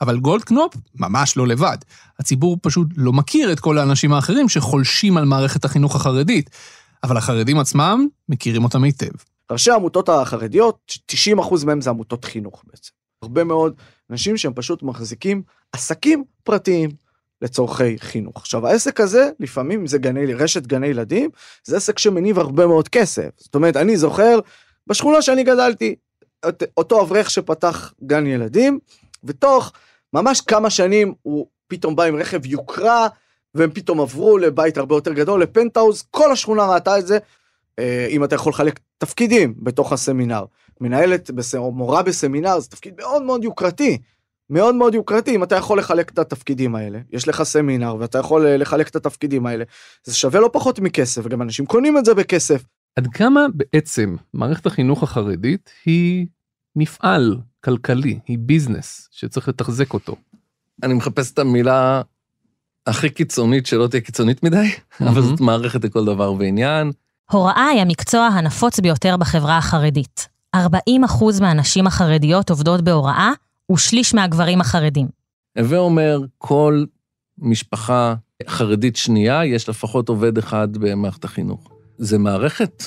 אבל 0.00 0.18
גולדקנופ 0.18 0.74
ממש 0.94 1.36
לא 1.36 1.46
לבד. 1.46 1.76
הציבור 2.18 2.56
פשוט 2.62 2.88
לא 2.96 3.12
מכיר 3.12 3.52
את 3.52 3.60
כל 3.60 3.78
האנשים 3.78 4.12
האחרים 4.12 4.48
שחולשים 4.48 5.16
על 5.16 5.24
מערכת 5.24 5.64
החינוך 5.64 5.96
החרדית, 5.96 6.50
אבל 7.04 7.16
החרדים 7.16 7.58
עצמם 7.58 8.06
מכירים 8.28 8.64
אותם 8.64 8.84
היטב. 8.84 9.12
ראשי 9.50 9.70
העמותות 9.70 10.08
החרדיות, 10.08 10.92
90% 11.12 11.66
מהם 11.66 11.80
זה 11.80 11.90
עמותות 11.90 12.24
חינוך 12.24 12.64
בעצם. 12.66 12.90
הרבה 13.22 13.44
מאוד 13.44 13.74
אנשים 14.10 14.36
שהם 14.36 14.52
פשוט 14.54 14.82
מחזיקים 14.82 15.42
עסקים 15.72 16.24
פרטיים. 16.44 16.90
לצורכי 17.42 17.98
חינוך. 17.98 18.36
עכשיו 18.36 18.66
העסק 18.66 19.00
הזה 19.00 19.30
לפעמים 19.40 19.86
זה 19.86 19.98
גני 19.98 20.34
רשת 20.34 20.66
גני 20.66 20.86
ילדים 20.86 21.30
זה 21.64 21.76
עסק 21.76 21.98
שמניב 21.98 22.38
הרבה 22.38 22.66
מאוד 22.66 22.88
כסף 22.88 23.28
זאת 23.36 23.54
אומרת 23.54 23.76
אני 23.76 23.96
זוכר 23.96 24.38
בשכונה 24.86 25.22
שאני 25.22 25.44
גדלתי 25.44 25.94
אותו 26.76 27.02
אברך 27.02 27.30
שפתח 27.30 27.92
גן 28.02 28.26
ילדים 28.26 28.78
ותוך 29.24 29.72
ממש 30.12 30.40
כמה 30.40 30.70
שנים 30.70 31.14
הוא 31.22 31.46
פתאום 31.68 31.96
בא 31.96 32.02
עם 32.02 32.16
רכב 32.16 32.46
יוקרה 32.46 33.08
והם 33.54 33.70
פתאום 33.70 34.00
עברו 34.00 34.38
לבית 34.38 34.78
הרבה 34.78 34.94
יותר 34.94 35.12
גדול 35.12 35.42
לפנטהאוז 35.42 36.02
כל 36.10 36.32
השכונה 36.32 36.66
ראתה 36.66 36.98
את 36.98 37.06
זה 37.06 37.18
אם 38.10 38.24
אתה 38.24 38.34
יכול 38.34 38.50
לחלק 38.52 38.80
תפקידים 38.98 39.54
בתוך 39.58 39.92
הסמינר 39.92 40.44
מנהלת 40.80 41.30
או 41.56 41.72
מורה 41.72 42.02
בסמינר 42.02 42.60
זה 42.60 42.68
תפקיד 42.68 42.94
מאוד 42.98 43.22
מאוד 43.22 43.44
יוקרתי 43.44 43.98
מאוד 44.50 44.74
מאוד 44.74 44.94
יוקרתי 44.94 45.34
אם 45.34 45.42
אתה 45.42 45.56
יכול 45.56 45.78
לחלק 45.78 46.10
את 46.10 46.18
התפקידים 46.18 46.74
האלה 46.74 46.98
יש 47.12 47.28
לך 47.28 47.42
סמינר 47.42 47.96
ואתה 48.00 48.18
יכול 48.18 48.46
אה, 48.46 48.56
לחלק 48.56 48.88
את 48.88 48.96
התפקידים 48.96 49.46
האלה 49.46 49.64
זה 50.04 50.14
שווה 50.14 50.40
לא 50.40 50.50
פחות 50.52 50.78
מכסף 50.78 51.22
וגם 51.24 51.42
אנשים 51.42 51.66
קונים 51.66 51.98
את 51.98 52.04
זה 52.04 52.14
בכסף. 52.14 52.64
עד 52.96 53.06
כמה 53.06 53.46
בעצם 53.54 54.16
מערכת 54.34 54.66
החינוך 54.66 55.02
החרדית 55.02 55.70
היא 55.84 56.26
מפעל 56.76 57.38
כלכלי 57.64 58.18
היא 58.26 58.38
ביזנס 58.38 59.08
שצריך 59.10 59.48
לתחזק 59.48 59.94
אותו. 59.94 60.16
אני 60.82 60.94
מחפש 60.94 61.32
את 61.32 61.38
המילה 61.38 62.02
הכי 62.86 63.10
קיצונית 63.10 63.66
שלא 63.66 63.86
תהיה 63.86 64.00
קיצונית 64.00 64.42
מדי 64.42 64.68
אבל 65.00 65.22
זאת 65.22 65.40
מערכת 65.40 65.84
לכל 65.84 66.04
דבר 66.04 66.32
ועניין. 66.32 66.92
הוראה 67.30 67.66
היא 67.66 67.80
המקצוע 67.80 68.26
הנפוץ 68.26 68.80
ביותר 68.80 69.16
בחברה 69.16 69.58
החרדית. 69.58 70.28
40% 70.56 70.58
מהנשים 71.40 71.86
החרדיות 71.86 72.50
עובדות 72.50 72.80
בהוראה 72.80 73.32
ושליש 73.72 74.14
מהגברים 74.14 74.60
החרדים. 74.60 75.08
הווה 75.58 75.78
אומר, 75.78 76.20
כל 76.38 76.84
משפחה 77.38 78.14
חרדית 78.48 78.96
שנייה, 78.96 79.44
יש 79.46 79.68
לפחות 79.68 80.08
עובד 80.08 80.38
אחד 80.38 80.76
במערכת 80.76 81.24
החינוך. 81.24 81.70
זה 81.98 82.18
מערכת 82.18 82.84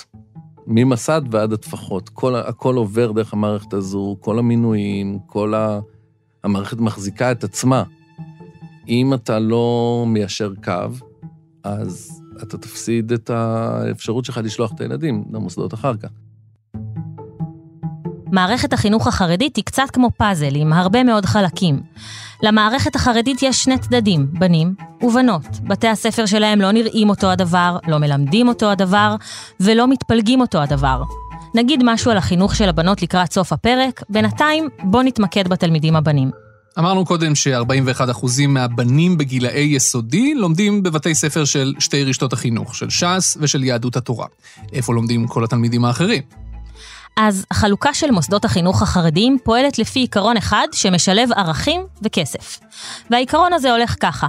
ממסד 0.68 1.22
ועד 1.32 1.54
הטפחות. 1.54 2.10
כל, 2.10 2.36
הכל 2.36 2.76
עובר 2.76 3.12
דרך 3.12 3.34
המערכת 3.34 3.74
הזו, 3.74 4.18
כל 4.20 4.40
המינויים, 4.40 5.20
כל 5.26 5.54
ה... 5.54 5.80
המערכת 6.44 6.78
מחזיקה 6.78 7.32
את 7.32 7.44
עצמה. 7.44 7.84
אם 8.88 9.14
אתה 9.14 9.40
לא 9.40 10.04
מיישר 10.08 10.54
קו, 10.64 10.90
אז 11.64 12.23
אתה 12.43 12.58
תפסיד 12.58 13.12
את 13.12 13.30
האפשרות 13.30 14.26
שלך 14.26 14.39
לשלוח 14.43 14.72
את 14.76 14.82
הילדים 14.82 15.24
למוסדות 15.34 15.74
אחר 15.74 15.98
כך. 15.98 16.10
מערכת 18.32 18.74
החינוך 18.74 19.08
החרדית 19.08 19.56
היא 19.56 19.65
קצת 19.65 19.84
כמו 19.93 20.10
פאזל 20.17 20.56
עם 20.56 20.74
הרבה 20.74 21.04
מאוד 21.04 21.26
חלקים. 21.26 21.82
למערכת 22.43 22.96
החרדית 22.96 23.43
יש 23.43 23.63
שני 23.63 23.78
צדדים, 23.78 24.28
בנים 24.39 24.76
ובנות. 25.02 25.46
בתי 25.67 25.88
הספר 25.88 26.26
שלהם 26.26 26.62
לא 26.62 26.72
נראים 26.72 27.10
אותו 27.10 27.30
הדבר, 27.30 27.78
לא 27.88 27.98
מלמדים 27.98 28.48
אותו 28.48 28.72
הדבר, 28.72 29.15
ולא 29.60 29.88
מתפלגים 29.88 30.41
אותו 30.41 30.62
הדבר. 30.62 31.04
נגיד 31.56 31.82
משהו 31.84 32.12
על 32.12 32.17
החינוך 32.17 32.56
של 32.56 32.69
הבנות 32.69 33.02
לקראת 33.02 33.34
סוף 33.34 33.54
הפרק, 33.54 34.04
בינתיים 34.10 34.69
בוא 34.84 35.04
נתמקד 35.04 35.48
בתלמידים 35.48 35.96
הבנים. 35.96 36.43
אמרנו 36.80 37.06
קודם 37.06 37.36
ש-41% 37.36 38.48
מהבנים 38.48 39.18
בגילאי 39.18 39.60
יסודי 39.60 40.34
לומדים 40.36 40.84
בבתי 40.84 41.16
ספר 41.16 41.46
של 41.46 41.74
שתי 41.80 42.04
רשתות 42.04 42.34
החינוך, 42.34 42.76
של 42.76 42.90
ש"ס 42.90 43.38
ושל 43.40 43.64
יהדות 43.64 43.96
התורה. 43.96 44.28
איפה 44.74 44.94
לומדים 44.94 45.28
כל 45.28 45.44
התלמידים 45.44 45.86
האחרים? 45.86 46.24
אז 47.18 47.46
החלוקה 47.52 47.94
של 47.94 48.12
מוסדות 48.12 48.46
החינוך 48.46 48.82
החרדיים 48.82 49.38
פועלת 49.44 49.80
לפי 49.80 50.00
עיקרון 50.00 50.38
אחד 50.38 50.68
שמשלב 50.72 51.30
ערכים 51.32 51.82
וכסף. 52.04 52.60
והעיקרון 53.10 53.54
הזה 53.54 53.72
הולך 53.72 53.96
ככה, 54.00 54.28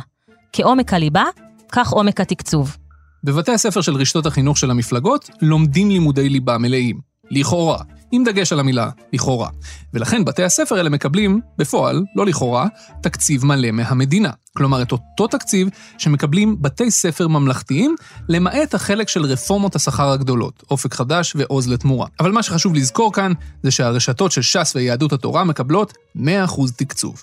כעומק 0.53 0.93
הליבה, 0.93 1.25
כך 1.73 1.91
עומק 1.91 2.21
התקצוב. 2.21 2.77
בבתי 3.25 3.53
הספר 3.53 3.81
של 3.81 3.95
רשתות 3.95 4.27
החינוך 4.27 4.59
של 4.59 4.71
המפלגות 4.71 5.31
לומדים 5.43 5.91
לימודי 5.91 6.29
ליבה 6.29 6.59
מלאים, 6.59 7.01
לכאורה, 7.31 7.79
עם 8.15 8.25
דגש 8.25 8.53
על 8.53 8.61
המילה 8.61 8.91
לכאורה. 9.13 9.49
ולכן 9.95 10.25
בתי 10.25 10.43
הספר 10.43 10.77
האלה 10.77 10.91
מקבלים, 10.91 11.41
בפועל, 11.59 12.05
לא 12.17 12.27
לכאורה, 12.27 12.67
תקציב 13.03 13.45
מלא 13.45 13.71
מהמדינה. 13.71 14.31
כלומר, 14.57 14.83
את 14.83 14.93
אותו 14.93 15.27
תקציב 15.27 15.69
שמקבלים 15.99 16.63
בתי 16.63 16.91
ספר 16.91 17.29
ממלכתיים, 17.29 17.97
למעט 18.29 18.75
החלק 18.75 19.09
של 19.09 19.25
רפורמות 19.25 19.77
השכר 19.77 20.11
הגדולות, 20.11 20.63
אופק 20.71 20.95
חדש 20.95 21.33
ועוז 21.37 21.69
לתמורה. 21.69 22.07
אבל 22.21 22.33
מה 22.33 22.43
שחשוב 22.43 22.75
לזכור 22.75 23.13
כאן, 23.13 23.33
זה 23.63 23.71
שהרשתות 23.71 24.33
של 24.33 24.43
ש"ס 24.43 24.73
ויהדות 24.77 25.13
התורה 25.13 25.45
מקבלות 25.45 25.93
100% 26.17 26.21
תקצוב. 26.77 27.23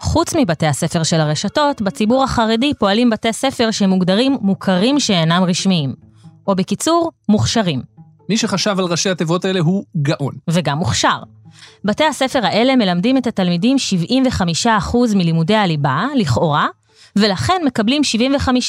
חוץ 0.00 0.34
מבתי 0.34 0.66
הספר 0.66 1.02
של 1.02 1.20
הרשתות, 1.20 1.82
בציבור 1.82 2.24
החרדי 2.24 2.72
פועלים 2.78 3.10
בתי 3.10 3.32
ספר 3.32 3.70
שמוגדרים 3.70 4.36
מוכרים 4.40 5.00
שאינם 5.00 5.42
רשמיים. 5.42 5.94
או 6.46 6.54
בקיצור, 6.54 7.10
מוכשרים. 7.28 7.82
מי 8.30 8.36
שחשב 8.36 8.78
על 8.78 8.84
ראשי 8.84 9.10
התיבות 9.10 9.44
האלה 9.44 9.60
הוא 9.60 9.84
גאון. 10.02 10.34
וגם 10.50 10.78
מוכשר. 10.78 11.18
בתי 11.84 12.04
הספר 12.04 12.46
האלה 12.46 12.76
מלמדים 12.76 13.16
את 13.16 13.26
התלמידים 13.26 13.76
75% 14.64 14.68
מלימודי 15.14 15.54
הליבה, 15.54 16.06
לכאורה, 16.16 16.66
ולכן 17.16 17.62
מקבלים 17.66 18.02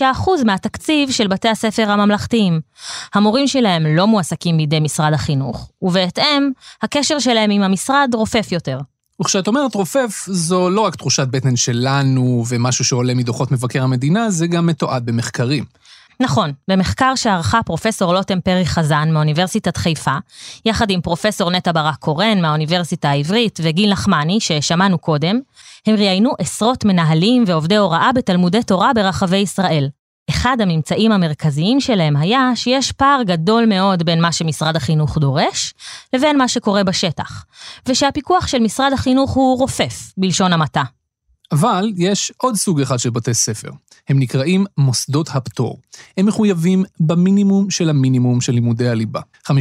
75% 0.01 0.03
מהתקציב 0.45 1.11
של 1.11 1.27
בתי 1.27 1.49
הספר 1.49 1.91
הממלכתיים. 1.91 2.61
המורים 3.13 3.47
שלהם 3.47 3.85
לא 3.85 4.07
מועסקים 4.07 4.57
בידי 4.57 4.79
משרד 4.79 5.13
החינוך, 5.13 5.69
ובהתאם, 5.81 6.51
הקשר 6.81 7.19
שלהם 7.19 7.51
עם 7.51 7.61
המשרד 7.61 8.09
רופף 8.13 8.51
יותר. 8.51 8.77
וכשאת 9.21 9.47
אומרת 9.47 9.75
רופף, 9.75 10.25
זו 10.27 10.69
לא 10.69 10.81
רק 10.81 10.95
תחושת 10.95 11.27
בטן 11.27 11.55
שלנו 11.55 12.43
ומשהו 12.47 12.85
שעולה 12.85 13.13
מדוחות 13.13 13.51
מבקר 13.51 13.83
המדינה, 13.83 14.29
זה 14.29 14.47
גם 14.47 14.65
מתועד 14.65 15.05
במחקרים. 15.05 15.63
נכון, 16.21 16.53
במחקר 16.67 17.15
שערכה 17.15 17.63
פרופסור 17.63 18.13
לוטם 18.13 18.41
פרי 18.41 18.65
חזן 18.65 19.11
מאוניברסיטת 19.11 19.77
חיפה, 19.77 20.17
יחד 20.65 20.89
עם 20.89 21.01
פרופסור 21.01 21.51
נטע 21.51 21.71
ברק 21.71 21.95
קורן 21.95 22.41
מהאוניברסיטה 22.41 23.09
העברית 23.09 23.59
וגיל 23.63 23.91
נחמני, 23.91 24.39
ששמענו 24.39 24.97
קודם, 24.97 25.39
הם 25.87 25.95
ראיינו 25.95 26.31
עשרות 26.39 26.85
מנהלים 26.85 27.43
ועובדי 27.47 27.75
הוראה 27.75 28.11
בתלמודי 28.15 28.63
תורה 28.63 28.93
ברחבי 28.93 29.37
ישראל. 29.37 29.89
אחד 30.29 30.57
הממצאים 30.61 31.11
המרכזיים 31.11 31.79
שלהם 31.79 32.17
היה 32.17 32.51
שיש 32.55 32.91
פער 32.91 33.23
גדול 33.23 33.65
מאוד 33.65 34.03
בין 34.03 34.21
מה 34.21 34.31
שמשרד 34.31 34.75
החינוך 34.75 35.17
דורש, 35.17 35.73
לבין 36.13 36.37
מה 36.37 36.47
שקורה 36.47 36.83
בשטח, 36.83 37.45
ושהפיקוח 37.87 38.47
של 38.47 38.59
משרד 38.59 38.93
החינוך 38.93 39.31
הוא 39.31 39.57
רופף, 39.57 40.13
בלשון 40.17 40.53
המעטה. 40.53 40.83
אבל 41.51 41.91
יש 41.97 42.31
עוד 42.37 42.55
סוג 42.55 42.81
אחד 42.81 42.99
של 42.99 43.09
בתי 43.09 43.33
ספר. 43.33 43.69
הם 44.11 44.19
נקראים 44.19 44.65
מוסדות 44.77 45.29
הפטור. 45.33 45.79
הם 46.17 46.25
מחויבים 46.25 46.83
במינימום 46.99 47.69
של 47.69 47.89
המינימום 47.89 48.41
של 48.41 48.53
לימודי 48.53 48.89
הליבה. 48.89 49.19
55% 49.47 49.51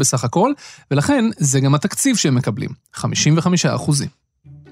בסך 0.00 0.24
הכל, 0.24 0.52
ולכן 0.90 1.24
זה 1.38 1.60
גם 1.60 1.74
התקציב 1.74 2.16
שהם 2.16 2.34
מקבלים, 2.34 2.70
55%. 2.96 3.04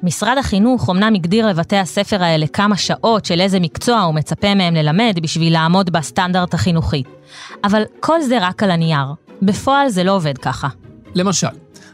משרד 0.02 0.38
החינוך 0.38 0.90
אמנם 0.90 1.14
הגדיר 1.14 1.46
לבתי 1.46 1.76
הספר 1.76 2.22
האלה 2.22 2.46
כמה 2.46 2.76
שעות 2.76 3.24
של 3.24 3.40
איזה 3.40 3.60
מקצוע 3.60 4.00
הוא 4.00 4.14
מצפה 4.14 4.54
מהם 4.54 4.74
ללמד 4.74 5.18
בשביל 5.22 5.52
לעמוד 5.52 5.90
בסטנדרט 5.90 6.54
החינוכי. 6.54 7.02
אבל 7.64 7.82
כל 8.00 8.22
זה 8.22 8.38
רק 8.40 8.62
על 8.62 8.70
הנייר. 8.70 9.06
בפועל 9.42 9.88
זה 9.88 10.04
לא 10.04 10.16
עובד 10.16 10.38
ככה. 10.38 10.68
למשל, 11.14 11.46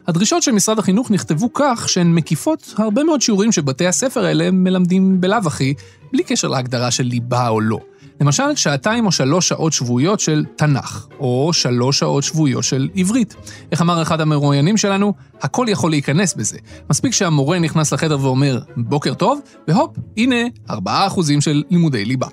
הדרישות 0.07 0.43
של 0.43 0.53
משרד 0.53 0.79
החינוך 0.79 1.11
נכתבו 1.11 1.53
כך 1.55 1.89
שהן 1.89 2.15
מקיפות 2.15 2.75
הרבה 2.79 3.05
מאוד 3.05 3.21
שיעורים 3.21 3.53
שבתי 3.53 3.87
הספר 3.87 4.25
האלה 4.25 4.51
מלמדים 4.51 5.21
בלאו 5.21 5.39
הכי, 5.47 5.75
בלי 6.13 6.23
קשר 6.23 6.49
להגדרה 6.49 6.91
של 6.91 7.05
ליבה 7.05 7.49
או 7.49 7.61
לא. 7.61 7.79
למשל, 8.21 8.55
שעתיים 8.55 9.07
או 9.07 9.13
שלוש 9.13 9.49
שעות 9.49 9.73
שבועיות 9.73 10.21
של 10.21 10.45
תנ"ך, 10.57 11.07
או 11.19 11.51
שלוש 11.53 11.99
שעות 11.99 12.23
שבועיות 12.23 12.65
של 12.65 12.89
עברית. 12.97 13.35
איך 13.73 13.83
אמר 13.83 14.03
אחד 14.03 14.21
המרואיינים 14.21 14.77
שלנו? 14.77 15.15
הכל 15.41 15.67
יכול 15.69 15.91
להיכנס 15.91 16.35
בזה. 16.35 16.59
מספיק 16.91 17.13
שהמורה 17.13 17.59
נכנס 17.59 17.93
לחדר 17.93 18.21
ואומר, 18.21 18.61
בוקר 18.77 19.15
טוב, 19.15 19.41
והופ, 19.69 19.97
הנה, 20.17 20.37
ארבעה 20.71 21.07
אחוזים 21.07 21.41
של 21.41 21.63
לימודי 21.71 22.05
ליבה. 22.05 22.29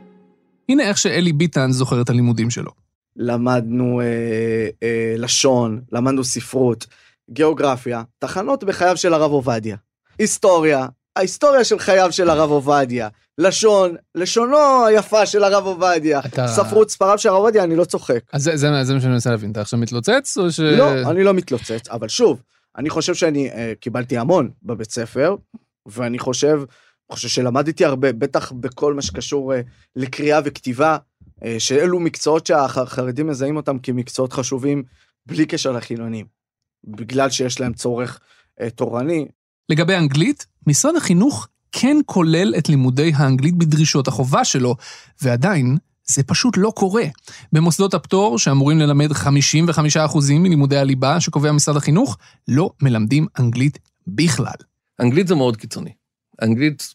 הנה 0.70 0.84
איך 0.84 0.98
שאלי 0.98 1.34
ביטן 1.34 1.72
זוכר 1.72 2.02
את 2.02 2.10
הלימודים 2.10 2.50
שלו. 2.50 2.72
למדנו 3.16 4.02
אה, 4.02 4.06
אה, 4.84 5.16
לשון, 5.18 5.82
למדנו 5.92 6.24
ספרות, 6.24 6.88
גיאוגרפיה, 7.32 8.04
תחנות 8.20 8.64
בחייו 8.64 8.98
של 8.98 9.14
הרב 9.14 9.32
עובדיה. 9.32 9.76
היסטוריה, 10.20 10.86
ההיסטוריה 11.16 11.64
של 11.64 11.80
חייו 11.80 12.12
של 12.12 12.30
הרב 12.30 12.50
עובדיה. 12.50 13.08
לשון, 13.38 13.96
לשונו 14.16 14.86
היפה 14.86 15.26
של 15.26 15.44
הרב 15.44 15.66
עובדיה. 15.66 16.20
אתה- 16.20 16.48
ספרות, 16.48 16.90
ספריו 16.90 17.18
של 17.18 17.30
הרב 17.30 17.38
עובדיה, 17.38 17.64
אני 17.64 17.76
לא 17.76 17.86
צוחק. 17.86 18.20
אז 18.34 18.44
זה, 18.44 18.58
זה, 18.58 18.68
זה 18.84 18.94
מה 18.94 19.02
שאני 19.02 19.12
מנסה 19.14 19.30
להבין, 19.30 19.52
אתה 19.52 19.62
עכשיו 19.62 19.80
מתלוצץ 19.80 20.38
או 20.38 20.52
ש... 20.52 20.60
לא, 20.60 21.12
אני 21.12 21.24
לא 21.24 21.34
מתלוצץ, 21.34 21.90
אבל 21.90 22.08
שוב, 22.08 22.42
אני 22.78 22.90
חושב 22.90 23.14
שאני 23.14 23.50
אה, 23.52 23.74
קיבלתי 23.80 24.18
המון 24.18 24.50
בבית 24.64 24.92
ספר, 24.92 25.36
ואני 25.86 26.20
חושב, 26.20 26.62
חושב 27.12 27.28
שלמדתי 27.28 27.86
הרבה, 27.86 28.14
בטח 28.14 28.52
בכל 28.52 28.94
מה 28.94 29.02
שקשור 29.02 29.54
אה, 29.54 29.62
לקריאה 29.96 30.40
וכתיבה, 30.46 30.98
אה, 31.44 31.56
שאלו 31.60 32.00
מקצועות 32.00 32.46
שהחרדים 32.48 33.28
מזהים 33.28 33.58
אותם 33.58 33.80
כמקצועות 33.80 34.34
חשובים, 34.34 34.84
בלי 35.26 35.46
קשר 35.46 35.72
לחילונים, 35.72 36.26
בגלל 36.84 37.30
שיש 37.30 37.60
להם 37.60 37.74
צורך 37.74 38.20
אה, 38.62 38.70
תורני. 38.70 39.28
לגבי 39.70 39.96
אנגלית, 39.96 40.46
משרד 40.68 40.96
החינוך 40.96 41.48
כן 41.72 41.98
כולל 42.06 42.54
את 42.58 42.70
לימודי 42.70 43.12
האנגלית 43.16 43.56
בדרישות 43.56 44.08
החובה 44.08 44.46
שלו, 44.46 44.76
ועדיין, 45.22 45.78
זה 46.06 46.24
פשוט 46.24 46.58
לא 46.58 46.72
קורה. 46.76 47.04
במוסדות 47.54 47.94
הפטור, 47.94 48.40
שאמורים 48.40 48.80
ללמד 48.80 49.12
55% 49.12 49.26
מלימודי 50.32 50.78
הליבה 50.78 51.20
שקובע 51.20 51.52
משרד 51.52 51.78
החינוך, 51.78 52.18
לא 52.48 52.72
מלמדים 52.82 53.28
אנגלית 53.40 53.80
בכלל. 54.08 54.58
אנגלית 55.02 55.28
זה 55.28 55.36
מאוד 55.36 55.58
קיצוני. 55.58 55.94
אנגלית 56.42 56.94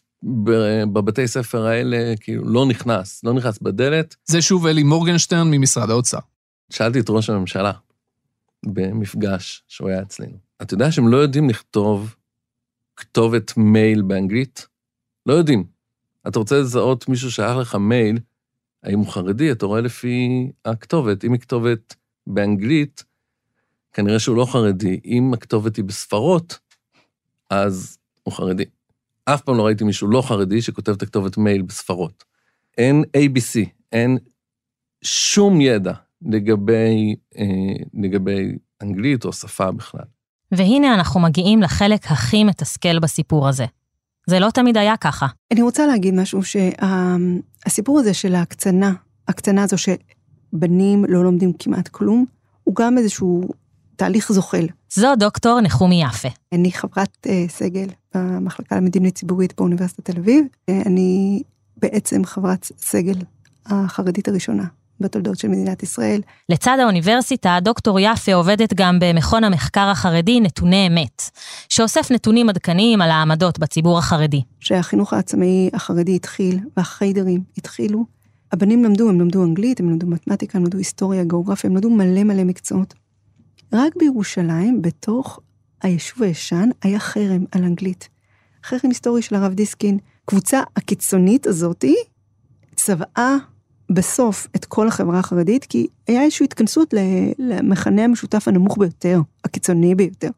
בבתי 0.93 1.27
ספר 1.27 1.65
האלה 1.65 2.13
כאילו 2.19 2.43
לא 2.49 2.65
נכנס, 2.65 3.23
לא 3.23 3.33
נכנס 3.33 3.59
בדלת. 3.61 4.15
זה 4.25 4.41
שוב 4.41 4.65
אלי 4.67 4.83
מורגנשטרן 4.83 5.51
ממשרד 5.51 5.89
האוצר. 5.89 6.19
שאלתי 6.69 6.99
את 6.99 7.05
ראש 7.09 7.29
הממשלה 7.29 7.71
במפגש 8.65 9.63
שהוא 9.67 9.89
היה 9.89 10.01
אצלנו. 10.01 10.37
אתה 10.61 10.73
יודע 10.73 10.91
שהם 10.91 11.07
לא 11.07 11.17
יודעים 11.17 11.49
לכתוב 11.49 12.15
כתובת 12.95 13.57
מייל 13.57 14.01
באנגלית? 14.01 14.67
לא 15.25 15.33
יודעים. 15.33 15.63
אתה 16.27 16.39
רוצה 16.39 16.59
לזהות 16.59 17.09
מישהו 17.09 17.31
שלח 17.31 17.57
לך 17.57 17.75
מייל, 17.75 18.19
האם 18.83 18.99
הוא 18.99 19.07
חרדי, 19.07 19.51
אתה 19.51 19.65
רואה 19.65 19.81
לפי 19.81 20.47
הכתובת. 20.65 21.23
אם 21.23 21.33
היא 21.33 21.41
כתובת 21.41 21.95
באנגלית, 22.27 23.03
כנראה 23.93 24.19
שהוא 24.19 24.37
לא 24.37 24.45
חרדי. 24.45 24.99
אם 25.05 25.33
הכתובת 25.33 25.75
היא 25.75 25.85
בספרות, 25.85 26.59
אז 27.49 27.97
הוא 28.23 28.33
חרדי. 28.33 28.65
אף 29.25 29.41
פעם 29.41 29.57
לא 29.57 29.65
ראיתי 29.65 29.83
מישהו 29.83 30.07
לא 30.07 30.21
חרדי 30.21 30.61
שכותב 30.61 30.91
את 30.91 31.01
הכתובת 31.01 31.37
מייל 31.37 31.61
בספרות. 31.61 32.23
אין 32.77 33.03
ABC, 33.17 33.69
אין 33.91 34.17
שום 35.01 35.61
ידע 35.61 35.93
לגבי, 36.21 37.15
אה, 37.37 37.43
לגבי 37.93 38.57
אנגלית 38.81 39.25
או 39.25 39.33
שפה 39.33 39.71
בכלל. 39.71 40.05
והנה 40.51 40.93
אנחנו 40.93 41.19
מגיעים 41.19 41.61
לחלק 41.61 42.11
הכי 42.11 42.43
מתסכל 42.43 42.99
בסיפור 42.99 43.47
הזה. 43.47 43.65
זה 44.29 44.39
לא 44.39 44.49
תמיד 44.53 44.77
היה 44.77 44.97
ככה. 44.97 45.27
אני 45.51 45.61
רוצה 45.61 45.87
להגיד 45.87 46.13
משהו, 46.13 46.41
שהסיפור 46.43 47.99
הזה 47.99 48.13
של 48.13 48.35
ההקצנה, 48.35 48.93
הקצנה 49.27 49.63
הזו 49.63 49.75
שבנים 49.77 51.05
לא 51.07 51.23
לומדים 51.23 51.53
כמעט 51.59 51.87
כלום, 51.87 52.25
הוא 52.63 52.75
גם 52.75 52.97
איזשהו 52.97 53.49
תהליך 53.95 54.31
זוחל. 54.31 54.67
זו 54.93 55.15
דוקטור 55.15 55.61
נחומי 55.61 56.03
יפה. 56.03 56.27
אני 56.53 56.71
חברת 56.71 57.27
אה, 57.29 57.45
סגל 57.47 57.87
במחלקה 58.15 58.75
למדיניות 58.75 59.15
ציבורית 59.15 59.53
באוניברסיטת 59.57 60.05
תל 60.11 60.17
אביב. 60.17 60.45
אה, 60.69 60.81
אני 60.85 61.41
בעצם 61.77 62.25
חברת 62.25 62.71
סגל 62.77 63.15
החרדית 63.65 64.27
הראשונה 64.27 64.63
בתולדות 65.01 65.39
של 65.39 65.47
מדינת 65.47 65.83
ישראל. 65.83 66.21
לצד 66.49 66.77
האוניברסיטה, 66.81 67.57
דוקטור 67.61 67.99
יפה 67.99 68.33
עובדת 68.33 68.73
גם 68.73 68.99
במכון 68.99 69.43
המחקר 69.43 69.89
החרדי 69.89 70.39
נתוני 70.39 70.87
אמת, 70.87 71.21
שאוסף 71.69 72.11
נתונים 72.11 72.49
עדכניים 72.49 73.01
על 73.01 73.11
העמדות 73.11 73.59
בציבור 73.59 73.97
החרדי. 73.97 74.41
כשהחינוך 74.59 75.13
העצמאי 75.13 75.69
החרדי 75.73 76.15
התחיל, 76.15 76.59
והחיידרים 76.77 77.43
התחילו, 77.57 78.05
הבנים 78.51 78.83
למדו, 78.83 79.09
הם 79.09 79.21
למדו 79.21 79.43
אנגלית, 79.43 79.79
הם 79.79 79.89
למדו 79.89 80.07
מתמטיקה, 80.07 80.57
הם 80.57 80.63
למדו 80.63 80.77
היסטוריה, 80.77 81.23
גיאוגרפיה, 81.23 81.69
הם 81.69 81.75
למדו 81.75 81.89
מלא 81.89 82.23
מלא 82.23 82.43
מקצועות. 82.43 82.93
רק 83.73 83.93
בירושלים, 83.99 84.81
בתוך 84.81 85.39
היישוב 85.81 86.23
הישן, 86.23 86.69
היה 86.81 86.99
חרם 86.99 87.45
על 87.51 87.63
אנגלית. 87.63 88.09
חרם 88.63 88.89
היסטורי 88.89 89.21
של 89.21 89.35
הרב 89.35 89.53
דיסקין. 89.53 89.97
קבוצה 90.25 90.61
הקיצונית 90.75 91.47
הזאתי 91.47 91.95
צבעה 92.75 93.37
בסוף 93.91 94.47
את 94.55 94.65
כל 94.65 94.87
החברה 94.87 95.19
החרדית, 95.19 95.65
כי 95.65 95.87
היה 96.07 96.23
איזושהי 96.23 96.43
התכנסות 96.43 96.93
למכנה 97.39 98.03
המשותף 98.03 98.47
הנמוך 98.47 98.77
ביותר, 98.77 99.21
הקיצוני 99.45 99.95
ביותר. 99.95 100.29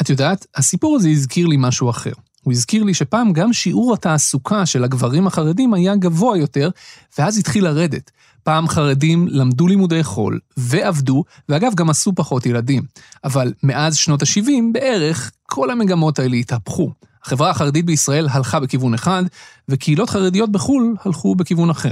את 0.00 0.10
יודעת, 0.10 0.46
הסיפור 0.56 0.96
הזה 0.96 1.08
הזכיר 1.08 1.46
לי 1.46 1.56
משהו 1.58 1.90
אחר. 1.90 2.12
הוא 2.42 2.52
הזכיר 2.52 2.82
לי 2.82 2.94
שפעם 2.94 3.32
גם 3.32 3.52
שיעור 3.52 3.94
התעסוקה 3.94 4.66
של 4.66 4.84
הגברים 4.84 5.26
החרדים 5.26 5.74
היה 5.74 5.96
גבוה 5.96 6.38
יותר, 6.38 6.70
ואז 7.18 7.38
התחיל 7.38 7.64
לרדת. 7.64 8.10
פעם 8.42 8.68
חרדים 8.68 9.28
למדו 9.30 9.66
לימודי 9.66 10.02
חול, 10.02 10.38
ועבדו, 10.56 11.24
ואגב, 11.48 11.74
גם 11.74 11.90
עשו 11.90 12.12
פחות 12.14 12.46
ילדים. 12.46 12.82
אבל 13.24 13.52
מאז 13.62 13.96
שנות 13.96 14.22
ה-70 14.22 14.72
בערך, 14.72 15.30
כל 15.42 15.70
המגמות 15.70 16.18
האלה 16.18 16.36
התהפכו. 16.36 16.92
החברה 17.24 17.50
החרדית 17.50 17.86
בישראל 17.86 18.28
הלכה 18.30 18.60
בכיוון 18.60 18.94
אחד, 18.94 19.22
וקהילות 19.68 20.10
חרדיות 20.10 20.52
בחו"ל 20.52 20.96
הלכו 21.04 21.34
בכיוון 21.34 21.70
אחר. 21.70 21.90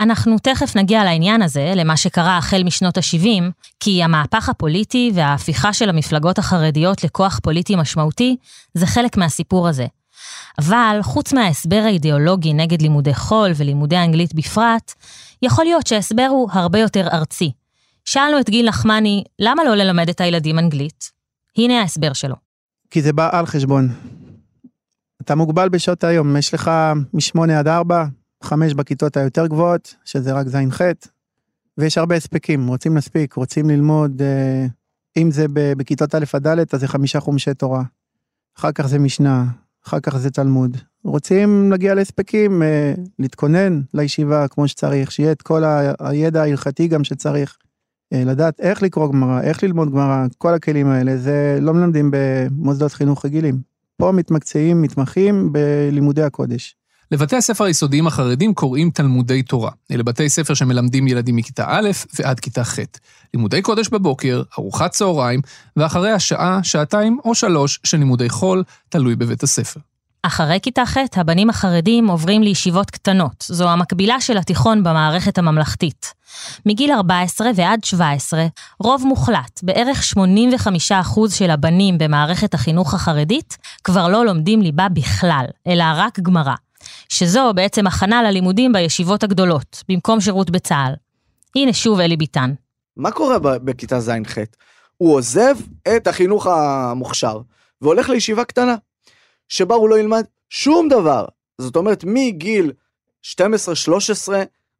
אנחנו 0.00 0.38
תכף 0.38 0.76
נגיע 0.76 1.04
לעניין 1.04 1.42
הזה, 1.42 1.72
למה 1.76 1.96
שקרה 1.96 2.38
החל 2.38 2.62
משנות 2.62 2.96
ה-70, 2.96 3.42
כי 3.80 4.02
המהפך 4.02 4.48
הפוליטי 4.48 5.10
וההפיכה 5.14 5.72
של 5.72 5.88
המפלגות 5.88 6.38
החרדיות 6.38 7.04
לכוח 7.04 7.40
פוליטי 7.42 7.76
משמעותי, 7.76 8.36
זה 8.74 8.86
חלק 8.86 9.16
מהסיפור 9.16 9.68
הזה. 9.68 9.86
אבל 10.58 10.98
חוץ 11.02 11.32
מההסבר 11.32 11.82
האידיאולוגי 11.84 12.52
נגד 12.52 12.82
לימודי 12.82 13.14
חול 13.14 13.50
ולימודי 13.56 13.96
אנגלית 13.96 14.34
בפרט, 14.34 14.94
יכול 15.42 15.64
להיות 15.64 15.86
שההסבר 15.86 16.26
הוא 16.30 16.48
הרבה 16.52 16.78
יותר 16.78 17.08
ארצי. 17.12 17.52
שאלנו 18.04 18.40
את 18.40 18.50
גיל 18.50 18.68
נחמני, 18.68 19.24
למה 19.38 19.64
לא 19.64 19.74
ללמד 19.74 20.08
את 20.08 20.20
הילדים 20.20 20.58
אנגלית? 20.58 21.10
הנה 21.56 21.80
ההסבר 21.80 22.12
שלו. 22.12 22.34
כי 22.90 23.02
זה 23.02 23.12
בא 23.12 23.38
על 23.38 23.46
חשבון. 23.46 23.88
אתה 25.22 25.34
מוגבל 25.34 25.68
בשעות 25.68 26.04
היום, 26.04 26.36
יש 26.36 26.54
לך 26.54 26.70
משמונה 27.14 27.58
עד 27.58 27.68
ארבע, 27.68 28.04
חמש 28.42 28.74
בכיתות 28.74 29.16
היותר 29.16 29.46
גבוהות, 29.46 29.94
שזה 30.04 30.32
רק 30.32 30.46
ז'-ח', 30.46 30.80
ויש 31.78 31.98
הרבה 31.98 32.14
הספקים, 32.14 32.68
רוצים 32.68 32.94
להספיק, 32.94 33.34
רוצים 33.34 33.70
ללמוד, 33.70 34.22
אה, 34.22 34.66
אם 35.16 35.30
זה 35.30 35.46
בכיתות 35.52 36.14
א' 36.14 36.24
עד 36.32 36.48
ד', 36.48 36.74
אז 36.74 36.80
זה 36.80 36.88
חמישה 36.88 37.20
חומשי 37.20 37.54
תורה. 37.54 37.82
אחר 38.58 38.72
כך 38.72 38.86
זה 38.86 38.98
משנה, 38.98 39.44
אחר 39.86 40.00
כך 40.00 40.16
זה 40.16 40.30
תלמוד. 40.30 40.76
רוצים 41.04 41.70
להגיע 41.70 41.94
להספקים, 41.94 42.62
אה, 42.62 42.94
להתכונן 43.18 43.80
לישיבה 43.94 44.48
כמו 44.48 44.68
שצריך, 44.68 45.12
שיהיה 45.12 45.32
את 45.32 45.42
כל 45.42 45.62
הידע 45.98 46.42
ההלכתי 46.42 46.88
גם 46.88 47.04
שצריך. 47.04 47.56
אה, 48.12 48.24
לדעת 48.24 48.60
איך 48.60 48.82
לקרוא 48.82 49.12
גמרא, 49.12 49.40
איך 49.40 49.62
ללמוד 49.62 49.90
גמרא, 49.90 50.26
כל 50.38 50.54
הכלים 50.54 50.86
האלה, 50.86 51.16
זה 51.16 51.58
לא 51.60 51.74
מלמדים 51.74 52.10
במוסדות 52.12 52.92
חינוך 52.92 53.24
רגילים. 53.24 53.60
פה 53.96 54.12
מתמקצעים, 54.12 54.82
מתמחים 54.82 55.52
בלימודי 55.52 56.22
הקודש. 56.22 56.76
לבתי 57.12 57.36
הספר 57.36 57.64
היסודיים 57.64 58.06
החרדים 58.06 58.54
קוראים 58.54 58.90
תלמודי 58.90 59.42
תורה. 59.42 59.70
אלה 59.92 60.02
בתי 60.02 60.28
ספר 60.28 60.54
שמלמדים 60.54 61.08
ילדים 61.08 61.36
מכיתה 61.36 61.64
א' 61.68 61.90
ועד 62.18 62.40
כיתה 62.40 62.64
ח'. 62.64 62.78
לימודי 63.34 63.62
קודש 63.62 63.88
בבוקר, 63.88 64.42
ארוחת 64.58 64.90
צהריים, 64.90 65.40
ואחרי 65.76 66.12
השעה, 66.12 66.60
שעתיים 66.62 67.18
או 67.24 67.34
שלוש 67.34 67.80
של 67.84 67.98
לימודי 67.98 68.28
חול, 68.28 68.64
תלוי 68.88 69.16
בבית 69.16 69.42
הספר. 69.42 69.80
אחרי 70.22 70.58
כיתה 70.62 70.86
ח', 70.86 70.96
הבנים 71.16 71.50
החרדים 71.50 72.08
עוברים 72.08 72.42
לישיבות 72.42 72.90
קטנות. 72.90 73.44
זו 73.48 73.68
המקבילה 73.68 74.20
של 74.20 74.38
התיכון 74.38 74.82
במערכת 74.82 75.38
הממלכתית. 75.38 76.12
מגיל 76.66 76.92
14 76.92 77.50
ועד 77.54 77.84
17, 77.84 78.46
רוב 78.80 79.04
מוחלט, 79.06 79.60
בערך 79.62 80.02
85% 80.16 81.30
של 81.30 81.50
הבנים 81.50 81.98
במערכת 81.98 82.54
החינוך 82.54 82.94
החרדית, 82.94 83.56
כבר 83.84 84.08
לא 84.08 84.26
לומדים 84.26 84.62
ליבה 84.62 84.88
בכלל, 84.88 85.44
אלא 85.66 85.84
רק 85.96 86.20
גמרא. 86.20 86.54
שזו 87.08 87.52
בעצם 87.54 87.86
הכנה 87.86 88.22
ללימודים 88.22 88.72
בישיבות 88.72 89.24
הגדולות, 89.24 89.82
במקום 89.88 90.20
שירות 90.20 90.50
בצה"ל. 90.50 90.92
הנה 91.56 91.72
שוב 91.72 92.00
אלי 92.00 92.16
ביטן. 92.16 92.54
מה 92.96 93.10
קורה 93.10 93.38
בכיתה 93.38 94.00
ז'-ח'? 94.00 94.38
הוא 94.96 95.14
עוזב 95.14 95.54
את 95.96 96.06
החינוך 96.06 96.46
המוכשר 96.46 97.40
והולך 97.82 98.08
לישיבה 98.08 98.44
קטנה, 98.44 98.76
שבה 99.48 99.74
הוא 99.74 99.88
לא 99.88 99.98
ילמד 99.98 100.24
שום 100.50 100.88
דבר. 100.88 101.24
זאת 101.58 101.76
אומרת, 101.76 102.04
מגיל 102.06 102.72
12-13, 103.24 103.28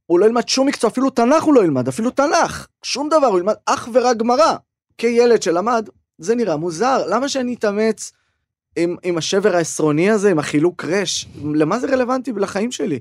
הוא 0.07 0.19
לא 0.19 0.27
ילמד 0.27 0.49
שום 0.49 0.67
מקצוע, 0.67 0.91
אפילו 0.91 1.11
תנ"ך 1.11 1.43
הוא 1.43 1.55
לא 1.55 1.65
ילמד, 1.65 1.89
אפילו 1.89 2.11
תנ"ך, 2.11 2.67
שום 2.83 3.09
דבר, 3.09 3.27
הוא 3.27 3.39
ילמד 3.39 3.55
אך 3.67 3.89
ורק 3.93 4.17
גמרא. 4.17 4.55
כילד 4.99 5.43
שלמד, 5.43 5.89
זה 6.19 6.35
נראה 6.35 6.57
מוזר, 6.57 7.07
למה 7.09 7.29
שאני 7.29 7.55
אתאמץ 7.55 8.13
עם, 8.77 8.97
עם 9.03 9.19
השבר 9.19 9.57
העשרוני 9.57 10.11
הזה, 10.11 10.31
עם 10.31 10.39
החילוק 10.39 10.85
רש? 10.85 11.27
למה 11.55 11.79
זה 11.79 11.87
רלוונטי 11.87 12.33
לחיים 12.37 12.73
שלי? 12.73 12.99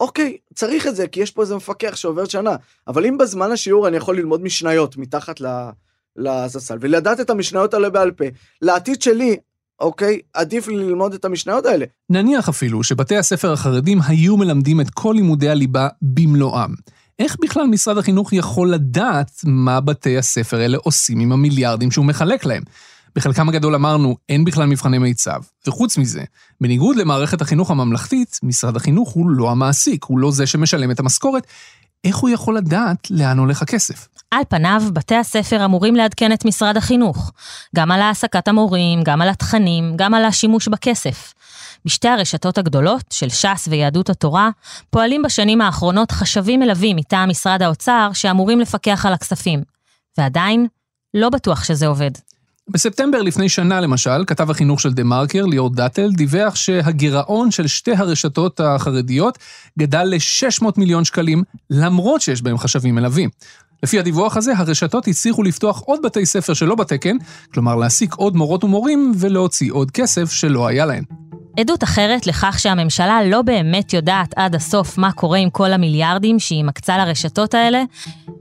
אוקיי, 0.00 0.36
צריך 0.54 0.86
את 0.86 0.96
זה, 0.96 1.06
כי 1.06 1.20
יש 1.20 1.30
פה 1.30 1.42
איזה 1.42 1.56
מפקח 1.56 1.96
שעובר 1.96 2.24
שנה, 2.24 2.56
אבל 2.88 3.06
אם 3.06 3.18
בזמן 3.18 3.52
השיעור 3.52 3.88
אני 3.88 3.96
יכול 3.96 4.16
ללמוד 4.16 4.42
משניות 4.42 4.96
מתחת 4.96 5.40
ל- 5.40 5.70
לספסל, 6.16 6.78
ולדעת 6.80 7.20
את 7.20 7.30
המשניות 7.30 7.74
האלה 7.74 7.90
בעל 7.90 8.10
פה, 8.10 8.24
לעתיד 8.62 9.02
שלי, 9.02 9.36
אוקיי, 9.80 10.20
עדיף 10.34 10.68
לי 10.68 10.76
ללמוד 10.76 11.14
את 11.14 11.24
המשניות 11.24 11.66
האלה. 11.66 11.86
נניח 12.10 12.48
אפילו 12.48 12.82
שבתי 12.82 13.16
הספר 13.16 13.52
החרדים 13.52 13.98
היו 14.06 14.36
מלמדים 14.36 14.80
את 14.80 14.90
כל 14.90 15.12
לימודי 15.16 15.48
הליבה 15.48 15.88
במלואם. 16.02 16.70
איך 17.18 17.36
בכלל 17.42 17.66
משרד 17.66 17.98
החינוך 17.98 18.32
יכול 18.32 18.70
לדעת 18.70 19.30
מה 19.44 19.80
בתי 19.80 20.18
הספר 20.18 20.56
האלה 20.56 20.78
עושים 20.82 21.20
עם 21.20 21.32
המיליארדים 21.32 21.90
שהוא 21.90 22.06
מחלק 22.06 22.44
להם? 22.44 22.62
בחלקם 23.16 23.48
הגדול 23.48 23.74
אמרנו, 23.74 24.16
אין 24.28 24.44
בכלל 24.44 24.66
מבחני 24.66 24.98
מיצ"ב. 24.98 25.40
וחוץ 25.66 25.98
מזה, 25.98 26.22
בניגוד 26.60 26.96
למערכת 26.96 27.40
החינוך 27.40 27.70
הממלכתית, 27.70 28.40
משרד 28.42 28.76
החינוך 28.76 29.10
הוא 29.10 29.30
לא 29.30 29.50
המעסיק, 29.50 30.04
הוא 30.04 30.18
לא 30.18 30.30
זה 30.30 30.46
שמשלם 30.46 30.90
את 30.90 31.00
המשכורת. 31.00 31.46
איך 32.04 32.16
הוא 32.16 32.30
יכול 32.30 32.56
לדעת 32.56 33.10
לאן 33.10 33.38
הולך 33.38 33.62
הכסף? 33.62 34.08
על 34.30 34.42
פניו, 34.48 34.82
בתי 34.92 35.14
הספר 35.14 35.64
אמורים 35.64 35.94
לעדכן 35.94 36.32
את 36.32 36.44
משרד 36.44 36.76
החינוך, 36.76 37.32
גם 37.76 37.90
על 37.90 38.00
העסקת 38.00 38.48
המורים, 38.48 39.02
גם 39.04 39.22
על 39.22 39.28
התכנים, 39.28 39.92
גם 39.96 40.14
על 40.14 40.24
השימוש 40.24 40.68
בכסף. 40.68 41.34
בשתי 41.84 42.08
הרשתות 42.08 42.58
הגדולות, 42.58 43.04
של 43.10 43.28
ש"ס 43.28 43.68
ויהדות 43.70 44.10
התורה, 44.10 44.50
פועלים 44.90 45.22
בשנים 45.22 45.60
האחרונות 45.60 46.12
חשבים 46.12 46.60
מלווים 46.60 46.96
מטעם 46.96 47.28
משרד 47.28 47.62
האוצר 47.62 48.10
שאמורים 48.14 48.60
לפקח 48.60 49.06
על 49.06 49.12
הכספים. 49.12 49.62
ועדיין, 50.18 50.66
לא 51.14 51.30
בטוח 51.30 51.64
שזה 51.64 51.86
עובד. 51.86 52.10
בספטמבר 52.70 53.22
לפני 53.22 53.48
שנה, 53.48 53.80
למשל, 53.80 54.24
כתב 54.26 54.50
החינוך 54.50 54.80
של 54.80 54.92
דה 54.92 55.04
מרקר, 55.04 55.46
ליאור 55.46 55.70
דאטל, 55.70 56.10
דיווח 56.10 56.54
שהגירעון 56.54 57.50
של 57.50 57.66
שתי 57.66 57.92
הרשתות 57.92 58.60
החרדיות 58.60 59.38
גדל 59.78 60.04
ל-600 60.04 60.66
מיליון 60.76 61.04
שקלים, 61.04 61.42
למרות 61.70 62.20
שיש 62.20 62.42
בהם 62.42 62.58
חשבים 62.58 62.94
מלווים. 62.94 63.30
לפי 63.82 63.98
הדיווח 63.98 64.36
הזה, 64.36 64.52
הרשתות 64.56 65.08
הצליחו 65.08 65.42
לפתוח 65.42 65.80
עוד 65.80 66.00
בתי 66.02 66.26
ספר 66.26 66.54
שלא 66.54 66.74
בתקן, 66.74 67.16
כלומר 67.54 67.76
להעסיק 67.76 68.14
עוד 68.14 68.36
מורות 68.36 68.64
ומורים 68.64 69.12
ולהוציא 69.18 69.72
עוד 69.72 69.90
כסף 69.90 70.32
שלא 70.32 70.66
היה 70.66 70.86
להן. 70.86 71.04
עדות 71.60 71.84
אחרת 71.84 72.26
לכך 72.26 72.58
שהממשלה 72.58 73.24
לא 73.24 73.42
באמת 73.42 73.92
יודעת 73.92 74.34
עד 74.36 74.54
הסוף 74.54 74.98
מה 74.98 75.12
קורה 75.12 75.38
עם 75.38 75.50
כל 75.50 75.72
המיליארדים 75.72 76.38
שהיא 76.38 76.64
מקצה 76.64 76.98
לרשתות 76.98 77.54
האלה, 77.54 77.82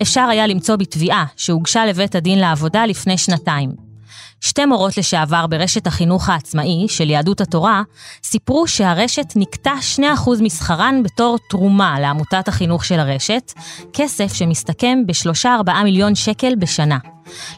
אפשר 0.02 0.22
היה 0.22 0.48
למצוא 0.48 0.76
בתביעה 0.76 1.26
שהוגשה 1.36 1.86
לבית 1.86 2.16
הדין 2.16 2.40
לעבודה 2.40 2.86
לפני 2.86 3.18
שנתיים. 3.18 3.93
שתי 4.42 4.66
מורות 4.66 4.98
לשעבר 4.98 5.48
ברשת 5.48 5.88
החינוך 5.88 6.30
העצמאי 6.30 6.86
של 6.88 7.10
יהדות 7.10 7.42
התורה 7.42 7.82
סיפרו 8.24 8.68
שהרשת 8.68 9.34
נקטה 9.36 9.72
2% 10.00 10.02
משכרן 10.42 11.04
בתור 11.04 11.38
תרומה 11.50 12.00
לעמותת 12.00 12.48
החינוך 12.48 12.86
של 12.86 13.00
הרשת, 13.00 13.54
כסף 13.94 14.34
שמסתכם 14.34 15.00
ב-3-4 15.06 15.84
מיליון 15.84 16.16
שקל 16.16 16.56
בשנה. 16.56 16.98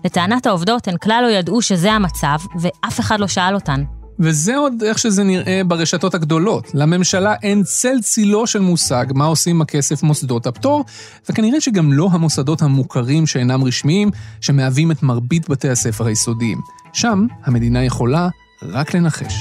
לטענת 0.06 0.46
העובדות 0.46 0.88
הן 0.88 0.98
כלל 0.98 1.24
לא 1.24 1.32
ידעו 1.32 1.62
שזה 1.62 1.92
המצב, 1.92 2.38
ואף 2.60 3.00
אחד 3.00 3.20
לא 3.20 3.28
שאל 3.28 3.56
אותן. 3.56 3.84
וזה 4.20 4.58
עוד 4.58 4.84
איך 4.84 5.00
שזה 5.00 5.24
נראה 5.24 5.62
ברשתות 5.68 6.14
הגדולות. 6.14 6.72
לממשלה 6.74 7.36
אין 7.44 7.64
צל 7.64 8.02
צילו 8.02 8.48
של 8.48 8.60
מושג 8.60 9.06
מה 9.16 9.26
עושים 9.26 9.56
עם 9.56 9.62
הכסף 9.62 10.04
מוסדות 10.04 10.48
הפטור, 10.48 10.86
וכנראה 11.30 11.62
שגם 11.62 11.94
לא 11.94 12.10
המוסדות 12.12 12.62
המוכרים 12.62 13.28
שאינם 13.28 13.64
רשמיים, 13.64 14.12
שמהווים 14.42 14.92
את 14.92 15.04
מרבית 15.04 15.50
בתי 15.50 15.70
הספר 15.70 16.06
היסודיים. 16.06 16.58
שם 16.94 17.26
המדינה 17.44 17.84
יכולה 17.84 18.30
רק 18.64 18.94
לנחש. 18.94 19.36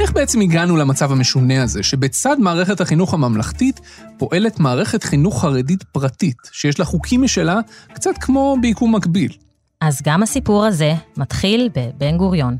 איך 0.00 0.12
בעצם 0.12 0.40
הגענו 0.40 0.76
למצב 0.76 1.12
המשונה 1.12 1.62
הזה, 1.62 1.82
שבצד 1.82 2.36
מערכת 2.38 2.80
החינוך 2.80 3.14
הממלכתית 3.14 3.80
פועלת 4.18 4.60
מערכת 4.60 5.02
חינוך 5.02 5.40
חרדית 5.40 5.82
פרטית, 5.82 6.36
שיש 6.52 6.78
לה 6.78 6.84
חוקים 6.84 7.22
משלה, 7.22 7.60
קצת 7.92 8.18
כמו 8.20 8.56
ביקום 8.60 8.94
מקביל? 8.94 9.47
אז 9.80 10.02
גם 10.04 10.22
הסיפור 10.22 10.64
הזה 10.64 10.92
מתחיל 11.16 11.68
בבן 11.68 12.16
גוריון. 12.16 12.56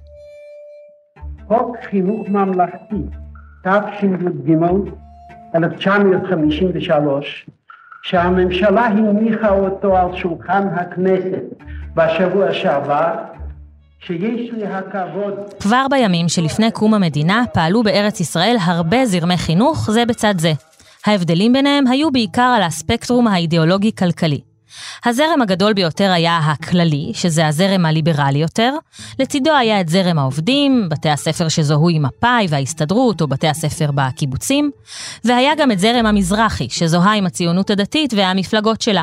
חוק 1.48 1.76
חינוך 1.90 2.28
ממלכתי, 2.28 2.96
תשי"ג 3.62 4.52
1953, 5.54 7.46
שהממשלה 8.02 8.86
הניחה 8.86 9.50
אותו 9.50 9.96
על 9.96 10.16
שולחן 10.16 10.68
הכנסת 10.68 11.42
בשבוע 11.94 12.52
שעבר, 12.52 13.14
שיש 14.00 14.52
לי 14.52 14.66
הכבוד... 14.66 15.34
כבר 15.60 15.86
בימים 15.90 16.28
שלפני 16.28 16.70
קום 16.70 16.94
המדינה 16.94 17.44
פעלו 17.54 17.82
בארץ 17.82 18.20
ישראל 18.20 18.56
הרבה 18.60 19.06
זרמי 19.06 19.36
חינוך 19.36 19.90
זה 19.90 20.04
בצד 20.06 20.34
זה. 20.38 20.52
ההבדלים 21.06 21.52
ביניהם 21.52 21.86
היו 21.86 22.10
בעיקר 22.10 22.54
על 22.56 22.62
הספקטרום 22.62 23.26
האידיאולוגי-כלכלי. 23.26 24.47
הזרם 25.04 25.42
הגדול 25.42 25.72
ביותר 25.72 26.10
היה 26.10 26.38
הכללי, 26.38 27.10
שזה 27.14 27.46
הזרם 27.46 27.86
הליברלי 27.86 28.38
יותר. 28.38 28.74
לצידו 29.18 29.50
היה 29.56 29.80
את 29.80 29.88
זרם 29.88 30.18
העובדים, 30.18 30.88
בתי 30.90 31.08
הספר 31.08 31.48
שזוהו 31.48 31.88
עם 31.88 32.02
מפא"י 32.02 32.46
וההסתדרות, 32.48 33.20
או 33.20 33.28
בתי 33.28 33.48
הספר 33.48 33.90
בקיבוצים. 33.94 34.70
והיה 35.24 35.54
גם 35.58 35.72
את 35.72 35.78
זרם 35.78 36.06
המזרחי, 36.06 36.68
שזוהה 36.70 37.14
עם 37.14 37.26
הציונות 37.26 37.70
הדתית 37.70 38.14
והמפלגות 38.16 38.80
שלה. 38.80 39.02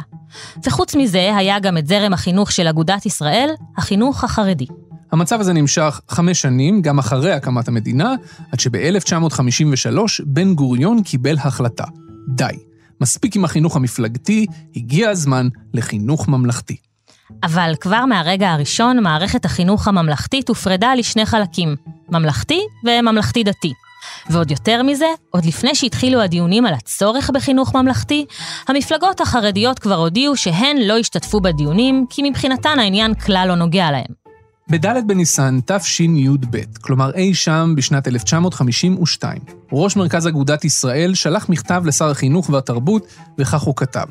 וחוץ 0.63 0.95
מזה, 0.95 1.37
היה 1.37 1.59
גם 1.59 1.77
את 1.77 1.87
זרם 1.87 2.13
החינוך 2.13 2.51
של 2.51 2.67
אגודת 2.67 3.05
ישראל, 3.05 3.49
החינוך 3.77 4.23
החרדי. 4.23 4.67
המצב 5.11 5.39
הזה 5.39 5.53
נמשך 5.53 6.01
חמש 6.09 6.41
שנים, 6.41 6.81
גם 6.81 6.99
אחרי 6.99 7.31
הקמת 7.31 7.67
המדינה, 7.67 8.13
עד 8.51 8.59
שב-1953 8.59 9.97
בן 10.25 10.53
גוריון 10.53 11.03
קיבל 11.03 11.35
החלטה. 11.37 11.85
די. 12.29 12.64
מספיק 13.01 13.35
עם 13.35 13.45
החינוך 13.45 13.75
המפלגתי, 13.75 14.45
הגיע 14.75 15.09
הזמן 15.09 15.47
לחינוך 15.73 16.27
ממלכתי. 16.27 16.77
אבל 17.43 17.73
כבר 17.79 18.05
מהרגע 18.05 18.51
הראשון, 18.51 19.03
מערכת 19.03 19.45
החינוך 19.45 19.87
הממלכתית 19.87 20.49
הופרדה 20.49 20.95
לשני 20.95 21.25
חלקים, 21.25 21.75
ממלכתי 22.09 22.59
וממלכתי 22.83 23.43
דתי. 23.43 23.73
ועוד 24.29 24.51
יותר 24.51 24.83
מזה, 24.83 25.05
עוד 25.29 25.45
לפני 25.45 25.75
שהתחילו 25.75 26.21
הדיונים 26.21 26.65
על 26.65 26.73
הצורך 26.73 27.29
בחינוך 27.29 27.75
ממלכתי, 27.75 28.25
המפלגות 28.67 29.21
החרדיות 29.21 29.79
כבר 29.79 29.95
הודיעו 29.95 30.37
שהן 30.37 30.77
לא 30.77 30.97
השתתפו 30.97 31.39
בדיונים, 31.39 32.05
כי 32.09 32.29
מבחינתן 32.29 32.79
העניין 32.79 33.13
כלל 33.13 33.45
לא 33.47 33.55
נוגע 33.55 33.91
להם. 33.91 34.24
בד' 34.69 35.07
בניסן 35.07 35.59
תשי"ב, 35.65 36.57
כלומר 36.81 37.11
אי 37.13 37.33
שם 37.33 37.73
בשנת 37.77 38.07
1952, 38.07 39.41
ראש 39.71 39.95
מרכז 39.95 40.27
אגודת 40.27 40.65
ישראל 40.65 41.13
שלח 41.13 41.49
מכתב 41.49 41.83
לשר 41.85 42.09
החינוך 42.09 42.49
והתרבות, 42.49 43.07
וכך 43.37 43.61
הוא 43.61 43.75
כתב: 43.75 44.05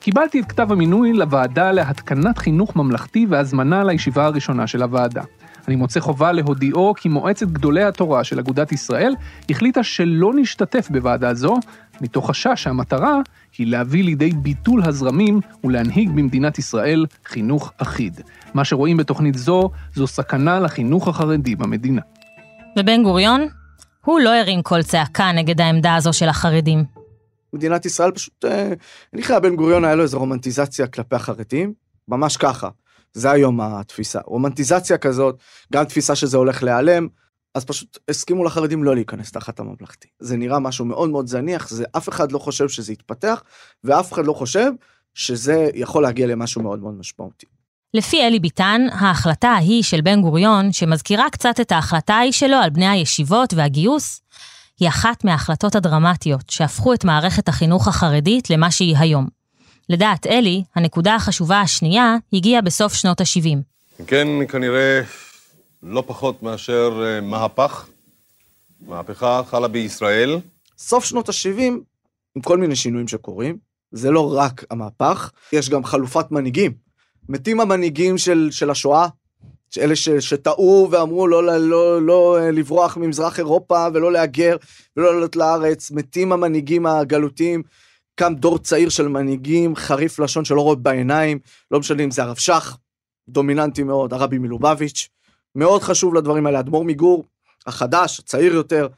קיבלתי 0.00 0.40
את 0.40 0.44
כתב 0.44 0.72
המינוי 0.72 1.12
לוועדה 1.12 1.72
להתקנת 1.72 2.38
חינוך 2.38 2.76
ממלכתי 2.76 3.26
והזמנה 3.30 3.84
לישיבה 3.84 4.24
הראשונה 4.24 4.66
של 4.66 4.82
הוועדה. 4.82 5.22
אני 5.68 5.76
מוצא 5.76 6.00
חובה 6.00 6.32
להודיעו 6.32 6.94
כי 6.96 7.08
מועצת 7.08 7.46
גדולי 7.46 7.82
התורה 7.82 8.24
של 8.24 8.38
אגודת 8.38 8.72
ישראל 8.72 9.14
החליטה 9.50 9.82
שלא 9.82 10.32
נשתתף 10.36 10.88
בוועדה 10.90 11.34
זו, 11.34 11.56
מתוך 12.00 12.30
חשש 12.30 12.52
שהמטרה 12.56 13.20
היא 13.58 13.66
להביא 13.66 14.04
לידי 14.04 14.30
ביטול 14.30 14.82
הזרמים 14.84 15.40
ולהנהיג 15.64 16.10
במדינת 16.10 16.58
ישראל 16.58 17.06
חינוך 17.24 17.72
אחיד. 17.78 18.20
מה 18.54 18.64
שרואים 18.64 18.96
בתוכנית 18.96 19.34
זו, 19.34 19.70
זו 19.94 20.06
סכנה 20.06 20.60
לחינוך 20.60 21.08
החרדי 21.08 21.56
במדינה. 21.56 22.02
ובן 22.78 23.02
גוריון? 23.02 23.48
הוא 24.04 24.20
לא 24.20 24.34
הרים 24.34 24.62
קול 24.62 24.82
צעקה 24.82 25.32
נגד 25.32 25.60
העמדה 25.60 25.94
הזו 25.94 26.12
של 26.12 26.28
החרדים. 26.28 26.84
מדינת 27.52 27.86
ישראל 27.86 28.10
פשוט, 28.10 28.44
אה, 28.44 28.72
אני 29.14 29.22
חושב 29.22 29.38
בן 29.42 29.56
גוריון 29.56 29.84
היה 29.84 29.94
לו 29.94 30.02
איזו 30.02 30.18
רומנטיזציה 30.18 30.86
כלפי 30.86 31.16
החרדים. 31.16 31.72
ממש 32.08 32.36
ככה. 32.36 32.68
זה 33.14 33.30
היום 33.30 33.60
התפיסה. 33.60 34.20
רומנטיזציה 34.24 34.98
כזאת, 34.98 35.38
גם 35.72 35.84
תפיסה 35.84 36.14
שזה 36.14 36.36
הולך 36.36 36.62
להיעלם, 36.62 37.08
אז 37.54 37.64
פשוט 37.64 37.98
הסכימו 38.08 38.44
לחרדים 38.44 38.84
לא 38.84 38.94
להיכנס 38.94 39.32
תחת 39.32 39.60
הממלכתי. 39.60 40.08
זה 40.18 40.36
נראה 40.36 40.58
משהו 40.58 40.84
מאוד 40.84 41.10
מאוד 41.10 41.26
זניח, 41.26 41.68
זה 41.68 41.84
אף 41.96 42.08
אחד 42.08 42.32
לא 42.32 42.38
חושב 42.38 42.68
שזה 42.68 42.92
יתפתח, 42.92 43.42
ואף 43.84 44.12
אחד 44.12 44.26
לא 44.26 44.32
חושב 44.32 44.70
שזה 45.14 45.70
יכול 45.74 46.02
להגיע 46.02 46.26
למשהו 46.26 46.62
מאוד 46.62 46.78
מאוד 46.78 46.94
משמעותי. 46.94 47.46
לפי 47.94 48.22
אלי 48.26 48.40
ביטן, 48.40 48.80
ההחלטה 48.92 49.48
ההיא 49.48 49.82
של 49.82 50.00
בן 50.00 50.22
גוריון, 50.22 50.72
שמזכירה 50.72 51.30
קצת 51.30 51.60
את 51.60 51.72
ההחלטה 51.72 52.14
ההיא 52.14 52.32
שלו 52.32 52.56
על 52.56 52.70
בני 52.70 52.88
הישיבות 52.88 53.54
והגיוס, 53.54 54.20
היא 54.80 54.88
אחת 54.88 55.24
מההחלטות 55.24 55.74
הדרמטיות 55.74 56.50
שהפכו 56.50 56.94
את 56.94 57.04
מערכת 57.04 57.48
החינוך 57.48 57.88
החרדית 57.88 58.50
למה 58.50 58.70
שהיא 58.70 58.96
היום. 58.98 59.43
לדעת 59.88 60.26
אלי, 60.26 60.62
הנקודה 60.74 61.14
החשובה 61.14 61.60
השנייה 61.60 62.16
הגיעה 62.32 62.62
בסוף 62.62 62.94
שנות 62.94 63.20
ה-70. 63.20 63.58
כן, 64.06 64.28
כנראה 64.48 65.00
לא 65.82 66.04
פחות 66.06 66.42
מאשר 66.42 67.02
אה, 67.04 67.20
מהפך. 67.20 67.86
מהפכה 68.86 69.42
חלה 69.46 69.68
בישראל. 69.68 70.38
סוף 70.78 71.04
שנות 71.04 71.28
ה-70, 71.28 71.60
עם 72.36 72.42
כל 72.42 72.58
מיני 72.58 72.76
שינויים 72.76 73.08
שקורים, 73.08 73.56
זה 73.92 74.10
לא 74.10 74.36
רק 74.36 74.64
המהפך, 74.70 75.30
יש 75.52 75.70
גם 75.70 75.84
חלופת 75.84 76.30
מנהיגים. 76.30 76.72
מתים 77.28 77.60
המנהיגים 77.60 78.18
של, 78.18 78.48
של 78.50 78.70
השואה, 78.70 79.08
אלה 79.78 79.96
ש, 79.96 80.08
שטעו 80.08 80.88
ואמרו 80.90 81.28
לא, 81.28 81.44
לא, 81.44 81.58
לא, 81.58 82.02
לא 82.02 82.38
לברוח 82.52 82.96
ממזרח 82.96 83.38
אירופה 83.38 83.86
ולא 83.94 84.12
להגר 84.12 84.56
ולא 84.96 85.14
לעלות 85.14 85.36
לארץ, 85.36 85.90
מתים 85.90 86.32
המנהיגים 86.32 86.86
הגלותיים, 86.86 87.62
קם 88.14 88.34
דור 88.34 88.58
צעיר 88.58 88.88
של 88.88 89.08
מנהיגים 89.08 89.76
חריף 89.76 90.18
לשון 90.18 90.44
שלא 90.44 90.60
רואה 90.60 90.76
בעיניים, 90.76 91.38
לא 91.70 91.80
משנה 91.80 92.02
אם 92.02 92.10
זה 92.10 92.22
הרב 92.22 92.36
שך, 92.36 92.76
דומיננטי 93.28 93.82
מאוד, 93.82 94.12
הרבי 94.12 94.38
מלובביץ', 94.38 95.08
מאוד 95.54 95.82
חשוב 95.82 96.14
לדברים 96.14 96.46
האלה, 96.46 96.60
אדמו"ר 96.60 96.84
מגור, 96.84 97.24
החדש, 97.66 98.20
הצעיר 98.20 98.54
יותר, 98.54 98.88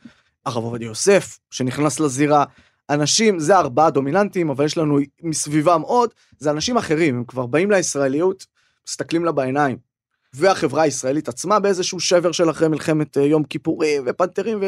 הרב 0.46 0.64
עובדיה 0.64 0.86
יוסף, 0.86 1.38
שנכנס 1.50 2.00
לזירה, 2.00 2.44
אנשים, 2.90 3.38
זה 3.38 3.56
ארבעה 3.56 3.90
דומיננטים, 3.90 4.50
אבל 4.50 4.64
יש 4.64 4.78
לנו 4.78 4.98
מסביבם 5.22 5.80
עוד, 5.80 6.10
זה 6.38 6.50
אנשים 6.50 6.76
אחרים, 6.76 7.16
הם 7.16 7.24
כבר 7.24 7.46
באים 7.46 7.70
לישראליות, 7.70 8.46
מסתכלים 8.88 9.24
לה 9.24 9.32
בעיניים. 9.32 9.78
והחברה 10.34 10.82
הישראלית 10.82 11.28
עצמה 11.28 11.60
באיזשהו 11.60 12.00
שבר 12.00 12.32
של 12.32 12.50
אחרי 12.50 12.68
מלחמת 12.68 13.18
אה, 13.18 13.22
יום 13.22 13.44
כיפורים 13.44 14.02
ופנתרים, 14.06 14.58
ו... 14.62 14.66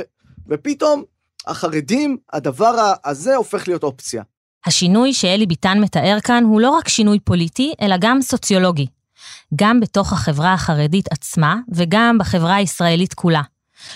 ופתאום 0.49 1.05
החרדים, 1.47 2.17
הדבר 2.33 2.93
הזה 3.05 3.37
הופך 3.37 3.69
להיות 3.69 3.83
אופציה. 3.83 4.23
השינוי 4.69 5.15
שאלי 5.15 5.47
ביטן 5.47 5.81
מתאר 5.81 6.19
כאן 6.25 6.45
הוא 6.45 6.61
לא 6.61 6.71
רק 6.71 6.89
שינוי 6.89 7.19
פוליטי, 7.19 7.73
אלא 7.83 7.97
גם 8.01 8.23
סוציולוגי. 8.23 8.87
גם 9.57 9.81
בתוך 9.81 10.13
החברה 10.13 10.53
החרדית 10.53 11.13
עצמה, 11.13 11.57
וגם 11.73 12.17
בחברה 12.19 12.55
הישראלית 12.55 13.15
כולה. 13.15 13.43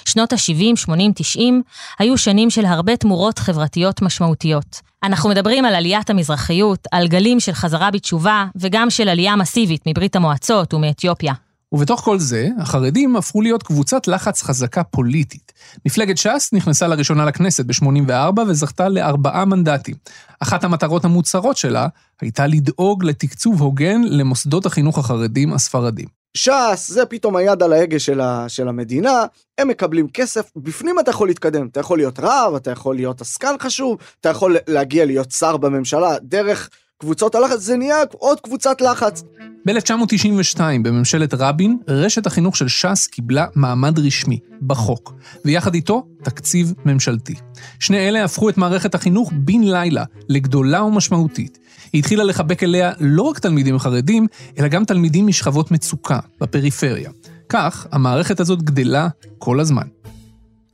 שנות 0.04 0.32
ה-70, 0.32 0.76
80, 0.76 1.12
90 1.14 1.62
היו 1.98 2.18
שנים 2.18 2.50
של 2.50 2.64
הרבה 2.64 2.96
תמורות 2.96 3.38
חברתיות 3.38 4.02
משמעותיות. 4.02 4.80
אנחנו 5.02 5.30
מדברים 5.30 5.64
על 5.64 5.74
עליית 5.74 6.10
המזרחיות, 6.10 6.86
על 6.92 7.08
גלים 7.08 7.40
של 7.40 7.52
חזרה 7.52 7.90
בתשובה, 7.90 8.46
וגם 8.56 8.90
של 8.90 9.08
עלייה 9.08 9.36
מסיבית 9.36 9.82
מברית 9.86 10.16
המועצות 10.16 10.74
ומאתיופיה. 10.74 11.32
ובתוך 11.72 12.00
כל 12.00 12.18
זה, 12.18 12.48
החרדים 12.58 13.16
הפכו 13.16 13.40
להיות 13.40 13.62
קבוצת 13.62 14.08
לחץ 14.08 14.42
חזקה 14.42 14.84
פוליטית. 14.84 15.52
מפלגת 15.86 16.18
ש"ס 16.18 16.50
נכנסה 16.52 16.86
לראשונה 16.88 17.24
לכנסת 17.24 17.64
ב-84 17.64 18.40
וזכתה 18.48 18.88
לארבעה 18.88 19.44
מנדטים. 19.44 19.94
אחת 20.40 20.64
המטרות 20.64 21.04
המוצהרות 21.04 21.56
שלה 21.56 21.88
הייתה 22.20 22.46
לדאוג 22.46 23.04
לתקצוב 23.04 23.60
הוגן 23.60 24.00
למוסדות 24.04 24.66
החינוך 24.66 24.98
החרדים 24.98 25.52
הספרדים. 25.52 26.06
ש"ס 26.36 26.88
זה 26.88 27.06
פתאום 27.06 27.36
היד 27.36 27.62
על 27.62 27.72
ההגה 27.72 27.98
של, 27.98 28.20
ה, 28.20 28.48
של 28.48 28.68
המדינה, 28.68 29.24
הם 29.58 29.68
מקבלים 29.68 30.08
כסף, 30.08 30.50
בפנים 30.56 31.00
אתה 31.00 31.10
יכול 31.10 31.28
להתקדם, 31.28 31.66
אתה 31.66 31.80
יכול 31.80 31.98
להיות 31.98 32.18
רב, 32.18 32.54
אתה 32.56 32.70
יכול 32.70 32.96
להיות 32.96 33.20
עסקן 33.20 33.54
חשוב, 33.60 33.98
אתה 34.20 34.28
יכול 34.28 34.56
להגיע 34.68 35.04
להיות 35.04 35.30
שר 35.30 35.56
בממשלה, 35.56 36.16
דרך 36.22 36.70
קבוצות 36.98 37.34
הלחץ, 37.34 37.58
זה 37.58 37.76
נהיה 37.76 37.96
עוד 38.18 38.40
קבוצת 38.40 38.80
לחץ. 38.80 39.22
ב-1992, 39.66 40.60
בממשלת 40.82 41.34
רבין, 41.34 41.78
רשת 41.88 42.26
החינוך 42.26 42.56
של 42.56 42.68
ש"ס 42.68 43.06
קיבלה 43.06 43.46
מעמד 43.54 43.98
רשמי, 43.98 44.38
בחוק, 44.62 45.14
ויחד 45.44 45.74
איתו, 45.74 46.06
תקציב 46.22 46.74
ממשלתי. 46.84 47.34
שני 47.78 48.08
אלה 48.08 48.24
הפכו 48.24 48.48
את 48.48 48.58
מערכת 48.58 48.94
החינוך 48.94 49.32
בן 49.34 49.64
לילה 49.64 50.04
לגדולה 50.28 50.82
ומשמעותית. 50.82 51.58
היא 51.92 51.98
התחילה 51.98 52.24
לחבק 52.24 52.62
אליה 52.62 52.92
לא 53.00 53.22
רק 53.22 53.38
תלמידים 53.38 53.78
חרדים, 53.78 54.26
אלא 54.58 54.68
גם 54.68 54.84
תלמידים 54.84 55.26
משכבות 55.26 55.70
מצוקה, 55.70 56.18
בפריפריה. 56.40 57.10
כך, 57.48 57.86
המערכת 57.92 58.40
הזאת 58.40 58.62
גדלה 58.62 59.08
כל 59.38 59.60
הזמן. 59.60 59.86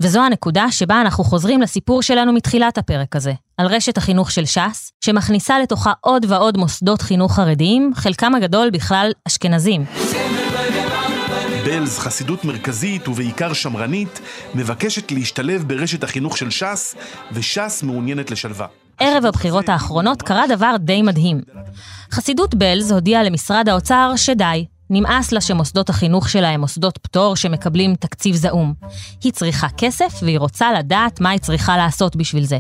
וזו 0.03 0.21
הנקודה 0.21 0.71
שבה 0.71 1.01
אנחנו 1.01 1.25
חוזרים 1.25 1.61
לסיפור 1.61 2.03
שלנו 2.03 2.33
מתחילת 2.33 2.79
הפרק 2.79 3.17
הזה, 3.17 3.33
על 3.57 3.67
רשת 3.67 3.97
החינוך 3.99 4.31
של 4.31 4.45
ש"ס, 4.45 4.93
שמכניסה 5.05 5.59
לתוכה 5.59 5.93
עוד 6.01 6.27
ועוד 6.29 6.57
מוסדות 6.57 7.03
חינוך 7.03 7.35
חרדיים, 7.37 7.93
חלקם 7.95 8.35
הגדול 8.35 8.71
בכלל 8.71 9.11
אשכנזים. 9.29 9.85
בלז, 11.65 11.99
חסידות 11.99 12.45
מרכזית 12.45 13.09
ובעיקר 13.09 13.53
שמרנית, 13.53 14.21
מבקשת 14.55 15.13
להשתלב 15.13 15.65
ברשת 15.67 16.05
החינוך 16.05 16.39
של 16.39 16.51
ש"ס, 16.51 16.95
וש"ס 17.33 17.83
מעוניינת 17.83 18.31
לשלווה. 18.31 18.67
ערב 18.99 19.25
הבחירות 19.25 19.69
האחרונות 19.69 20.23
קרה 20.23 20.47
דבר 20.47 20.75
די 20.79 21.03
מדהים. 21.03 21.41
חסידות 22.13 22.55
בלז 22.55 22.93
הודיעה 22.93 23.23
למשרד 23.23 23.69
האוצר 23.69 24.13
שדי, 24.17 24.65
נמאס 24.91 25.33
לה 25.33 25.41
שמוסדות 25.41 25.91
החינוך 25.91 26.29
שלה 26.29 26.49
הם 26.49 26.61
מוסדות 26.61 26.99
פטור 26.99 27.37
שמקבלים 27.37 27.95
תקציב 27.95 28.35
זעום. 28.35 28.75
היא 29.25 29.33
צריכה 29.33 29.67
כסף 29.77 30.21
והיא 30.23 30.39
רוצה 30.39 30.73
לדעת 30.73 31.21
מה 31.21 31.31
היא 31.31 31.41
צריכה 31.41 31.77
לעשות 31.77 32.17
בשביל 32.17 32.45
זה. 32.45 32.59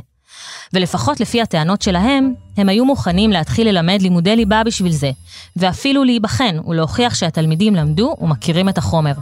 ולפחות 0.72 1.20
לפי 1.20 1.43
הטענות 1.43 1.83
שלהם, 1.83 2.35
הם 2.57 2.68
היו 2.68 2.85
מוכנים 2.85 3.31
להתחיל 3.31 3.68
ללמד 3.68 4.03
לימודי 4.03 4.37
ליבה 4.37 4.64
בשביל 4.64 4.93
זה, 4.93 5.11
ואפילו 5.57 6.05
להיבחן 6.05 6.57
ולהוכיח 6.66 7.14
שהתלמידים 7.14 7.74
למדו 7.74 8.16
ומכירים 8.20 8.68
את 8.68 8.79
החומר. 8.79 9.12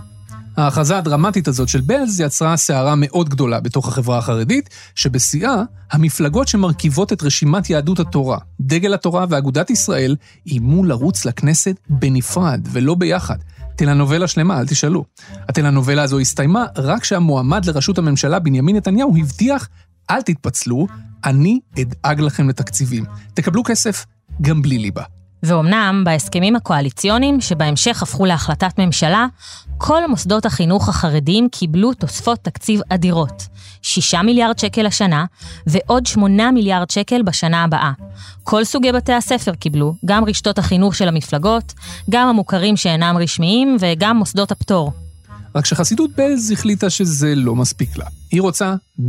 ההכרזה 0.57 0.98
הדרמטית 0.98 1.48
הזאת 1.48 1.68
של 1.68 1.80
בלז 1.80 2.20
יצרה 2.20 2.57
סערה 2.57 2.94
מאוד 2.96 3.28
גדולה 3.28 3.61
בתוך 3.61 3.88
החברה 3.88 4.18
החרדית, 4.18 4.70
שבשיאה, 4.94 5.62
המפלגות 5.92 6.48
שמרכיבות 6.48 7.12
את 7.12 7.22
רשימת 7.22 7.70
יהדות 7.70 8.00
התורה, 8.00 8.38
דגל 8.61 8.94
התורה 8.94 9.26
ואגודת 9.28 9.70
ישראל, 9.70 10.16
איימו 10.46 10.84
לרוץ 10.84 11.24
לכנסת 11.24 11.76
בנפרד 11.88 12.68
ולא 12.72 12.94
ביחד. 12.94 13.36
טלנובלה 13.76 14.28
שלמה, 14.28 14.61
אל 14.61 14.66
תשאלו. 14.66 15.04
הטלנובלה 15.48 16.02
הזו 16.02 16.18
הסתיימה 16.18 16.64
רק 16.76 17.02
כשהמועמד 17.02 17.64
לראשות 17.64 17.98
הממשלה, 17.98 18.38
בנימין 18.38 18.76
נתניהו, 18.76 19.16
הבטיח, 19.16 19.68
אל 20.11 20.22
תתפצלו, 20.22 20.86
אני 21.24 21.61
אדאג 21.80 22.20
לכם 22.20 22.48
לתקציבים. 22.48 23.04
תקבלו 23.34 23.64
כסף 23.64 24.07
גם 24.42 24.62
בלי 24.62 24.78
ליבה. 24.78 25.02
ואומנם, 25.47 26.03
בהסכמים 26.05 26.57
הקואליציוניים, 26.57 27.40
שבהמשך 27.40 28.03
הפכו 28.03 28.26
להחלטת 28.26 28.78
ממשלה, 28.78 29.26
כל 29.78 30.07
מוסדות 30.09 30.47
החינוך 30.47 30.88
החרדיים 30.88 31.49
קיבלו 31.49 31.94
תוספות 31.94 32.38
תקציב 32.42 32.80
אדירות. 32.88 33.47
6 33.82 34.14
מיליארד 34.14 34.59
שקל 34.59 34.86
השנה, 34.86 35.24
ועוד 35.66 36.07
8 36.07 36.51
מיליארד 36.51 36.90
שקל 36.90 37.22
בשנה 37.22 37.64
הבאה. 37.64 37.92
כל 38.44 38.64
סוגי 38.64 38.92
בתי 38.92 39.12
הספר 39.12 39.55
קיבלו, 39.55 39.94
גם 40.05 40.24
רשתות 40.24 40.59
החינוך 40.59 40.94
של 40.94 41.09
המפלגות, 41.09 41.72
גם 42.11 42.28
המוכרים 42.28 42.76
שאינם 42.76 43.16
רשמיים, 43.18 43.76
וגם 43.80 44.16
מוסדות 44.16 44.53
הפטור. 44.53 44.92
רק 45.55 45.66
שחסידות 45.66 46.11
בלז 46.16 46.51
החליטה 46.51 46.90
שזה 46.90 47.34
לא 47.34 47.55
מספיק 47.55 47.97
לה. 47.97 48.07
היא 48.30 48.42
רוצה 48.42 48.74
100% 48.99 49.03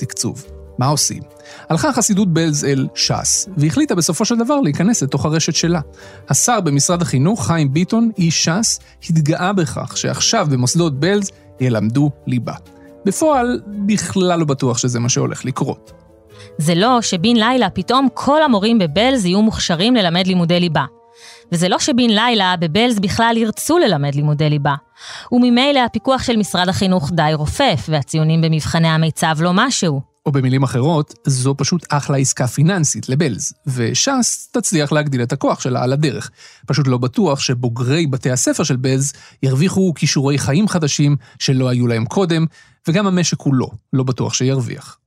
תקצוב. 0.00 0.53
מה 0.78 0.86
עושים? 0.86 1.22
הלכה 1.70 1.92
חסידות 1.92 2.32
בלז 2.32 2.64
אל 2.64 2.86
ש"ס, 2.94 3.48
והחליטה 3.56 3.94
בסופו 3.94 4.24
של 4.24 4.36
דבר 4.36 4.60
להיכנס 4.60 5.02
לתוך 5.02 5.24
הרשת 5.24 5.54
שלה. 5.54 5.80
השר 6.28 6.60
במשרד 6.60 7.02
החינוך, 7.02 7.46
חיים 7.46 7.72
ביטון, 7.72 8.10
איש 8.18 8.44
ש"ס, 8.44 8.80
התגאה 9.10 9.52
בכך 9.52 9.96
שעכשיו 9.96 10.46
במוסדות 10.50 11.00
בלז 11.00 11.30
ילמדו 11.60 12.10
ליבה. 12.26 12.54
בפועל, 13.04 13.60
בכלל 13.66 14.38
לא 14.38 14.44
בטוח 14.44 14.78
שזה 14.78 15.00
מה 15.00 15.08
שהולך 15.08 15.44
לקרות. 15.44 15.92
זה 16.58 16.74
לא 16.74 17.02
שבן 17.02 17.36
לילה 17.36 17.70
פתאום 17.70 18.08
כל 18.14 18.42
המורים 18.42 18.78
בבלז 18.78 19.24
יהיו 19.24 19.42
מוכשרים 19.42 19.94
ללמד 19.94 20.26
לימודי 20.26 20.60
ליבה. 20.60 20.84
וזה 21.52 21.68
לא 21.68 21.78
שבן 21.78 22.10
לילה 22.10 22.54
בבלז 22.56 22.98
בכלל 22.98 23.36
ירצו 23.36 23.78
ללמד 23.78 24.14
לימודי 24.14 24.50
ליבה. 24.50 24.74
וממילא 25.32 25.80
הפיקוח 25.80 26.22
של 26.22 26.36
משרד 26.36 26.68
החינוך 26.68 27.10
די 27.12 27.30
רופף, 27.34 27.86
והציונים 27.88 28.40
במבחני 28.40 28.88
המיצב 28.88 29.36
לא 29.40 29.50
משהו. 29.54 30.13
או 30.26 30.32
במילים 30.32 30.62
אחרות, 30.62 31.14
זו 31.26 31.54
פשוט 31.56 31.86
אחלה 31.88 32.16
עסקה 32.16 32.46
פיננסית 32.46 33.08
לבלז, 33.08 33.52
וש"ס 33.66 34.48
תצליח 34.52 34.92
להגדיל 34.92 35.22
את 35.22 35.32
הכוח 35.32 35.60
שלה 35.60 35.82
על 35.82 35.92
הדרך. 35.92 36.30
פשוט 36.66 36.86
לא 36.88 36.98
בטוח 36.98 37.40
שבוגרי 37.40 38.06
בתי 38.06 38.30
הספר 38.30 38.62
של 38.62 38.76
בלז 38.76 39.12
ירוויחו 39.42 39.92
כישורי 39.94 40.38
חיים 40.38 40.68
חדשים 40.68 41.16
שלא 41.38 41.68
היו 41.68 41.86
להם 41.86 42.04
קודם, 42.04 42.46
וגם 42.88 43.06
המשק 43.06 43.36
כולו 43.36 43.70
לא 43.92 44.04
בטוח 44.04 44.34
שירוויח. 44.34 44.98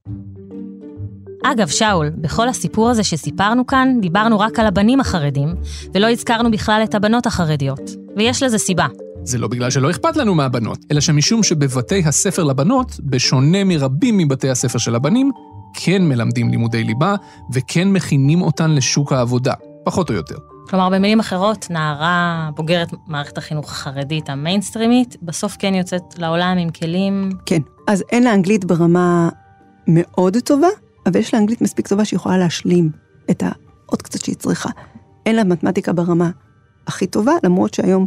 אגב, 1.44 1.68
שאול, 1.68 2.10
בכל 2.10 2.48
הסיפור 2.48 2.90
הזה 2.90 3.04
שסיפרנו 3.04 3.66
כאן, 3.66 3.88
דיברנו 4.00 4.40
רק 4.40 4.58
על 4.58 4.66
הבנים 4.66 5.00
החרדים, 5.00 5.54
ולא 5.94 6.10
הזכרנו 6.10 6.50
בכלל 6.50 6.80
את 6.84 6.94
הבנות 6.94 7.26
החרדיות. 7.26 7.90
ויש 8.16 8.42
לזה 8.42 8.58
סיבה. 8.58 8.86
זה 9.28 9.38
לא 9.38 9.48
בגלל 9.48 9.70
שלא 9.70 9.90
אכפת 9.90 10.16
לנו 10.16 10.34
מהבנות, 10.34 10.78
אלא 10.90 11.00
שמשום 11.00 11.42
שבבתי 11.42 12.02
הספר 12.06 12.44
לבנות, 12.44 13.00
בשונה 13.04 13.64
מרבים 13.64 14.18
מבתי 14.18 14.50
הספר 14.50 14.78
של 14.78 14.94
הבנים, 14.94 15.30
כן 15.74 16.08
מלמדים 16.08 16.50
לימודי 16.50 16.84
ליבה, 16.84 17.14
וכן 17.52 17.88
מכינים 17.88 18.42
אותן 18.42 18.70
לשוק 18.70 19.12
העבודה, 19.12 19.54
פחות 19.84 20.10
או 20.10 20.14
יותר. 20.14 20.36
כלומר, 20.68 20.88
במילים 20.88 21.20
אחרות, 21.20 21.66
נערה 21.70 22.50
בוגרת 22.56 22.88
מערכת 23.06 23.38
החינוך 23.38 23.70
החרדית 23.70 24.30
המיינסטרימית, 24.30 25.16
בסוף 25.22 25.56
כן 25.58 25.74
יוצאת 25.74 26.18
לעולם 26.18 26.58
עם 26.58 26.70
כלים... 26.70 27.30
כן, 27.46 27.60
אז 27.86 28.04
אין 28.12 28.22
לה 28.22 28.34
אנגלית 28.34 28.64
ברמה 28.64 29.28
מאוד 29.86 30.36
טובה, 30.44 30.68
אבל 31.06 31.20
יש 31.20 31.34
לה 31.34 31.40
אנגלית 31.40 31.60
מספיק 31.60 31.88
טובה 31.88 32.04
שיכולה 32.04 32.38
להשלים 32.38 32.90
את 33.30 33.42
העוד 33.42 34.02
קצת 34.02 34.24
שהיא 34.24 34.36
צריכה. 34.36 34.70
אין 35.26 35.36
לה 35.36 35.44
מתמטיקה 35.44 35.92
ברמה 35.92 36.30
הכי 36.86 37.06
טובה, 37.06 37.32
למרות 37.44 37.74
שהיום 37.74 38.06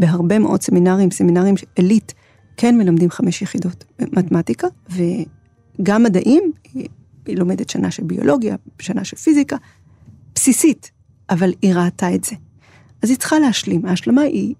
בהרבה 0.00 0.38
מאוד 0.38 0.62
סמינרים, 0.62 1.10
סמינרים 1.10 1.54
עילית, 1.74 2.14
כן 2.56 2.78
מלמדים 2.78 3.10
חמש 3.10 3.42
יחידות 3.42 3.84
מתמטיקה, 3.98 4.66
וגם 4.90 6.02
מדעים, 6.02 6.52
היא, 6.74 6.88
לומדת 7.28 7.70
שנה 7.70 7.90
של 7.90 8.02
ביולוגיה, 8.02 8.56
שנה 8.78 9.04
של 9.04 9.16
פיזיקה, 9.16 9.56
בסיסית, 10.34 10.90
אבל 11.30 11.52
היא 11.62 11.74
ראתה 11.74 12.14
את 12.14 12.24
זה. 12.24 12.36
אז 13.02 13.10
היא 13.10 13.18
צריכה 13.18 13.38
להשלים, 13.38 13.86
ההשלמה 13.86 14.20
היא, 14.20 14.54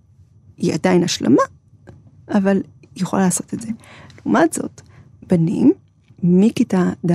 היא 0.57 0.75
עדיין 0.75 1.03
השלמה, 1.03 1.43
אבל 2.29 2.57
היא 2.95 3.03
יכולה 3.03 3.23
לעשות 3.23 3.55
את 3.55 3.61
זה. 3.61 3.69
לעומת 4.19 4.53
זאת, 4.53 4.81
בנים 5.29 5.73
מכיתה 6.23 6.91
ד' 7.07 7.15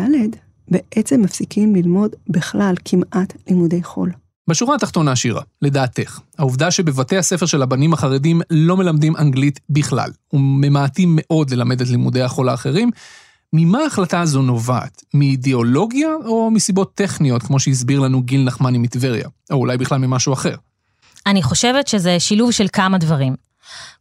בעצם 0.67 1.21
מפסיקים 1.21 1.75
ללמוד 1.75 2.15
בכלל 2.29 2.75
כמעט 2.85 3.33
לימודי 3.47 3.83
חול. 3.83 4.11
בשורה 4.47 4.75
התחתונה, 4.75 5.15
שירה, 5.15 5.41
לדעתך, 5.61 6.19
העובדה 6.37 6.71
שבבתי 6.71 7.17
הספר 7.17 7.45
של 7.45 7.61
הבנים 7.61 7.93
החרדים 7.93 8.41
לא 8.49 8.77
מלמדים 8.77 9.15
אנגלית 9.17 9.59
בכלל, 9.69 10.09
וממעטים 10.33 11.13
מאוד 11.15 11.49
ללמד 11.49 11.81
את 11.81 11.87
לימודי 11.87 12.21
החול 12.21 12.49
האחרים, 12.49 12.91
ממה 13.53 13.79
ההחלטה 13.79 14.21
הזו 14.21 14.41
נובעת? 14.41 15.03
מאידיאולוגיה 15.13 16.09
או 16.25 16.51
מסיבות 16.51 16.93
טכניות, 16.95 17.43
כמו 17.43 17.59
שהסביר 17.59 17.99
לנו 17.99 18.21
גיל 18.21 18.43
נחמני 18.43 18.77
מטבריה? 18.77 19.27
או 19.51 19.55
אולי 19.55 19.77
בכלל 19.77 19.97
ממשהו 19.97 20.33
אחר? 20.33 20.55
אני 21.25 21.43
חושבת 21.43 21.87
שזה 21.87 22.19
שילוב 22.19 22.51
של 22.51 22.67
כמה 22.73 22.97
דברים. 22.97 23.35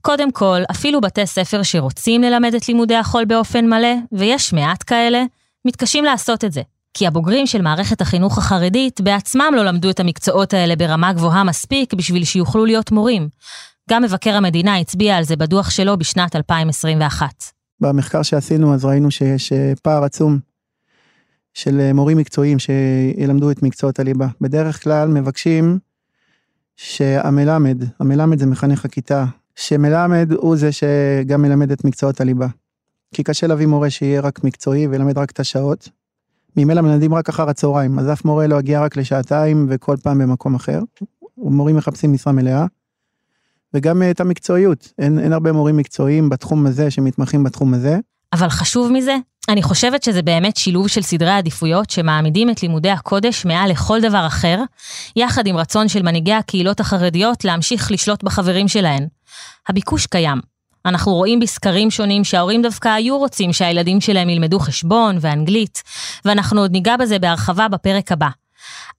קודם 0.03 0.33
כל, 0.33 0.61
אפילו 0.71 1.01
בתי 1.01 1.27
ספר 1.27 1.63
שרוצים 1.63 2.23
ללמד 2.23 2.55
את 2.55 2.69
לימודי 2.69 2.97
החול 2.97 3.25
באופן 3.25 3.67
מלא, 3.67 3.95
ויש 4.13 4.53
מעט 4.53 4.85
כאלה, 4.87 5.25
מתקשים 5.65 6.05
לעשות 6.05 6.45
את 6.45 6.53
זה. 6.53 6.63
כי 6.95 7.07
הבוגרים 7.07 7.47
של 7.47 7.63
מערכת 7.63 8.01
החינוך 8.01 8.39
החרדית 8.39 9.01
בעצמם 9.01 9.53
לא 9.57 9.65
למדו 9.65 9.91
את 9.91 10.01
המקצועות 10.01 10.55
האלה 10.55 10.77
ברמה 10.77 11.13
גבוהה 11.13 11.45
מספיק 11.45 11.95
בשביל 11.95 12.25
שיוכלו 12.25 12.65
להיות 12.65 12.93
מורים. 12.93 13.29
גם 13.91 14.03
מבקר 14.03 14.37
המדינה 14.37 14.77
הצביע 14.77 15.17
על 15.17 15.25
זה 15.25 15.37
בדוח 15.37 15.71
שלו 15.71 15.97
בשנת 15.99 16.37
2021. 16.37 17.27
במחקר 17.81 18.23
שעשינו 18.23 18.75
אז 18.75 18.85
ראינו 18.85 19.11
שיש 19.11 19.53
אה, 19.53 19.73
פער 19.83 20.05
עצום 20.05 20.39
של 21.55 21.81
אה, 21.81 21.93
מורים 21.93 22.19
מקצועיים 22.19 22.59
שילמדו 22.59 23.51
את 23.51 23.63
מקצועות 23.63 24.01
הליבה. 24.01 24.27
בדרך 24.41 24.83
כלל 24.83 25.09
מבקשים 25.09 25.79
שהמלמד, 26.77 27.85
המלמד 28.01 28.39
זה 28.39 28.47
מחנך 28.47 28.85
הכיתה, 28.85 29.25
שמלמד 29.57 30.33
הוא 30.33 30.57
זה 30.57 30.71
שגם 30.73 31.43
מלמד 31.43 31.73
את 31.73 31.85
מקצועות 31.85 32.21
הליבה. 32.21 32.47
כי 33.15 33.23
קשה 33.23 33.47
להביא 33.47 33.67
מורה 33.67 33.91
שיהיה 33.91 34.21
רק 34.21 34.45
מקצועי 34.45 34.87
וילמד 34.87 35.19
רק 35.19 35.31
את 35.31 35.41
השעות. 35.41 35.89
ממילא 36.57 36.81
מלמדים 36.81 37.15
רק 37.15 37.29
אחר 37.29 37.49
הצהריים, 37.49 37.99
אז 37.99 38.13
אף 38.13 38.25
מורה 38.25 38.47
לא 38.47 38.57
יגיע 38.57 38.83
רק 38.83 38.97
לשעתיים 38.97 39.67
וכל 39.71 39.97
פעם 40.03 40.19
במקום 40.19 40.55
אחר. 40.55 40.81
מורים 41.37 41.77
מחפשים 41.77 42.13
משרה 42.13 42.33
מלאה. 42.33 42.67
וגם 43.75 44.03
אה, 44.03 44.11
את 44.11 44.21
המקצועיות, 44.21 44.93
אין, 44.99 45.19
אין 45.19 45.33
הרבה 45.33 45.53
מורים 45.53 45.77
מקצועיים 45.77 46.29
בתחום 46.29 46.67
הזה 46.67 46.91
שמתמחים 46.91 47.45
בתחום 47.45 47.75
הזה. 47.75 47.99
אבל 48.33 48.49
חשוב 48.49 48.93
מזה, 48.93 49.17
אני 49.49 49.63
חושבת 49.63 50.03
שזה 50.03 50.23
באמת 50.23 50.57
שילוב 50.57 50.89
של 50.89 51.03
סדרי 51.03 51.31
עדיפויות 51.31 51.91
שמעמידים 51.91 52.51
את 52.51 52.63
לימודי 52.63 52.91
הקודש 52.91 53.45
מעל 53.45 53.71
לכל 53.71 54.01
דבר 54.01 54.27
אחר, 54.27 54.63
יחד 55.17 55.47
עם 55.47 55.57
רצון 55.57 55.89
של 55.89 56.03
מנהיגי 56.03 56.33
הקהילות 56.33 56.81
החרדיות 56.81 57.45
להמשיך 57.45 57.91
לשלוט 57.93 58.23
בחברים 58.23 58.69
שלהן. 58.69 59.07
הביקוש 59.69 60.07
קיים. 60.07 60.54
אנחנו 60.87 61.15
רואים 61.15 61.41
בסקרים 61.41 61.91
שונים 61.91 62.25
שההורים 62.25 62.63
דווקא 62.63 62.89
היו 62.89 63.19
רוצים 63.19 63.53
שהילדים 63.53 64.01
שלהם 64.01 64.29
ילמדו 64.29 64.59
חשבון 64.59 65.19
ואנגלית, 65.21 65.83
ואנחנו 66.25 66.61
עוד 66.61 66.73
ניגע 66.73 66.97
בזה 66.97 67.19
בהרחבה 67.19 67.69
בפרק 67.69 68.13
הבא. 68.13 68.29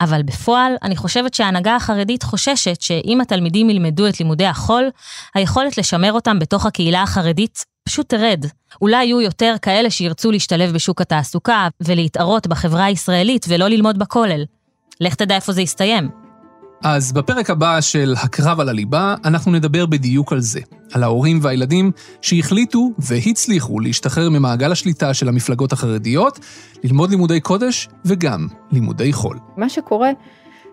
אבל 0.01 0.23
בפועל, 0.23 0.75
אני 0.83 0.95
חושבת 0.95 1.33
שההנהגה 1.33 1.75
החרדית 1.75 2.23
חוששת 2.23 2.81
שאם 2.81 3.21
התלמידים 3.21 3.69
ילמדו 3.69 4.07
את 4.07 4.19
לימודי 4.19 4.45
החול, 4.45 4.89
היכולת 5.36 5.77
לשמר 5.77 6.13
אותם 6.13 6.39
בתוך 6.39 6.65
הקהילה 6.65 7.01
החרדית 7.01 7.65
פשוט 7.83 8.09
תרד. 8.09 8.45
אולי 8.81 9.05
יהיו 9.05 9.21
יותר 9.21 9.55
כאלה 9.61 9.89
שירצו 9.89 10.31
להשתלב 10.31 10.73
בשוק 10.73 11.01
התעסוקה 11.01 11.67
ולהתערות 11.81 12.47
בחברה 12.47 12.86
הישראלית 12.86 13.45
ולא 13.49 13.67
ללמוד 13.67 13.99
בכולל. 13.99 14.43
לך 15.01 15.15
תדע 15.15 15.36
איפה 15.36 15.51
זה 15.51 15.61
יסתיים. 15.61 16.24
אז 16.84 17.11
בפרק 17.11 17.49
הבא 17.49 17.82
של 17.82 18.13
הקרב 18.23 18.59
על 18.59 18.69
הליבה, 18.69 19.15
אנחנו 19.26 19.51
נדבר 19.51 19.86
בדיוק 19.86 20.34
על 20.34 20.39
זה, 20.39 20.59
על 20.93 21.03
ההורים 21.03 21.39
והילדים 21.41 21.91
שהחליטו 22.21 22.91
והצליחו 22.99 23.80
להשתחרר 23.80 24.30
ממעגל 24.30 24.71
השליטה 24.71 25.13
של 25.13 25.28
המפלגות 25.28 25.73
החרדיות, 25.73 26.39
ללמוד 26.84 27.09
לימודי 27.09 27.39
קודש 27.39 27.88
וגם 28.05 28.47
לימודי 28.71 29.13
חול. 29.13 29.39
מה 29.57 29.69
שקורה 29.69 30.09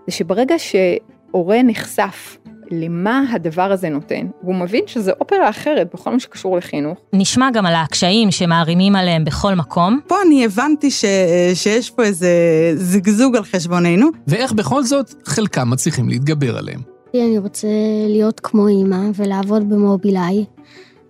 זה 0.07 0.13
שברגע 0.13 0.55
שהורה 0.59 1.63
נחשף 1.63 2.37
למה 2.73 3.23
הדבר 3.33 3.73
הזה 3.73 3.89
נותן, 3.89 4.27
והוא 4.43 4.55
מבין 4.55 4.83
שזה 4.87 5.13
אופרה 5.21 5.51
אחרת 5.51 5.89
בכל 5.95 6.11
מה 6.11 6.21
שקשור 6.21 6.57
לחינוך. 6.57 6.99
נשמע 7.13 7.51
גם 7.51 7.67
על 7.67 7.75
הקשיים 7.75 8.31
שמערימים 8.31 8.97
עליהם 8.97 9.25
בכל 9.25 9.55
מקום. 9.55 10.01
פה 10.07 10.17
אני 10.27 10.45
הבנתי 10.45 10.91
ש... 10.91 11.05
שיש 11.55 11.91
פה 11.91 12.03
איזה 12.03 12.29
זגזוג 12.77 13.37
על 13.37 13.45
חשבוננו. 13.45 14.09
ואיך 14.27 14.53
בכל 14.53 14.83
זאת 14.83 15.15
חלקם 15.25 15.71
מצליחים 15.71 16.09
להתגבר 16.09 16.59
עליהם. 16.59 16.81
אני 17.15 17.39
רוצה 17.39 17.69
להיות 18.09 18.41
כמו 18.41 18.69
אימא 18.69 19.01
ולעבוד 19.17 19.71
במובילאיי, 19.71 20.45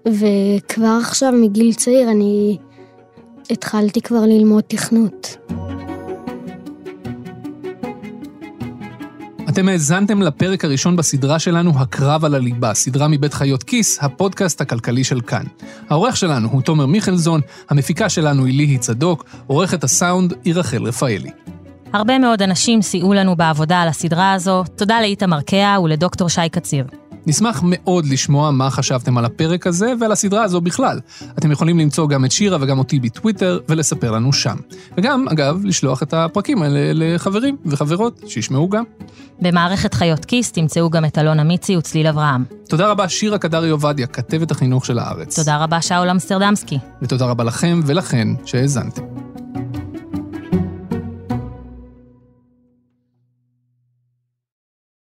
וכבר 0.08 0.98
עכשיו 1.00 1.32
מגיל 1.32 1.74
צעיר 1.74 2.10
אני 2.10 2.58
התחלתי 3.50 4.00
כבר 4.00 4.20
ללמוד 4.26 4.64
תכנות. 4.66 5.36
אתם 9.52 9.68
האזנתם 9.68 10.22
לפרק 10.22 10.64
הראשון 10.64 10.96
בסדרה 10.96 11.38
שלנו, 11.38 11.72
הקרב 11.76 12.24
על 12.24 12.34
הליבה, 12.34 12.74
סדרה 12.74 13.08
מבית 13.08 13.34
חיות 13.34 13.62
כיס, 13.62 13.98
הפודקאסט 14.02 14.60
הכלכלי 14.60 15.04
של 15.04 15.20
כאן. 15.20 15.44
העורך 15.90 16.16
שלנו 16.16 16.48
הוא 16.48 16.62
תומר 16.62 16.86
מיכלזון, 16.86 17.40
המפיקה 17.70 18.08
שלנו 18.08 18.44
היא 18.44 18.56
ליהי 18.56 18.78
צדוק, 18.78 19.24
עורכת 19.46 19.84
הסאונד 19.84 20.34
היא 20.44 20.54
רחל 20.54 20.82
רפאלי. 20.82 21.30
הרבה 21.92 22.18
מאוד 22.18 22.42
אנשים 22.42 22.82
סייעו 22.82 23.12
לנו 23.12 23.36
בעבודה 23.36 23.80
על 23.80 23.88
הסדרה 23.88 24.32
הזו, 24.32 24.64
תודה 24.76 25.00
לאיתמר 25.00 25.40
קאה 25.40 25.80
ולדוקטור 25.80 26.28
שי 26.28 26.48
קציר. 26.50 26.84
נשמח 27.26 27.60
מאוד 27.64 28.06
לשמוע 28.06 28.50
מה 28.50 28.70
חשבתם 28.70 29.18
על 29.18 29.24
הפרק 29.24 29.66
הזה 29.66 29.92
ועל 30.00 30.12
הסדרה 30.12 30.42
הזו 30.42 30.60
בכלל. 30.60 31.00
אתם 31.38 31.50
יכולים 31.50 31.78
למצוא 31.78 32.08
גם 32.08 32.24
את 32.24 32.32
שירה 32.32 32.58
וגם 32.60 32.78
אותי 32.78 33.00
בטוויטר 33.00 33.60
ולספר 33.68 34.10
לנו 34.10 34.32
שם. 34.32 34.56
וגם, 34.96 35.28
אגב, 35.28 35.60
לשלוח 35.64 36.02
את 36.02 36.14
הפרקים 36.14 36.62
האלה 36.62 36.90
לחברים 36.94 37.56
וחברות 37.66 38.20
שישמעו 38.26 38.68
גם. 38.68 38.84
במערכת 39.40 39.94
חיות 39.94 40.24
כיס 40.24 40.52
תמצאו 40.52 40.90
גם 40.90 41.04
את 41.04 41.18
אלונה 41.18 41.44
מיצי 41.44 41.76
וצליל 41.76 42.06
אברהם. 42.06 42.44
תודה 42.68 42.88
רבה 42.88 43.08
שירה 43.08 43.38
קדרי 43.38 43.70
עובדיה, 43.70 44.06
כתבת 44.06 44.50
החינוך 44.50 44.86
של 44.86 44.98
הארץ. 44.98 45.38
תודה 45.38 45.56
רבה 45.56 45.82
שאול 45.82 46.10
אמסטרדמסקי. 46.10 46.78
ותודה 47.02 47.26
רבה 47.26 47.44
לכם 47.44 47.80
ולכן 47.86 48.28
שהאזנתם. 48.44 49.02